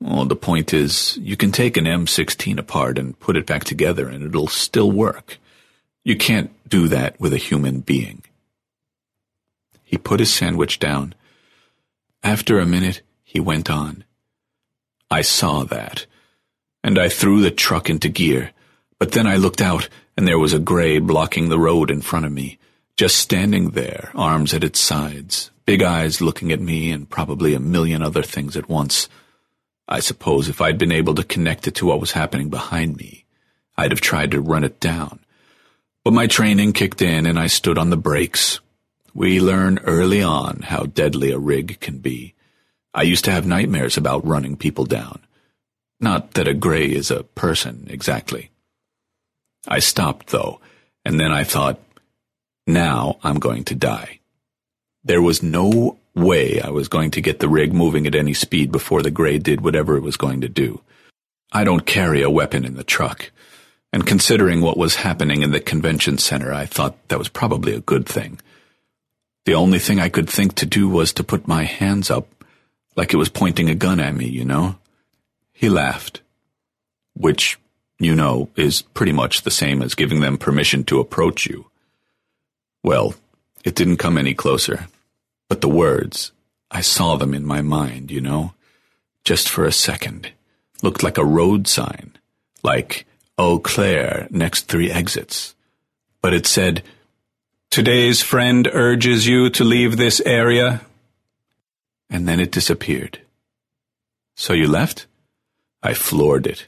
Well, 0.00 0.24
the 0.24 0.36
point 0.36 0.72
is, 0.72 1.18
you 1.20 1.36
can 1.36 1.52
take 1.52 1.76
an 1.76 1.84
M16 1.84 2.58
apart 2.58 2.98
and 2.98 3.18
put 3.18 3.36
it 3.36 3.46
back 3.46 3.64
together 3.64 4.08
and 4.08 4.24
it'll 4.24 4.46
still 4.46 4.90
work. 4.90 5.38
You 6.04 6.16
can't 6.16 6.50
do 6.68 6.88
that 6.88 7.20
with 7.20 7.32
a 7.32 7.38
human 7.38 7.80
being. 7.80 8.22
He 9.82 9.98
put 9.98 10.20
his 10.20 10.32
sandwich 10.32 10.78
down 10.78 11.14
after 12.22 12.58
a 12.58 12.66
minute, 12.66 13.00
he 13.24 13.40
went 13.40 13.70
on. 13.70 14.04
I 15.10 15.22
saw 15.22 15.64
that, 15.64 16.06
and 16.82 16.98
I 16.98 17.08
threw 17.08 17.40
the 17.40 17.50
truck 17.50 17.90
into 17.90 18.08
gear, 18.08 18.52
but 18.98 19.12
then 19.12 19.26
I 19.26 19.36
looked 19.36 19.60
out, 19.60 19.88
and 20.16 20.26
there 20.26 20.38
was 20.38 20.52
a 20.52 20.58
gray 20.58 20.98
blocking 20.98 21.48
the 21.48 21.58
road 21.58 21.90
in 21.90 22.00
front 22.00 22.26
of 22.26 22.32
me, 22.32 22.58
just 22.96 23.16
standing 23.16 23.70
there, 23.70 24.10
arms 24.14 24.52
at 24.52 24.64
its 24.64 24.80
sides, 24.80 25.50
big 25.64 25.82
eyes 25.82 26.20
looking 26.20 26.52
at 26.52 26.60
me 26.60 26.90
and 26.90 27.08
probably 27.08 27.54
a 27.54 27.60
million 27.60 28.02
other 28.02 28.22
things 28.22 28.56
at 28.56 28.68
once. 28.68 29.08
I 29.88 30.00
suppose 30.00 30.48
if 30.48 30.60
I'd 30.60 30.78
been 30.78 30.92
able 30.92 31.14
to 31.14 31.24
connect 31.24 31.66
it 31.66 31.76
to 31.76 31.86
what 31.86 32.00
was 32.00 32.12
happening 32.12 32.50
behind 32.50 32.96
me, 32.96 33.24
I'd 33.76 33.92
have 33.92 34.00
tried 34.00 34.32
to 34.32 34.40
run 34.40 34.64
it 34.64 34.78
down. 34.80 35.20
But 36.04 36.12
my 36.12 36.26
training 36.26 36.72
kicked 36.72 37.02
in 37.02 37.26
and 37.26 37.38
I 37.38 37.46
stood 37.46 37.78
on 37.78 37.90
the 37.90 37.96
brakes, 37.96 38.60
we 39.14 39.40
learn 39.40 39.78
early 39.80 40.22
on 40.22 40.60
how 40.62 40.84
deadly 40.84 41.30
a 41.32 41.38
rig 41.38 41.80
can 41.80 41.98
be. 41.98 42.34
I 42.94 43.02
used 43.02 43.24
to 43.24 43.32
have 43.32 43.46
nightmares 43.46 43.96
about 43.96 44.26
running 44.26 44.56
people 44.56 44.84
down. 44.84 45.20
Not 46.00 46.32
that 46.32 46.48
a 46.48 46.54
gray 46.54 46.86
is 46.86 47.10
a 47.10 47.24
person, 47.24 47.86
exactly. 47.90 48.50
I 49.68 49.80
stopped, 49.80 50.28
though, 50.28 50.60
and 51.04 51.20
then 51.20 51.30
I 51.30 51.44
thought, 51.44 51.78
now 52.66 53.18
I'm 53.22 53.38
going 53.38 53.64
to 53.64 53.74
die. 53.74 54.20
There 55.04 55.20
was 55.20 55.42
no 55.42 55.98
way 56.14 56.60
I 56.60 56.70
was 56.70 56.88
going 56.88 57.10
to 57.12 57.20
get 57.20 57.40
the 57.40 57.48
rig 57.48 57.72
moving 57.72 58.06
at 58.06 58.14
any 58.14 58.34
speed 58.34 58.72
before 58.72 59.02
the 59.02 59.10
gray 59.10 59.38
did 59.38 59.60
whatever 59.60 59.96
it 59.96 60.02
was 60.02 60.16
going 60.16 60.40
to 60.40 60.48
do. 60.48 60.80
I 61.52 61.64
don't 61.64 61.86
carry 61.86 62.22
a 62.22 62.30
weapon 62.30 62.64
in 62.64 62.74
the 62.74 62.84
truck, 62.84 63.30
and 63.92 64.06
considering 64.06 64.60
what 64.60 64.78
was 64.78 64.96
happening 64.96 65.42
in 65.42 65.50
the 65.50 65.60
convention 65.60 66.16
center, 66.16 66.52
I 66.52 66.64
thought 66.64 66.96
that 67.08 67.18
was 67.18 67.28
probably 67.28 67.74
a 67.74 67.80
good 67.80 68.06
thing. 68.06 68.40
The 69.44 69.54
only 69.54 69.78
thing 69.78 69.98
I 69.98 70.08
could 70.08 70.28
think 70.28 70.54
to 70.56 70.66
do 70.66 70.88
was 70.88 71.12
to 71.14 71.24
put 71.24 71.48
my 71.48 71.64
hands 71.64 72.10
up, 72.10 72.28
like 72.96 73.12
it 73.12 73.18
was 73.18 73.28
pointing 73.28 73.68
a 73.68 73.74
gun 73.74 74.00
at 74.00 74.14
me, 74.14 74.28
you 74.28 74.44
know? 74.44 74.76
He 75.60 75.68
laughed. 75.68 76.22
Which, 77.12 77.58
you 77.98 78.16
know, 78.16 78.48
is 78.56 78.80
pretty 78.80 79.12
much 79.12 79.42
the 79.42 79.50
same 79.50 79.82
as 79.82 79.94
giving 79.94 80.22
them 80.22 80.38
permission 80.38 80.84
to 80.84 81.00
approach 81.00 81.44
you. 81.44 81.66
Well, 82.82 83.12
it 83.62 83.74
didn't 83.74 83.98
come 83.98 84.16
any 84.16 84.32
closer. 84.32 84.86
But 85.50 85.60
the 85.60 85.68
words, 85.68 86.32
I 86.70 86.80
saw 86.80 87.16
them 87.16 87.34
in 87.34 87.44
my 87.44 87.60
mind, 87.60 88.10
you 88.10 88.22
know? 88.22 88.54
Just 89.22 89.50
for 89.50 89.66
a 89.66 89.70
second. 89.70 90.32
Looked 90.82 91.02
like 91.02 91.18
a 91.18 91.26
road 91.26 91.68
sign. 91.68 92.16
Like, 92.62 93.04
Eau 93.36 93.58
Claire, 93.58 94.28
next 94.30 94.62
three 94.62 94.90
exits. 94.90 95.54
But 96.22 96.32
it 96.32 96.46
said, 96.46 96.82
Today's 97.68 98.22
friend 98.22 98.66
urges 98.72 99.26
you 99.26 99.50
to 99.50 99.64
leave 99.64 99.98
this 99.98 100.22
area. 100.24 100.80
And 102.08 102.26
then 102.26 102.40
it 102.40 102.50
disappeared. 102.50 103.20
So 104.36 104.54
you 104.54 104.66
left? 104.66 105.06
I 105.82 105.94
floored 105.94 106.46
it. 106.46 106.66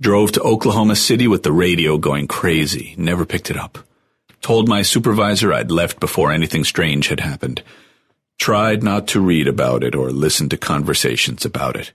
Drove 0.00 0.32
to 0.32 0.42
Oklahoma 0.42 0.94
City 0.94 1.26
with 1.26 1.42
the 1.42 1.52
radio 1.52 1.98
going 1.98 2.28
crazy, 2.28 2.94
never 2.96 3.24
picked 3.24 3.50
it 3.50 3.56
up. 3.56 3.78
Told 4.40 4.68
my 4.68 4.82
supervisor 4.82 5.52
I'd 5.52 5.72
left 5.72 5.98
before 5.98 6.30
anything 6.30 6.62
strange 6.62 7.08
had 7.08 7.20
happened. 7.20 7.62
Tried 8.38 8.84
not 8.84 9.08
to 9.08 9.20
read 9.20 9.48
about 9.48 9.82
it 9.82 9.96
or 9.96 10.10
listen 10.10 10.48
to 10.50 10.56
conversations 10.56 11.44
about 11.44 11.74
it. 11.74 11.92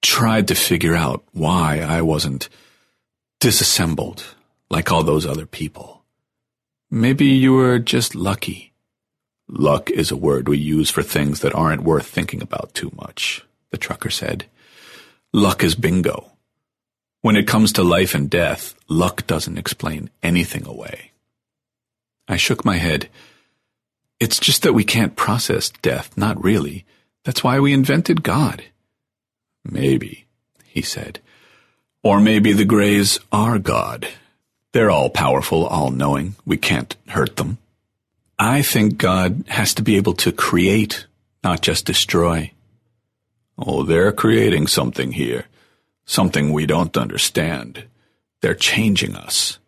Tried 0.00 0.46
to 0.48 0.54
figure 0.54 0.94
out 0.94 1.24
why 1.32 1.80
I 1.80 2.02
wasn't 2.02 2.48
disassembled 3.40 4.24
like 4.70 4.92
all 4.92 5.02
those 5.02 5.26
other 5.26 5.46
people. 5.46 6.04
Maybe 6.88 7.26
you 7.26 7.54
were 7.54 7.80
just 7.80 8.14
lucky. 8.14 8.72
Luck 9.48 9.90
is 9.90 10.12
a 10.12 10.16
word 10.16 10.48
we 10.48 10.58
use 10.58 10.90
for 10.90 11.02
things 11.02 11.40
that 11.40 11.54
aren't 11.54 11.82
worth 11.82 12.06
thinking 12.06 12.40
about 12.40 12.72
too 12.72 12.92
much, 12.94 13.44
the 13.70 13.78
trucker 13.78 14.10
said. 14.10 14.46
Luck 15.34 15.64
is 15.64 15.74
bingo. 15.74 16.30
When 17.22 17.36
it 17.36 17.46
comes 17.46 17.72
to 17.72 17.82
life 17.82 18.14
and 18.14 18.28
death, 18.28 18.74
luck 18.86 19.26
doesn't 19.26 19.56
explain 19.56 20.10
anything 20.22 20.66
away. 20.66 21.12
I 22.28 22.36
shook 22.36 22.66
my 22.66 22.76
head. 22.76 23.08
It's 24.20 24.38
just 24.38 24.62
that 24.62 24.74
we 24.74 24.84
can't 24.84 25.16
process 25.16 25.70
death, 25.80 26.14
not 26.18 26.44
really. 26.44 26.84
That's 27.24 27.42
why 27.42 27.60
we 27.60 27.72
invented 27.72 28.22
God. 28.22 28.64
Maybe, 29.64 30.26
he 30.66 30.82
said. 30.82 31.20
Or 32.02 32.20
maybe 32.20 32.52
the 32.52 32.66
Greys 32.66 33.18
are 33.32 33.58
God. 33.58 34.08
They're 34.72 34.90
all 34.90 35.08
powerful, 35.08 35.64
all 35.66 35.90
knowing. 35.90 36.34
We 36.44 36.58
can't 36.58 36.94
hurt 37.08 37.36
them. 37.36 37.56
I 38.38 38.60
think 38.60 38.98
God 38.98 39.44
has 39.48 39.72
to 39.74 39.82
be 39.82 39.96
able 39.96 40.14
to 40.14 40.30
create, 40.30 41.06
not 41.42 41.62
just 41.62 41.86
destroy. 41.86 42.52
Oh, 43.64 43.82
they're 43.84 44.12
creating 44.12 44.66
something 44.66 45.12
here. 45.12 45.46
Something 46.04 46.52
we 46.52 46.66
don't 46.66 46.96
understand. 46.96 47.84
They're 48.40 48.54
changing 48.54 49.14
us. 49.14 49.58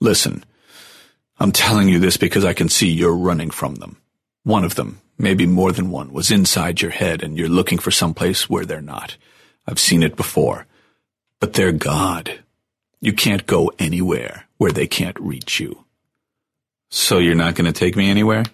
Listen, 0.00 0.44
I'm 1.38 1.52
telling 1.52 1.88
you 1.88 1.98
this 1.98 2.16
because 2.16 2.44
I 2.44 2.54
can 2.54 2.68
see 2.68 2.88
you're 2.88 3.14
running 3.14 3.50
from 3.50 3.76
them. 3.76 3.98
One 4.42 4.64
of 4.64 4.74
them, 4.74 5.00
maybe 5.18 5.46
more 5.46 5.72
than 5.72 5.90
one, 5.90 6.12
was 6.12 6.30
inside 6.30 6.80
your 6.80 6.92
head 6.92 7.22
and 7.22 7.36
you're 7.36 7.48
looking 7.48 7.78
for 7.78 7.90
some 7.90 8.14
place 8.14 8.48
where 8.48 8.64
they're 8.64 8.80
not. 8.80 9.16
I've 9.66 9.80
seen 9.80 10.02
it 10.02 10.16
before. 10.16 10.66
But 11.40 11.52
they're 11.52 11.72
God. 11.72 12.40
You 13.00 13.12
can't 13.12 13.46
go 13.46 13.70
anywhere 13.78 14.46
where 14.56 14.72
they 14.72 14.86
can't 14.86 15.20
reach 15.20 15.60
you. 15.60 15.84
So 16.88 17.18
you're 17.18 17.34
not 17.34 17.54
going 17.54 17.70
to 17.70 17.78
take 17.78 17.96
me 17.96 18.08
anywhere? 18.08 18.44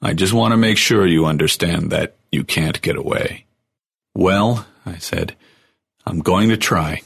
I 0.00 0.14
just 0.14 0.32
want 0.32 0.52
to 0.52 0.56
make 0.56 0.78
sure 0.78 1.06
you 1.06 1.26
understand 1.26 1.90
that 1.90 2.16
you 2.30 2.44
can't 2.44 2.80
get 2.80 2.96
away. 2.96 3.46
Well, 4.14 4.66
I 4.84 4.98
said, 4.98 5.36
I'm 6.06 6.20
going 6.20 6.48
to 6.48 6.56
try. 6.56 7.02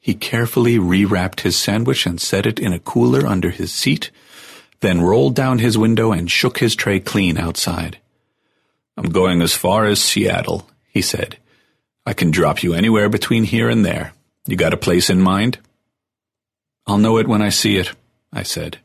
He 0.00 0.14
carefully 0.14 0.76
rewrapped 0.76 1.40
his 1.40 1.56
sandwich 1.56 2.06
and 2.06 2.20
set 2.20 2.46
it 2.46 2.58
in 2.58 2.72
a 2.72 2.78
cooler 2.78 3.26
under 3.26 3.50
his 3.50 3.72
seat, 3.72 4.10
then 4.80 5.00
rolled 5.00 5.34
down 5.34 5.58
his 5.58 5.78
window 5.78 6.12
and 6.12 6.30
shook 6.30 6.58
his 6.58 6.74
tray 6.74 7.00
clean 7.00 7.38
outside. 7.38 7.98
I'm 8.96 9.10
going 9.10 9.42
as 9.42 9.54
far 9.54 9.84
as 9.84 10.02
Seattle, 10.02 10.68
he 10.88 11.02
said. 11.02 11.38
I 12.06 12.12
can 12.12 12.30
drop 12.30 12.62
you 12.62 12.72
anywhere 12.72 13.08
between 13.08 13.44
here 13.44 13.68
and 13.68 13.84
there. 13.84 14.12
You 14.46 14.56
got 14.56 14.72
a 14.72 14.78
place 14.78 15.10
in 15.10 15.20
mind? 15.20 15.58
I'll 16.86 16.98
know 16.98 17.18
it 17.18 17.26
when 17.26 17.42
I 17.42 17.48
see 17.48 17.76
it, 17.76 17.92
I 18.32 18.44
said. 18.44 18.78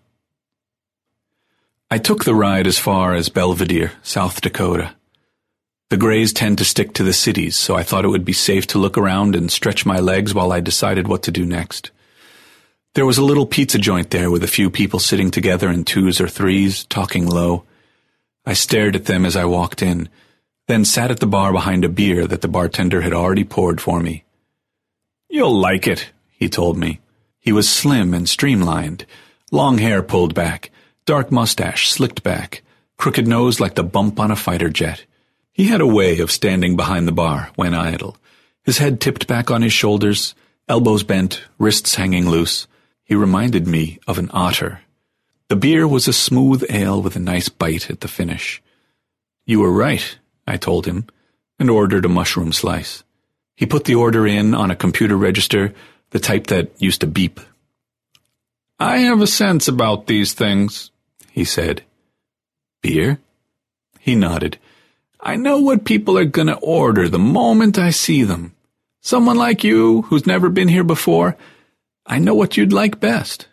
I 1.90 2.00
took 2.00 2.24
the 2.24 2.34
ride 2.34 2.68
as 2.68 2.80
far 2.80 3.14
as 3.14 3.30
Belvidere, 3.30 3.92
South 4.02 4.42
Dakota. 4.42 4.96
The 5.92 5.98
Greys 5.98 6.32
tend 6.32 6.58
to 6.60 6.64
stick 6.64 6.94
to 6.94 7.04
the 7.04 7.12
cities, 7.12 7.58
so 7.58 7.76
I 7.76 7.84
thought 7.84 8.06
it 8.06 8.08
would 8.08 8.24
be 8.24 8.32
safe 8.32 8.66
to 8.68 8.80
look 8.80 8.98
around 8.98 9.36
and 9.36 9.52
stretch 9.52 9.86
my 9.86 10.00
legs 10.00 10.34
while 10.34 10.54
I 10.54 10.62
decided 10.62 11.10
what 11.10 11.22
to 11.24 11.32
do 11.32 11.46
next. 11.46 11.92
There 12.96 13.06
was 13.06 13.18
a 13.18 13.26
little 13.26 13.46
pizza 13.46 13.78
joint 13.78 14.10
there 14.10 14.32
with 14.32 14.42
a 14.42 14.48
few 14.48 14.70
people 14.70 15.00
sitting 15.00 15.32
together 15.32 15.70
in 15.70 15.84
twos 15.84 16.22
or 16.22 16.30
threes, 16.30 16.86
talking 16.86 17.28
low. 17.28 17.66
I 18.46 18.54
stared 18.54 18.96
at 18.96 19.04
them 19.04 19.26
as 19.26 19.36
I 19.36 19.44
walked 19.44 19.82
in, 19.82 20.08
then 20.70 20.86
sat 20.86 21.12
at 21.12 21.20
the 21.20 21.28
bar 21.28 21.52
behind 21.52 21.84
a 21.84 21.90
beer 21.90 22.26
that 22.26 22.40
the 22.40 22.48
bartender 22.48 23.02
had 23.02 23.12
already 23.12 23.44
poured 23.44 23.82
for 23.82 24.00
me. 24.00 24.24
You'll 25.28 25.60
like 25.60 25.88
it, 25.88 26.12
he 26.30 26.48
told 26.48 26.78
me. 26.78 27.02
He 27.42 27.52
was 27.52 27.68
slim 27.68 28.14
and 28.14 28.30
streamlined, 28.30 29.06
long 29.52 29.78
hair 29.78 30.02
pulled 30.02 30.36
back, 30.36 30.72
dark 31.06 31.34
mustache 31.34 31.90
slicked 31.90 32.24
back, 32.24 32.64
crooked 32.96 33.28
nose 33.28 33.60
like 33.60 33.76
the 33.76 33.84
bump 33.84 34.22
on 34.22 34.32
a 34.32 34.38
fighter 34.38 34.70
jet. 34.70 35.04
He 35.62 35.68
had 35.68 35.80
a 35.80 35.86
way 35.86 36.18
of 36.18 36.32
standing 36.32 36.76
behind 36.76 37.08
the 37.08 37.12
bar 37.12 37.52
when 37.54 37.76
idle, 37.76 38.18
his 38.64 38.80
head 38.80 39.00
tipped 39.00 39.28
back 39.28 39.52
on 39.52 39.62
his 39.62 39.72
shoulders, 39.72 40.34
elbows 40.68 41.04
bent, 41.04 41.44
wrists 41.60 41.94
hanging 41.94 42.28
loose. 42.28 42.66
He 43.04 43.14
reminded 43.14 43.68
me 43.68 44.00
of 44.08 44.18
an 44.18 44.32
otter. 44.34 44.82
The 45.50 45.56
beer 45.56 45.88
was 45.88 46.08
a 46.08 46.14
smooth 46.14 46.66
ale 46.68 47.00
with 47.00 47.16
a 47.16 47.20
nice 47.20 47.48
bite 47.48 47.92
at 47.92 48.00
the 48.00 48.08
finish. 48.08 48.60
You 49.46 49.60
were 49.60 49.72
right, 49.72 50.18
I 50.48 50.58
told 50.58 50.88
him, 50.88 51.06
and 51.60 51.70
ordered 51.70 52.06
a 52.06 52.10
mushroom 52.10 52.54
slice. 52.54 53.04
He 53.56 53.68
put 53.68 53.84
the 53.84 53.94
order 53.94 54.26
in 54.26 54.56
on 54.56 54.72
a 54.72 54.76
computer 54.76 55.16
register, 55.16 55.76
the 56.10 56.18
type 56.18 56.48
that 56.48 56.72
used 56.82 57.02
to 57.02 57.06
beep. 57.08 57.40
I 58.80 58.98
have 58.98 59.22
a 59.22 59.28
sense 59.28 59.68
about 59.68 60.08
these 60.08 60.34
things, 60.34 60.90
he 61.30 61.44
said. 61.44 61.84
Beer? 62.82 63.20
He 64.00 64.16
nodded. 64.16 64.58
I 65.22 65.36
know 65.36 65.60
what 65.60 65.86
people 65.86 66.18
are 66.18 66.26
going 66.26 66.48
to 66.48 66.58
order 66.58 67.08
the 67.08 67.20
moment 67.20 67.78
I 67.78 67.92
see 67.92 68.24
them. 68.24 68.56
Someone 69.02 69.38
like 69.38 69.64
you, 69.64 70.04
who's 70.04 70.26
never 70.26 70.50
been 70.50 70.68
here 70.68 70.84
before, 70.84 71.38
I 72.06 72.18
know 72.20 72.34
what 72.34 72.58
you'd 72.58 72.74
like 72.74 73.00
best. 73.00 73.48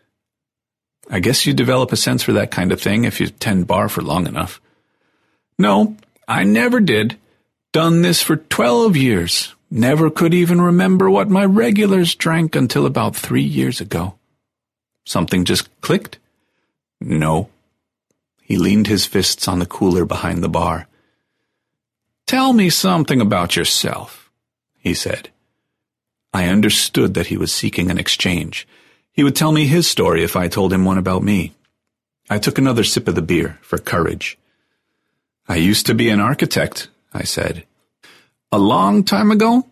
I 1.11 1.21
guess 1.21 1.47
you 1.47 1.53
develop 1.53 1.93
a 1.93 1.97
sense 1.97 2.23
for 2.23 2.33
that 2.35 2.51
kind 2.51 2.73
of 2.73 2.81
thing 2.81 3.05
if 3.05 3.21
you 3.21 3.29
tend 3.29 3.67
bar 3.67 3.89
for 3.89 4.03
long 4.03 4.27
enough. 4.27 4.61
No, 5.59 5.97
I 6.27 6.45
never 6.45 6.81
did. 6.81 7.19
Done 7.73 8.03
this 8.03 8.23
for 8.23 8.37
twelve 8.37 8.97
years. 8.97 9.55
Never 9.71 10.11
could 10.11 10.33
even 10.33 10.61
remember 10.61 11.11
what 11.11 11.29
my 11.29 11.45
regulars 11.45 12.15
drank 12.15 12.57
until 12.57 12.87
about 12.87 13.15
three 13.15 13.43
years 13.43 13.81
ago. 13.81 14.15
Something 15.05 15.45
just 15.45 15.69
clicked? 15.81 16.19
No. 17.01 17.51
He 18.43 18.57
leaned 18.57 18.87
his 18.87 19.05
fists 19.05 19.47
on 19.49 19.59
the 19.59 19.67
cooler 19.67 20.07
behind 20.07 20.43
the 20.43 20.49
bar. 20.49 20.89
Tell 22.29 22.53
me 22.53 22.69
something 22.69 23.23
about 23.23 23.57
yourself, 23.57 24.31
he 24.77 24.93
said. 24.93 25.31
I 26.35 26.49
understood 26.49 27.15
that 27.15 27.29
he 27.29 27.39
was 27.39 27.51
seeking 27.51 27.91
an 27.91 27.97
exchange. 27.97 28.69
He 29.11 29.25
would 29.25 29.35
tell 29.35 29.51
me 29.51 29.65
his 29.65 29.89
story 29.89 30.23
if 30.23 30.37
I 30.37 30.47
told 30.47 30.71
him 30.71 30.85
one 30.85 30.99
about 30.99 31.23
me. 31.23 31.55
I 32.29 32.37
took 32.39 32.59
another 32.59 32.85
sip 32.85 33.09
of 33.09 33.15
the 33.15 33.23
beer 33.23 33.59
for 33.63 33.79
courage. 33.79 34.37
I 35.49 35.57
used 35.57 35.87
to 35.87 35.95
be 35.95 36.11
an 36.11 36.21
architect, 36.21 36.89
I 37.15 37.23
said. 37.23 37.65
A 38.53 38.59
long 38.59 39.05
time 39.05 39.31
ago? 39.31 39.65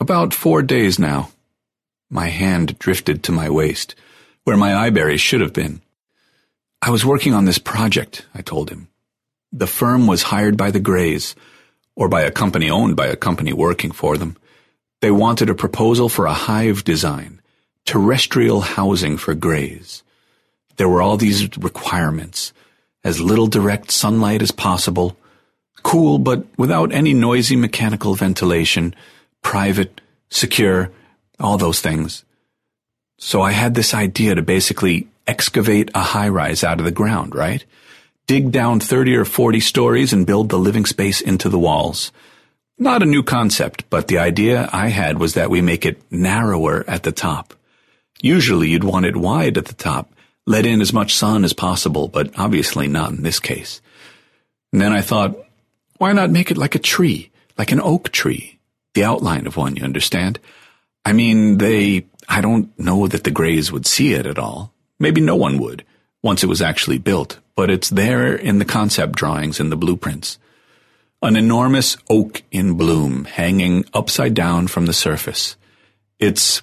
About 0.00 0.34
four 0.34 0.62
days 0.62 0.98
now. 0.98 1.30
My 2.10 2.30
hand 2.30 2.80
drifted 2.80 3.22
to 3.22 3.32
my 3.32 3.48
waist, 3.48 3.94
where 4.42 4.56
my 4.56 4.90
iBerries 4.90 5.20
should 5.20 5.40
have 5.40 5.52
been. 5.52 5.82
I 6.82 6.90
was 6.90 7.06
working 7.06 7.32
on 7.32 7.44
this 7.44 7.58
project, 7.58 8.26
I 8.34 8.42
told 8.42 8.70
him. 8.70 8.88
The 9.52 9.68
firm 9.68 10.08
was 10.08 10.24
hired 10.34 10.56
by 10.56 10.72
the 10.72 10.80
Greys, 10.80 11.36
or 12.00 12.08
by 12.08 12.22
a 12.22 12.30
company 12.30 12.70
owned 12.70 12.96
by 12.96 13.06
a 13.08 13.14
company 13.14 13.52
working 13.52 13.92
for 13.92 14.16
them. 14.16 14.34
They 15.02 15.10
wanted 15.10 15.50
a 15.50 15.54
proposal 15.54 16.08
for 16.08 16.24
a 16.24 16.32
hive 16.32 16.82
design, 16.82 17.42
terrestrial 17.84 18.62
housing 18.62 19.18
for 19.18 19.34
greys. 19.34 20.02
There 20.76 20.88
were 20.88 21.02
all 21.02 21.18
these 21.18 21.54
requirements, 21.58 22.54
as 23.04 23.20
little 23.20 23.48
direct 23.48 23.90
sunlight 23.90 24.40
as 24.40 24.50
possible, 24.50 25.14
cool 25.82 26.18
but 26.18 26.46
without 26.56 26.90
any 26.90 27.12
noisy 27.12 27.54
mechanical 27.54 28.14
ventilation, 28.14 28.94
private, 29.42 30.00
secure, 30.30 30.90
all 31.38 31.58
those 31.58 31.82
things. 31.82 32.24
So 33.18 33.42
I 33.42 33.52
had 33.52 33.74
this 33.74 33.92
idea 33.92 34.34
to 34.34 34.40
basically 34.40 35.08
excavate 35.26 35.90
a 35.94 36.00
high 36.00 36.30
rise 36.30 36.64
out 36.64 36.78
of 36.78 36.86
the 36.86 36.92
ground, 36.92 37.34
right? 37.34 37.62
Dig 38.30 38.52
down 38.52 38.78
30 38.78 39.16
or 39.16 39.24
40 39.24 39.58
stories 39.58 40.12
and 40.12 40.24
build 40.24 40.50
the 40.50 40.56
living 40.56 40.86
space 40.86 41.20
into 41.20 41.48
the 41.48 41.58
walls. 41.58 42.12
Not 42.78 43.02
a 43.02 43.04
new 43.06 43.24
concept, 43.24 43.90
but 43.90 44.06
the 44.06 44.18
idea 44.18 44.70
I 44.72 44.86
had 44.86 45.18
was 45.18 45.34
that 45.34 45.50
we 45.50 45.60
make 45.60 45.84
it 45.84 46.00
narrower 46.12 46.84
at 46.86 47.02
the 47.02 47.10
top. 47.10 47.54
Usually 48.22 48.68
you'd 48.68 48.84
want 48.84 49.04
it 49.04 49.16
wide 49.16 49.58
at 49.58 49.64
the 49.64 49.74
top, 49.74 50.12
let 50.46 50.64
in 50.64 50.80
as 50.80 50.92
much 50.92 51.16
sun 51.16 51.42
as 51.42 51.52
possible, 51.52 52.06
but 52.06 52.30
obviously 52.38 52.86
not 52.86 53.10
in 53.10 53.24
this 53.24 53.40
case. 53.40 53.80
And 54.72 54.80
then 54.80 54.92
I 54.92 55.00
thought, 55.00 55.36
why 55.98 56.12
not 56.12 56.30
make 56.30 56.52
it 56.52 56.56
like 56.56 56.76
a 56.76 56.86
tree, 56.94 57.32
like 57.58 57.72
an 57.72 57.80
oak 57.80 58.12
tree? 58.12 58.60
The 58.94 59.02
outline 59.02 59.48
of 59.48 59.56
one, 59.56 59.74
you 59.74 59.82
understand? 59.82 60.38
I 61.04 61.14
mean, 61.14 61.58
they, 61.58 62.06
I 62.28 62.42
don't 62.42 62.78
know 62.78 63.08
that 63.08 63.24
the 63.24 63.32
Greys 63.32 63.72
would 63.72 63.86
see 63.86 64.12
it 64.12 64.24
at 64.24 64.38
all. 64.38 64.72
Maybe 65.00 65.20
no 65.20 65.34
one 65.34 65.58
would, 65.58 65.84
once 66.22 66.42
it 66.42 66.48
was 66.48 66.62
actually 66.62 66.98
built, 66.98 67.38
but 67.56 67.70
it's 67.70 67.90
there 67.90 68.34
in 68.34 68.58
the 68.58 68.64
concept 68.64 69.14
drawings 69.14 69.60
and 69.60 69.70
the 69.70 69.76
blueprints. 69.76 70.38
An 71.22 71.36
enormous 71.36 71.96
oak 72.08 72.42
in 72.50 72.74
bloom 72.74 73.24
hanging 73.24 73.84
upside 73.92 74.34
down 74.34 74.66
from 74.66 74.86
the 74.86 74.92
surface. 74.92 75.56
It's, 76.18 76.62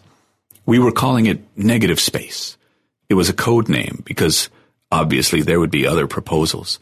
we 0.66 0.80
were 0.80 0.92
calling 0.92 1.26
it 1.28 1.42
negative 1.56 2.00
space. 2.00 2.58
It 3.10 3.14
was 3.14 3.30
a 3.30 3.34
code 3.34 3.70
name 3.70 4.02
because 4.06 4.50
obviously 4.92 5.42
there 5.42 5.60
would 5.60 5.72
be 5.72 5.86
other 5.86 6.08
proposals. 6.08 6.80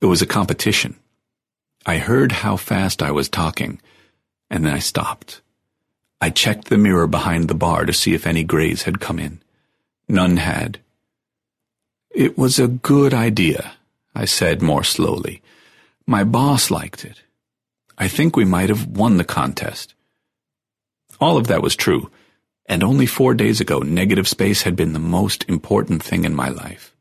It 0.00 0.06
was 0.06 0.22
a 0.22 0.26
competition. 0.26 0.98
I 1.86 1.98
heard 1.98 2.32
how 2.32 2.56
fast 2.56 3.02
I 3.02 3.10
was 3.10 3.28
talking, 3.28 3.80
and 4.50 4.64
then 4.64 4.74
I 4.74 4.78
stopped. 4.78 5.40
I 6.20 6.30
checked 6.30 6.68
the 6.68 6.78
mirror 6.78 7.06
behind 7.06 7.48
the 7.48 7.54
bar 7.54 7.84
to 7.84 7.92
see 7.92 8.14
if 8.14 8.26
any 8.26 8.44
grays 8.44 8.82
had 8.82 9.00
come 9.00 9.18
in. 9.18 9.40
None 10.08 10.38
had. 10.38 10.80
It 12.10 12.38
was 12.38 12.58
a 12.58 12.68
good 12.68 13.14
idea, 13.14 13.72
I 14.14 14.24
said 14.24 14.62
more 14.62 14.84
slowly. 14.84 15.42
My 16.06 16.24
boss 16.24 16.70
liked 16.70 17.04
it. 17.04 17.22
I 17.96 18.08
think 18.08 18.36
we 18.36 18.44
might 18.44 18.68
have 18.68 18.86
won 18.86 19.16
the 19.16 19.24
contest. 19.24 19.94
All 21.20 21.36
of 21.36 21.48
that 21.48 21.62
was 21.62 21.76
true, 21.76 22.10
and 22.66 22.82
only 22.82 23.06
four 23.06 23.34
days 23.34 23.60
ago 23.60 23.80
negative 23.80 24.28
space 24.28 24.62
had 24.62 24.76
been 24.76 24.92
the 24.92 24.98
most 24.98 25.44
important 25.48 26.02
thing 26.02 26.24
in 26.24 26.34
my 26.34 26.48
life. 26.48 26.94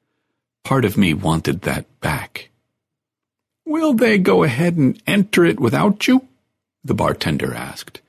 Part 0.64 0.86
of 0.86 0.98
me 0.98 1.14
wanted 1.14 1.62
that 1.62 1.86
back. 2.02 2.50
Will 3.66 3.94
they 3.94 4.18
go 4.18 4.44
ahead 4.44 4.76
and 4.76 5.02
enter 5.06 5.46
it 5.46 5.60
without 5.60 6.08
you? 6.08 6.28
the 6.84 6.94
bartender 6.94 7.54
asked. 7.54 8.02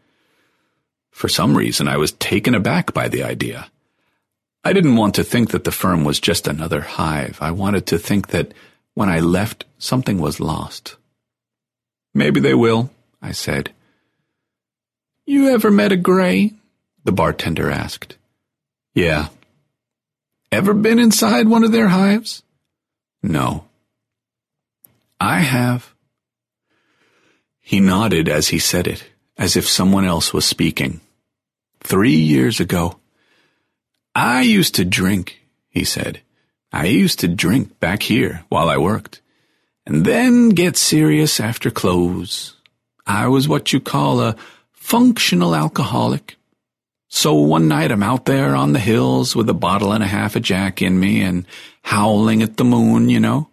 For 1.11 1.29
some 1.29 1.57
reason, 1.57 1.89
I 1.89 1.97
was 1.97 2.13
taken 2.13 2.55
aback 2.55 2.95
by 2.95 3.09
the 3.09 3.25
idea. 3.25 3.71
I 4.65 4.73
didn't 4.73 4.97
want 4.97 5.15
to 5.15 5.25
think 5.25 5.51
that 5.51 5.65
the 5.65 5.73
firm 5.73 6.05
was 6.05 6.21
just 6.21 6.49
another 6.49 6.81
hive. 6.81 7.39
I 7.41 7.53
wanted 7.53 7.87
to 7.87 7.99
think 7.99 8.29
that 8.29 8.53
when 8.95 9.09
I 9.09 9.21
left, 9.21 9.65
something 9.79 10.19
was 10.19 10.41
lost. 10.41 10.97
Maybe 12.15 12.41
they 12.41 12.55
will, 12.55 12.91
I 13.23 13.33
said. 13.33 13.71
You 15.25 15.49
ever 15.51 15.71
met 15.71 15.93
a 15.93 15.97
gray? 15.97 16.55
The 17.05 17.13
bartender 17.13 17.71
asked. 17.71 18.17
Yeah. 18.95 19.29
Ever 20.51 20.75
been 20.75 20.99
inside 20.99 21.49
one 21.49 21.65
of 21.65 21.73
their 21.73 21.89
hives? 21.89 22.43
No. 23.23 23.65
I 25.21 25.41
have. 25.41 25.95
He 27.61 27.81
nodded 27.81 28.29
as 28.29 28.49
he 28.49 28.59
said 28.59 28.87
it, 28.87 29.05
as 29.37 29.57
if 29.57 29.69
someone 29.69 30.05
else 30.05 30.33
was 30.33 30.45
speaking. 30.45 31.01
Three 31.81 32.17
years 32.17 32.61
ago. 32.61 32.98
I 34.21 34.41
used 34.41 34.75
to 34.75 34.85
drink, 34.85 35.39
he 35.69 35.85
said. 35.85 36.23
I 36.73 36.87
used 36.87 37.21
to 37.21 37.29
drink 37.29 37.79
back 37.79 38.03
here 38.03 38.43
while 38.49 38.69
I 38.69 38.77
worked, 38.77 39.21
and 39.87 40.05
then 40.05 40.49
get 40.49 40.77
serious 40.77 41.39
after 41.39 41.71
close. 41.71 42.57
I 43.07 43.29
was 43.29 43.47
what 43.47 43.73
you 43.73 43.79
call 43.79 44.21
a 44.21 44.35
functional 44.73 45.55
alcoholic. 45.55 46.35
So 47.07 47.35
one 47.35 47.69
night 47.69 47.93
I'm 47.93 48.03
out 48.03 48.25
there 48.25 48.57
on 48.57 48.73
the 48.73 48.81
hills 48.81 49.37
with 49.37 49.49
a 49.51 49.55
bottle 49.55 49.93
and 49.93 50.03
a 50.03 50.09
half 50.09 50.35
of 50.35 50.43
Jack 50.43 50.83
in 50.83 50.99
me 50.99 51.21
and 51.21 51.47
howling 51.83 52.43
at 52.43 52.57
the 52.57 52.65
moon, 52.65 53.09
you 53.09 53.21
know. 53.21 53.51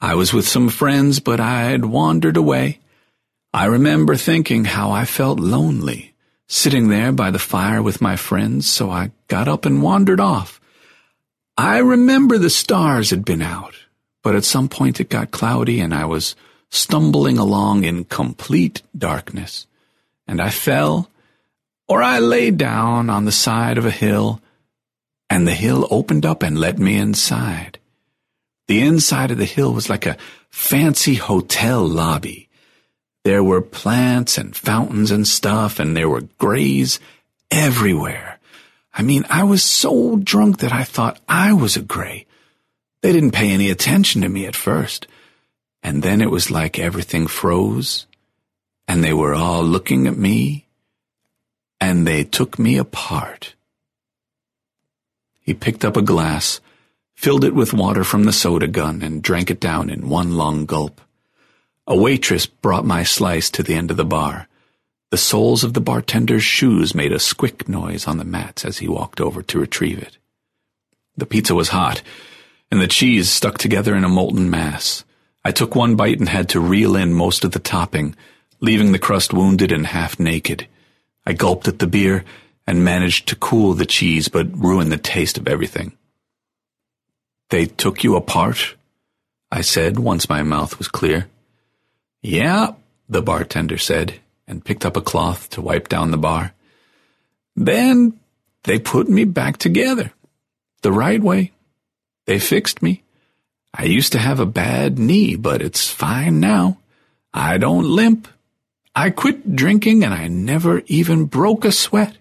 I 0.00 0.14
was 0.14 0.32
with 0.32 0.48
some 0.48 0.70
friends, 0.70 1.20
but 1.20 1.38
I'd 1.38 1.84
wandered 1.84 2.38
away. 2.38 2.78
I 3.52 3.66
remember 3.66 4.16
thinking 4.16 4.64
how 4.64 4.90
I 4.90 5.04
felt 5.04 5.38
lonely 5.38 6.14
sitting 6.48 6.88
there 6.88 7.12
by 7.12 7.30
the 7.30 7.38
fire 7.38 7.82
with 7.82 8.00
my 8.00 8.16
friends, 8.16 8.68
so 8.68 8.90
I 8.90 9.10
got 9.28 9.48
up 9.48 9.66
and 9.66 9.82
wandered 9.82 10.20
off. 10.20 10.60
I 11.56 11.78
remember 11.78 12.38
the 12.38 12.50
stars 12.50 13.10
had 13.10 13.24
been 13.24 13.42
out, 13.42 13.74
but 14.22 14.34
at 14.34 14.44
some 14.44 14.68
point 14.68 15.00
it 15.00 15.08
got 15.08 15.30
cloudy 15.30 15.80
and 15.80 15.94
I 15.94 16.04
was 16.04 16.36
stumbling 16.70 17.38
along 17.38 17.84
in 17.84 18.04
complete 18.04 18.82
darkness. 18.96 19.66
And 20.26 20.40
I 20.40 20.50
fell, 20.50 21.08
or 21.88 22.02
I 22.02 22.18
lay 22.18 22.50
down 22.50 23.08
on 23.08 23.24
the 23.24 23.32
side 23.32 23.78
of 23.78 23.86
a 23.86 23.90
hill, 23.90 24.40
and 25.30 25.46
the 25.46 25.54
hill 25.54 25.86
opened 25.90 26.26
up 26.26 26.42
and 26.42 26.58
let 26.58 26.78
me 26.78 26.96
inside. 26.96 27.78
The 28.68 28.80
inside 28.82 29.30
of 29.30 29.38
the 29.38 29.44
hill 29.44 29.72
was 29.72 29.88
like 29.88 30.06
a 30.06 30.16
fancy 30.50 31.14
hotel 31.14 31.86
lobby. 31.86 32.45
There 33.26 33.42
were 33.42 33.60
plants 33.60 34.38
and 34.38 34.54
fountains 34.54 35.10
and 35.10 35.26
stuff, 35.26 35.80
and 35.80 35.96
there 35.96 36.08
were 36.08 36.28
grays 36.38 37.00
everywhere. 37.50 38.38
I 38.94 39.02
mean, 39.02 39.26
I 39.28 39.42
was 39.42 39.64
so 39.64 40.14
drunk 40.14 40.58
that 40.58 40.72
I 40.72 40.84
thought 40.84 41.18
I 41.28 41.52
was 41.52 41.76
a 41.76 41.82
gray. 41.82 42.26
They 43.00 43.12
didn't 43.12 43.32
pay 43.32 43.50
any 43.50 43.68
attention 43.68 44.22
to 44.22 44.28
me 44.28 44.46
at 44.46 44.54
first. 44.54 45.08
And 45.82 46.04
then 46.04 46.20
it 46.20 46.30
was 46.30 46.52
like 46.52 46.78
everything 46.78 47.26
froze, 47.26 48.06
and 48.86 49.02
they 49.02 49.12
were 49.12 49.34
all 49.34 49.64
looking 49.64 50.06
at 50.06 50.16
me, 50.16 50.68
and 51.80 52.06
they 52.06 52.22
took 52.22 52.60
me 52.60 52.78
apart. 52.78 53.56
He 55.40 55.52
picked 55.52 55.84
up 55.84 55.96
a 55.96 56.00
glass, 56.00 56.60
filled 57.16 57.42
it 57.42 57.56
with 57.56 57.74
water 57.74 58.04
from 58.04 58.22
the 58.22 58.32
soda 58.32 58.68
gun, 58.68 59.02
and 59.02 59.20
drank 59.20 59.50
it 59.50 59.58
down 59.58 59.90
in 59.90 60.08
one 60.08 60.36
long 60.36 60.64
gulp. 60.64 61.00
A 61.86 61.96
waitress 61.96 62.46
brought 62.46 62.84
my 62.84 63.04
slice 63.04 63.48
to 63.50 63.62
the 63.62 63.74
end 63.74 63.90
of 63.90 63.96
the 63.96 64.04
bar. 64.04 64.48
The 65.10 65.16
soles 65.16 65.62
of 65.62 65.74
the 65.74 65.80
bartender's 65.80 66.42
shoes 66.42 66.94
made 66.94 67.12
a 67.12 67.20
squick 67.20 67.68
noise 67.68 68.08
on 68.08 68.18
the 68.18 68.24
mats 68.24 68.64
as 68.64 68.78
he 68.78 68.88
walked 68.88 69.20
over 69.20 69.40
to 69.42 69.60
retrieve 69.60 70.02
it. 70.02 70.18
The 71.16 71.26
pizza 71.26 71.54
was 71.54 71.68
hot, 71.68 72.02
and 72.72 72.80
the 72.80 72.88
cheese 72.88 73.30
stuck 73.30 73.58
together 73.58 73.94
in 73.94 74.02
a 74.02 74.08
molten 74.08 74.50
mass. 74.50 75.04
I 75.44 75.52
took 75.52 75.76
one 75.76 75.94
bite 75.94 76.18
and 76.18 76.28
had 76.28 76.48
to 76.50 76.60
reel 76.60 76.96
in 76.96 77.14
most 77.14 77.44
of 77.44 77.52
the 77.52 77.60
topping, 77.60 78.16
leaving 78.60 78.90
the 78.90 78.98
crust 78.98 79.32
wounded 79.32 79.70
and 79.70 79.86
half 79.86 80.18
naked. 80.18 80.66
I 81.24 81.34
gulped 81.34 81.68
at 81.68 81.78
the 81.78 81.86
beer 81.86 82.24
and 82.66 82.84
managed 82.84 83.28
to 83.28 83.36
cool 83.36 83.74
the 83.74 83.86
cheese 83.86 84.26
but 84.26 84.48
ruined 84.58 84.90
the 84.90 84.96
taste 84.96 85.38
of 85.38 85.46
everything. 85.46 85.92
They 87.50 87.66
took 87.66 88.02
you 88.02 88.16
apart? 88.16 88.74
I 89.52 89.60
said 89.60 90.00
once 90.00 90.28
my 90.28 90.42
mouth 90.42 90.78
was 90.78 90.88
clear. 90.88 91.28
Yeah, 92.22 92.74
the 93.08 93.22
bartender 93.22 93.78
said, 93.78 94.20
and 94.46 94.64
picked 94.64 94.84
up 94.84 94.96
a 94.96 95.00
cloth 95.00 95.50
to 95.50 95.60
wipe 95.60 95.88
down 95.88 96.10
the 96.10 96.18
bar. 96.18 96.52
Then 97.54 98.18
they 98.64 98.78
put 98.78 99.08
me 99.08 99.24
back 99.24 99.56
together. 99.56 100.12
The 100.82 100.92
right 100.92 101.22
way. 101.22 101.52
They 102.26 102.38
fixed 102.38 102.82
me. 102.82 103.02
I 103.72 103.84
used 103.84 104.12
to 104.12 104.18
have 104.18 104.40
a 104.40 104.46
bad 104.46 104.98
knee, 104.98 105.36
but 105.36 105.62
it's 105.62 105.90
fine 105.90 106.40
now. 106.40 106.78
I 107.32 107.58
don't 107.58 107.84
limp. 107.84 108.28
I 108.94 109.10
quit 109.10 109.54
drinking 109.54 110.02
and 110.02 110.14
I 110.14 110.28
never 110.28 110.82
even 110.86 111.26
broke 111.26 111.64
a 111.64 111.72
sweat. 111.72 112.16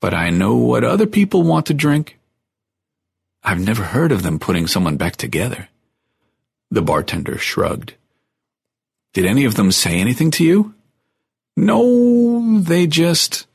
But 0.00 0.12
I 0.12 0.30
know 0.30 0.56
what 0.56 0.84
other 0.84 1.06
people 1.06 1.42
want 1.42 1.66
to 1.66 1.74
drink. 1.74 2.18
I've 3.42 3.60
never 3.60 3.84
heard 3.84 4.10
of 4.10 4.22
them 4.22 4.38
putting 4.38 4.66
someone 4.66 4.96
back 4.96 5.16
together. 5.16 5.68
The 6.70 6.82
bartender 6.82 7.38
shrugged. 7.38 7.94
Did 9.16 9.24
any 9.24 9.46
of 9.46 9.54
them 9.54 9.72
say 9.72 9.98
anything 9.98 10.30
to 10.32 10.44
you? 10.44 10.74
No, 11.56 12.60
they 12.60 12.86
just... 12.86 13.46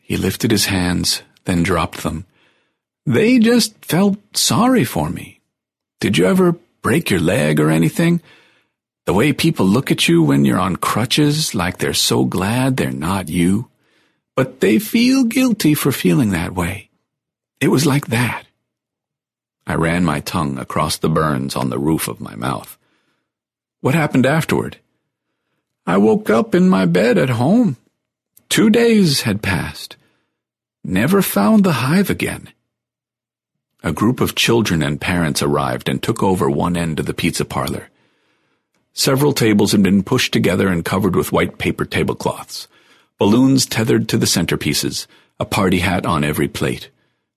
He 0.00 0.16
lifted 0.16 0.50
his 0.50 0.64
hands, 0.64 1.20
then 1.44 1.62
dropped 1.62 2.02
them. 2.02 2.24
They 3.04 3.38
just 3.38 3.84
felt 3.84 4.16
sorry 4.34 4.84
for 4.84 5.10
me. 5.10 5.42
Did 6.00 6.16
you 6.16 6.24
ever 6.24 6.56
break 6.80 7.10
your 7.10 7.20
leg 7.20 7.60
or 7.60 7.68
anything? 7.68 8.22
The 9.04 9.12
way 9.12 9.34
people 9.34 9.66
look 9.66 9.90
at 9.90 10.08
you 10.08 10.22
when 10.22 10.46
you're 10.46 10.58
on 10.58 10.76
crutches, 10.76 11.54
like 11.54 11.76
they're 11.76 11.92
so 11.92 12.24
glad 12.24 12.78
they're 12.78 12.90
not 12.90 13.28
you. 13.28 13.68
But 14.34 14.60
they 14.60 14.78
feel 14.78 15.24
guilty 15.24 15.74
for 15.74 15.92
feeling 15.92 16.30
that 16.30 16.54
way. 16.54 16.88
It 17.60 17.68
was 17.68 17.84
like 17.84 18.06
that. 18.06 18.46
I 19.66 19.74
ran 19.74 20.06
my 20.06 20.20
tongue 20.20 20.56
across 20.56 20.96
the 20.96 21.10
burns 21.10 21.54
on 21.54 21.68
the 21.68 21.78
roof 21.78 22.08
of 22.08 22.18
my 22.18 22.34
mouth. 22.34 22.78
What 23.84 23.94
happened 23.94 24.24
afterward? 24.24 24.78
I 25.86 25.98
woke 25.98 26.30
up 26.30 26.54
in 26.54 26.70
my 26.70 26.86
bed 26.86 27.18
at 27.18 27.28
home. 27.28 27.76
Two 28.48 28.70
days 28.70 29.20
had 29.28 29.42
passed. 29.42 29.98
Never 30.82 31.20
found 31.20 31.64
the 31.64 31.84
hive 31.84 32.08
again. 32.08 32.48
A 33.82 33.92
group 33.92 34.22
of 34.22 34.34
children 34.34 34.82
and 34.82 34.98
parents 34.98 35.42
arrived 35.42 35.90
and 35.90 36.02
took 36.02 36.22
over 36.22 36.48
one 36.48 36.78
end 36.78 36.98
of 36.98 37.04
the 37.04 37.12
pizza 37.12 37.44
parlor. 37.44 37.90
Several 38.94 39.34
tables 39.34 39.72
had 39.72 39.82
been 39.82 40.02
pushed 40.02 40.32
together 40.32 40.68
and 40.68 40.82
covered 40.82 41.14
with 41.14 41.30
white 41.30 41.58
paper 41.58 41.84
tablecloths, 41.84 42.68
balloons 43.18 43.66
tethered 43.66 44.08
to 44.08 44.16
the 44.16 44.24
centerpieces, 44.24 45.06
a 45.38 45.44
party 45.44 45.80
hat 45.80 46.06
on 46.06 46.24
every 46.24 46.48
plate. 46.48 46.88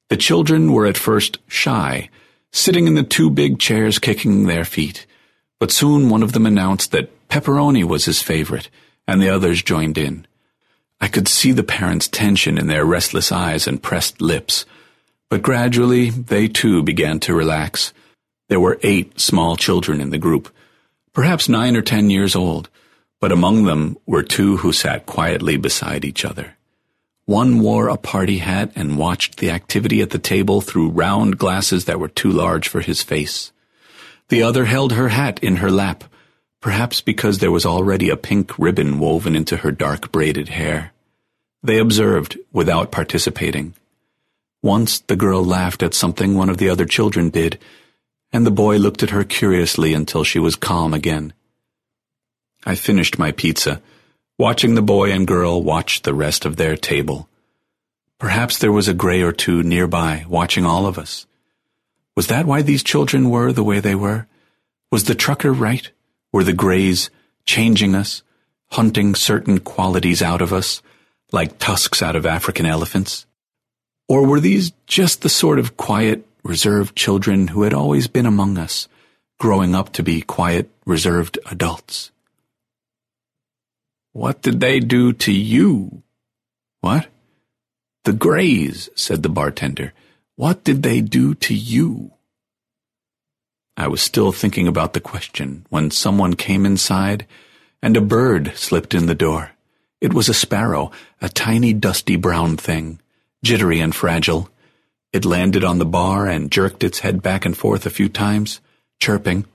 The 0.07 0.15
children 0.15 0.71
were 0.71 0.85
at 0.85 0.95
first 0.95 1.39
shy, 1.49 2.09
sitting 2.53 2.87
in 2.87 2.95
the 2.95 3.03
two 3.03 3.29
big 3.29 3.59
chairs 3.59 3.99
kicking 3.99 4.45
their 4.45 4.63
feet. 4.63 5.07
But 5.60 5.72
soon 5.72 6.10
one 6.10 6.24
of 6.24 6.34
them 6.34 6.45
announced 6.45 6.91
that 6.91 7.28
pepperoni 7.30 7.84
was 7.84 8.05
his 8.05 8.22
favorite, 8.22 8.70
and 9.08 9.22
the 9.22 9.30
others 9.30 9.64
joined 9.64 9.97
in. 9.97 10.28
I 11.01 11.08
could 11.08 11.28
see 11.28 11.51
the 11.51 11.64
parents' 11.64 12.08
tension 12.08 12.58
in 12.58 12.68
their 12.68 12.86
restless 12.86 13.32
eyes 13.32 13.68
and 13.68 13.82
pressed 13.82 14.22
lips, 14.22 14.66
but 15.30 15.41
gradually 15.41 16.10
they 16.10 16.47
too 16.47 16.84
began 16.84 17.20
to 17.22 17.36
relax. 17.36 17.93
There 18.49 18.60
were 18.60 18.80
eight 18.82 19.20
small 19.20 19.58
children 19.58 19.99
in 19.99 20.10
the 20.10 20.18
group. 20.18 20.49
perhaps 21.18 21.49
nine 21.49 21.76
or 21.76 21.82
ten 21.82 22.12
years 22.12 22.36
old, 22.36 22.70
but 23.20 23.32
among 23.32 23.64
them 23.64 23.97
were 24.05 24.22
two 24.22 24.58
who 24.58 24.72
sat 24.72 25.08
quietly 25.08 25.58
beside 25.58 26.05
each 26.05 26.24
other. 26.24 26.55
One 27.26 27.60
wore 27.60 27.88
a 27.88 27.97
party 27.97 28.38
hat 28.38 28.72
and 28.76 28.99
watched 28.99 29.38
the 29.38 29.49
activity 29.49 29.99
at 30.03 30.12
the 30.12 30.20
table 30.20 30.62
through 30.62 30.89
round 30.89 31.39
glasses 31.39 31.86
that 31.86 31.99
were 31.99 32.08
too 32.08 32.30
large 32.30 32.68
for 32.68 32.82
his 32.82 33.01
face. 33.01 33.51
The 34.30 34.43
other 34.43 34.65
held 34.65 34.93
her 34.93 35.09
hat 35.09 35.39
in 35.41 35.57
her 35.57 35.71
lap, 35.71 36.03
perhaps 36.59 37.01
because 37.01 37.38
there 37.38 37.51
was 37.51 37.65
already 37.65 38.09
a 38.09 38.17
pink 38.17 38.57
ribbon 38.59 38.99
woven 38.99 39.36
into 39.36 39.57
her 39.57 39.71
dark 39.71 40.11
braided 40.11 40.49
hair. 40.49 40.91
They 41.63 41.78
observed 41.78 42.38
without 42.51 42.91
participating. 42.91 43.73
Once 44.61 44.99
the 44.99 45.15
girl 45.15 45.45
laughed 45.45 45.84
at 45.84 45.93
something 45.93 46.36
one 46.36 46.49
of 46.49 46.57
the 46.57 46.69
other 46.69 46.86
children 46.86 47.30
did, 47.30 47.59
and 48.34 48.45
the 48.45 48.51
boy 48.51 48.78
looked 48.78 49.03
at 49.03 49.11
her 49.11 49.23
curiously 49.23 49.93
until 49.93 50.23
she 50.23 50.39
was 50.39 50.55
calm 50.55 50.93
again. 50.93 51.32
I 52.65 52.75
finished 52.75 53.19
my 53.19 53.32
pizza, 53.32 53.82
watching 54.38 54.75
the 54.75 54.82
boy 54.82 55.11
and 55.11 55.25
girl 55.25 55.61
watch 55.63 56.01
the 56.01 56.13
rest 56.13 56.43
of 56.43 56.57
their 56.57 56.75
table. 56.75 57.30
Perhaps 58.19 58.57
there 58.57 58.71
was 58.71 58.88
a 58.88 58.93
gray 58.93 59.21
or 59.21 59.32
two 59.32 59.63
nearby, 59.63 60.25
watching 60.28 60.65
all 60.65 60.86
of 60.86 60.97
us. 60.97 61.26
Was 62.18 62.28
that 62.28 62.47
why 62.47 62.63
these 62.63 62.82
children 62.82 63.30
were 63.30 63.53
the 63.53 63.63
way 63.63 63.80
they 63.80 63.93
were? 63.93 64.26
Was 64.91 65.03
the 65.03 65.13
trucker 65.13 65.53
right? 65.53 65.88
Were 66.34 66.43
the 66.43 66.51
grays 66.51 67.11
changing 67.45 67.93
us, 67.93 68.24
hunting 68.72 69.13
certain 69.13 69.59
qualities 69.59 70.24
out 70.24 70.41
of 70.41 70.51
us, 70.51 70.82
like 71.32 71.59
tusks 71.59 72.01
out 72.01 72.15
of 72.15 72.26
African 72.26 72.65
elephants? 72.65 73.28
Or 74.09 74.26
were 74.26 74.39
these 74.39 74.72
just 74.88 75.22
the 75.22 75.30
sort 75.30 75.59
of 75.59 75.78
quiet, 75.78 76.26
reserved 76.43 76.95
children 76.95 77.49
who 77.49 77.61
had 77.61 77.74
always 77.76 78.07
been 78.07 78.26
among 78.26 78.57
us, 78.57 78.88
growing 79.38 79.76
up 79.76 79.93
to 79.93 80.01
be 80.01 80.22
quiet, 80.22 80.72
reserved 80.88 81.38
adults? 81.51 82.09
What 84.13 84.41
did 84.41 84.59
they 84.59 84.80
do 84.80 85.13
to 85.13 85.32
you? 85.32 86.01
What? 86.82 87.09
The 88.05 88.13
Greys, 88.13 88.89
said 88.95 89.22
the 89.22 89.30
bartender. 89.30 89.93
What 90.38 90.63
did 90.63 90.83
they 90.83 91.01
do 91.01 91.33
to 91.33 91.55
you? 91.55 92.11
I 93.75 93.88
was 93.88 94.03
still 94.03 94.31
thinking 94.31 94.67
about 94.67 94.93
the 94.93 95.01
question 95.01 95.65
when 95.69 95.89
someone 95.89 96.35
came 96.35 96.63
inside 96.63 97.25
and 97.81 97.97
a 97.97 98.01
bird 98.01 98.53
slipped 98.55 98.93
in 98.93 99.07
the 99.07 99.15
door. 99.15 99.53
It 99.99 100.13
was 100.13 100.29
a 100.29 100.35
sparrow, 100.35 100.91
a 101.19 101.27
tiny 101.27 101.73
dusty 101.73 102.17
brown 102.17 102.55
thing, 102.55 102.99
jittery 103.43 103.79
and 103.79 103.95
fragile. 103.95 104.51
It 105.11 105.25
landed 105.25 105.63
on 105.63 105.79
the 105.79 105.88
bar 105.88 106.27
and 106.27 106.51
jerked 106.51 106.83
its 106.83 106.99
head 106.99 107.23
back 107.23 107.43
and 107.43 107.57
forth 107.57 107.88
a 107.88 107.97
few 107.97 108.07
times, 108.07 108.61
chirping. 108.99 109.45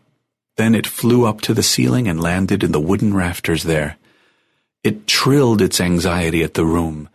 Then 0.57 0.75
it 0.75 0.89
flew 0.89 1.27
up 1.27 1.43
to 1.43 1.55
the 1.55 1.63
ceiling 1.63 2.09
and 2.09 2.21
landed 2.21 2.65
in 2.65 2.73
the 2.73 2.81
wooden 2.81 3.15
rafters 3.15 3.63
there. 3.63 3.99
It 4.83 5.07
trilled 5.07 5.63
its 5.63 5.81
anxiety 5.81 6.43
at 6.43 6.55
the 6.55 6.67
room, 6.67 7.09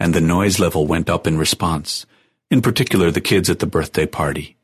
and 0.00 0.12
the 0.12 0.20
noise 0.20 0.58
level 0.58 0.88
went 0.88 1.08
up 1.08 1.28
in 1.28 1.38
response, 1.38 2.04
in 2.52 2.60
particular 2.60 3.10
the 3.10 3.22
kids 3.22 3.48
at 3.48 3.60
the 3.60 3.66
birthday 3.66 4.04
party. 4.04 4.56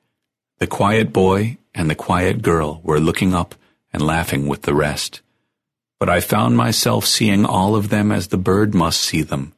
The 0.59 0.67
quiet 0.67 1.11
boy 1.11 1.57
and 1.75 1.89
the 1.89 1.95
quiet 1.95 2.43
girl 2.43 2.83
were 2.85 3.01
looking 3.01 3.35
up 3.35 3.55
and 3.95 4.03
laughing 4.03 4.47
with 4.47 4.63
the 4.63 4.75
rest. 4.75 5.23
But 5.99 6.11
I 6.11 6.21
found 6.21 6.55
myself 6.55 7.07
seeing 7.07 7.47
all 7.47 7.75
of 7.75 7.89
them 7.89 8.13
as 8.13 8.29
the 8.29 8.37
bird 8.37 8.75
must 8.75 9.01
see 9.01 9.23
them. 9.23 9.55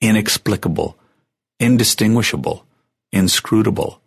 Inexplicable, 0.00 0.96
indistinguishable, 1.60 2.64
inscrutable, 3.12 4.00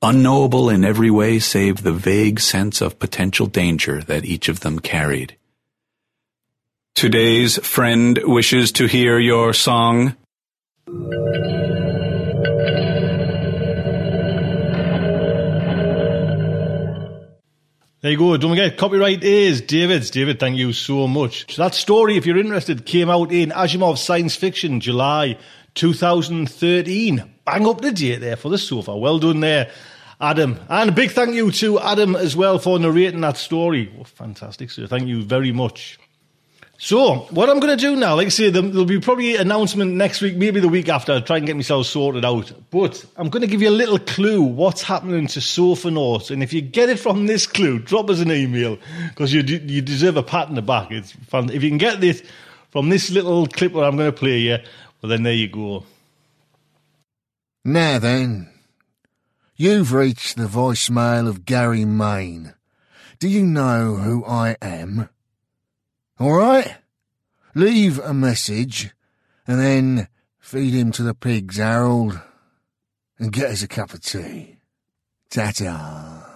unknowable 0.00 0.70
in 0.70 0.84
every 0.84 1.10
way 1.10 1.40
save 1.40 1.82
the 1.82 1.92
vague 1.92 2.38
sense 2.38 2.80
of 2.80 3.00
potential 3.00 3.46
danger 3.46 4.00
that 4.02 4.24
each 4.24 4.48
of 4.48 4.60
them 4.60 4.78
carried. 4.78 5.36
Today's 6.94 7.58
friend 7.66 8.20
wishes 8.22 8.70
to 8.72 8.86
hear 8.86 9.18
your 9.18 9.52
song. 9.52 10.14
There 18.04 18.10
you 18.10 18.18
go. 18.18 18.36
Don't 18.36 18.50
forget, 18.50 18.76
copyright 18.76 19.24
is 19.24 19.62
David's. 19.62 20.10
David, 20.10 20.38
thank 20.38 20.58
you 20.58 20.74
so 20.74 21.08
much. 21.08 21.50
So 21.54 21.62
that 21.62 21.74
story, 21.74 22.18
if 22.18 22.26
you're 22.26 22.36
interested, 22.36 22.84
came 22.84 23.08
out 23.08 23.32
in 23.32 23.48
Asimov 23.48 23.96
Science 23.96 24.36
Fiction, 24.36 24.80
July 24.80 25.38
2013. 25.72 27.36
Bang 27.46 27.66
up 27.66 27.80
the 27.80 27.92
date 27.92 28.20
there 28.20 28.36
for 28.36 28.50
the 28.50 28.58
sofa. 28.58 28.94
Well 28.94 29.18
done 29.18 29.40
there, 29.40 29.70
Adam. 30.20 30.60
And 30.68 30.90
a 30.90 30.92
big 30.92 31.12
thank 31.12 31.34
you 31.34 31.50
to 31.52 31.80
Adam 31.80 32.14
as 32.14 32.36
well 32.36 32.58
for 32.58 32.78
narrating 32.78 33.22
that 33.22 33.38
story. 33.38 33.90
Oh, 33.98 34.04
fantastic, 34.04 34.70
sir. 34.70 34.86
Thank 34.86 35.08
you 35.08 35.22
very 35.22 35.52
much. 35.52 35.98
So, 36.84 37.20
what 37.30 37.48
I'm 37.48 37.60
going 37.60 37.74
to 37.74 37.82
do 37.82 37.96
now, 37.96 38.16
like 38.16 38.26
I 38.26 38.28
say, 38.28 38.48
um, 38.48 38.70
there'll 38.70 38.84
be 38.84 39.00
probably 39.00 39.36
an 39.36 39.40
announcement 39.40 39.94
next 39.94 40.20
week, 40.20 40.36
maybe 40.36 40.60
the 40.60 40.68
week 40.68 40.90
after. 40.90 41.12
I'll 41.12 41.22
try 41.22 41.38
and 41.38 41.46
get 41.46 41.56
myself 41.56 41.86
sorted 41.86 42.26
out. 42.26 42.52
But 42.70 43.02
I'm 43.16 43.30
going 43.30 43.40
to 43.40 43.46
give 43.46 43.62
you 43.62 43.70
a 43.70 43.80
little 43.80 43.98
clue 43.98 44.42
what's 44.42 44.82
happening 44.82 45.26
to 45.28 45.40
Sofa 45.40 45.90
Notes. 45.90 46.30
And 46.30 46.42
if 46.42 46.52
you 46.52 46.60
get 46.60 46.90
it 46.90 46.98
from 46.98 47.24
this 47.24 47.46
clue, 47.46 47.78
drop 47.78 48.10
us 48.10 48.20
an 48.20 48.30
email 48.30 48.76
because 49.08 49.32
you, 49.32 49.40
you 49.40 49.80
deserve 49.80 50.18
a 50.18 50.22
pat 50.22 50.50
in 50.50 50.56
the 50.56 50.60
back. 50.60 50.90
It's 50.90 51.12
fun. 51.12 51.48
If 51.48 51.62
you 51.62 51.70
can 51.70 51.78
get 51.78 52.02
this 52.02 52.22
from 52.70 52.90
this 52.90 53.10
little 53.10 53.46
clip 53.46 53.72
that 53.72 53.84
I'm 53.84 53.96
going 53.96 54.12
to 54.12 54.18
play 54.18 54.40
you, 54.40 54.58
well, 55.00 55.08
then 55.08 55.22
there 55.22 55.32
you 55.32 55.48
go. 55.48 55.86
Now 57.64 57.98
then, 57.98 58.50
you've 59.56 59.94
reached 59.94 60.36
the 60.36 60.48
voicemail 60.48 61.28
of 61.28 61.46
Gary 61.46 61.86
Main. 61.86 62.52
Do 63.20 63.26
you 63.26 63.46
know 63.46 63.94
who 63.94 64.22
I 64.26 64.58
am? 64.60 65.08
All 66.18 66.32
right? 66.32 66.76
Leave 67.54 67.98
a 67.98 68.14
message 68.14 68.90
and 69.46 69.60
then 69.60 70.08
feed 70.38 70.74
him 70.74 70.92
to 70.92 71.02
the 71.02 71.14
pigs, 71.14 71.56
Harold, 71.56 72.20
and 73.18 73.32
get 73.32 73.50
us 73.50 73.62
a 73.62 73.68
cup 73.68 73.92
of 73.94 74.02
tea. 74.02 74.58
Ta-ta. 75.30 76.30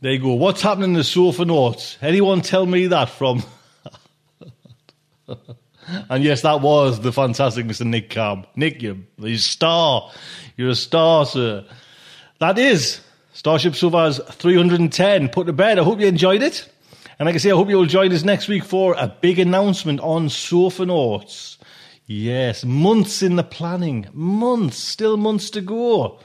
There 0.00 0.12
you 0.12 0.18
go. 0.18 0.34
What's 0.34 0.60
happening 0.60 0.94
to 0.94 1.04
Sofa 1.04 1.44
Notes? 1.44 1.96
Anyone 2.02 2.42
tell 2.42 2.66
me 2.66 2.88
that 2.88 3.08
from... 3.08 3.42
and 5.88 6.22
yes, 6.22 6.42
that 6.42 6.60
was 6.60 7.00
the 7.00 7.12
fantastic 7.12 7.66
Mr. 7.66 7.86
Nick 7.86 8.10
Cab. 8.10 8.46
Nick, 8.56 8.82
you're 8.82 8.96
a 9.22 9.36
star. 9.36 10.10
You're 10.56 10.70
a 10.70 10.74
star, 10.74 11.24
sir. 11.24 11.64
That 12.40 12.58
is 12.58 13.00
Starship 13.32 13.74
Sofa's 13.74 14.20
310 14.30 15.30
put 15.30 15.46
to 15.46 15.52
bed. 15.52 15.78
I 15.78 15.82
hope 15.82 16.00
you 16.00 16.06
enjoyed 16.06 16.42
it. 16.42 16.70
And 17.18 17.26
like 17.26 17.34
I 17.34 17.38
say, 17.38 17.50
I 17.50 17.54
hope 17.54 17.70
you'll 17.70 17.86
join 17.86 18.12
us 18.12 18.24
next 18.24 18.46
week 18.46 18.62
for 18.62 18.94
a 18.98 19.08
big 19.08 19.38
announcement 19.38 20.00
on 20.00 20.28
Sofa 20.28 20.84
Yes, 22.08 22.64
months 22.64 23.22
in 23.22 23.36
the 23.36 23.42
planning. 23.42 24.06
Months. 24.12 24.76
Still 24.76 25.16
months 25.16 25.48
to 25.50 25.62
go. 25.62 26.20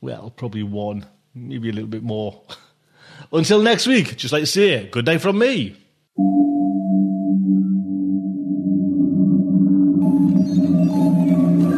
Well, 0.00 0.30
probably 0.30 0.62
one. 0.62 1.06
Maybe 1.34 1.68
a 1.68 1.72
little 1.72 1.90
bit 1.90 2.02
more. 2.02 2.42
Until 3.32 3.60
next 3.60 3.86
week, 3.86 4.16
just 4.16 4.32
like 4.32 4.42
to 4.42 4.46
say, 4.46 4.88
good 4.88 5.06
night 5.06 5.20
from 5.20 5.38
me. 5.38 5.76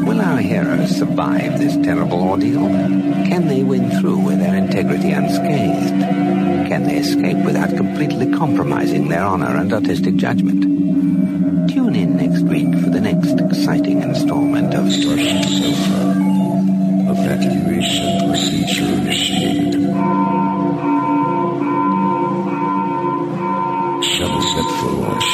Will 0.07 0.21
our 0.21 0.39
heroes 0.39 0.97
survive 0.97 1.59
this 1.59 1.75
terrible 1.85 2.23
ordeal? 2.23 2.69
Can 3.27 3.49
they 3.49 3.65
win 3.65 3.91
through 4.01 4.21
with 4.21 4.39
their 4.39 4.57
integrity 4.57 5.11
unscathed? 5.11 6.42
Can 6.73 6.85
they 6.85 6.97
escape 6.97 7.37
without 7.45 7.69
completely 7.77 8.33
compromising 8.33 9.09
their 9.09 9.23
honor 9.23 9.59
and 9.59 9.71
artistic 9.75 10.17
judgment? 10.17 10.63
Tune 11.71 11.95
in 11.95 12.17
next 12.17 12.45
week 12.45 12.73
for 12.83 12.89
the 12.89 12.99
next 12.99 13.39
exciting 13.39 14.01
installment 14.01 14.73
of 14.73 14.91
Starship 14.91 15.45
Sofa. 15.45 16.01
Evacuation 17.13 18.27
procedure 18.27 18.91
initiated. 19.03 19.83
Shuttle 24.03 24.43
set 24.53 24.69
for 24.81 24.93
launch. 25.03 25.31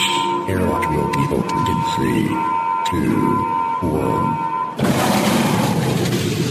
Airlock 0.51 0.91
will 0.91 1.13
be 1.13 1.25
opened 1.39 1.69
in 1.69 1.81
three, 1.95 2.27
two, 2.91 3.87
one. 3.87 4.48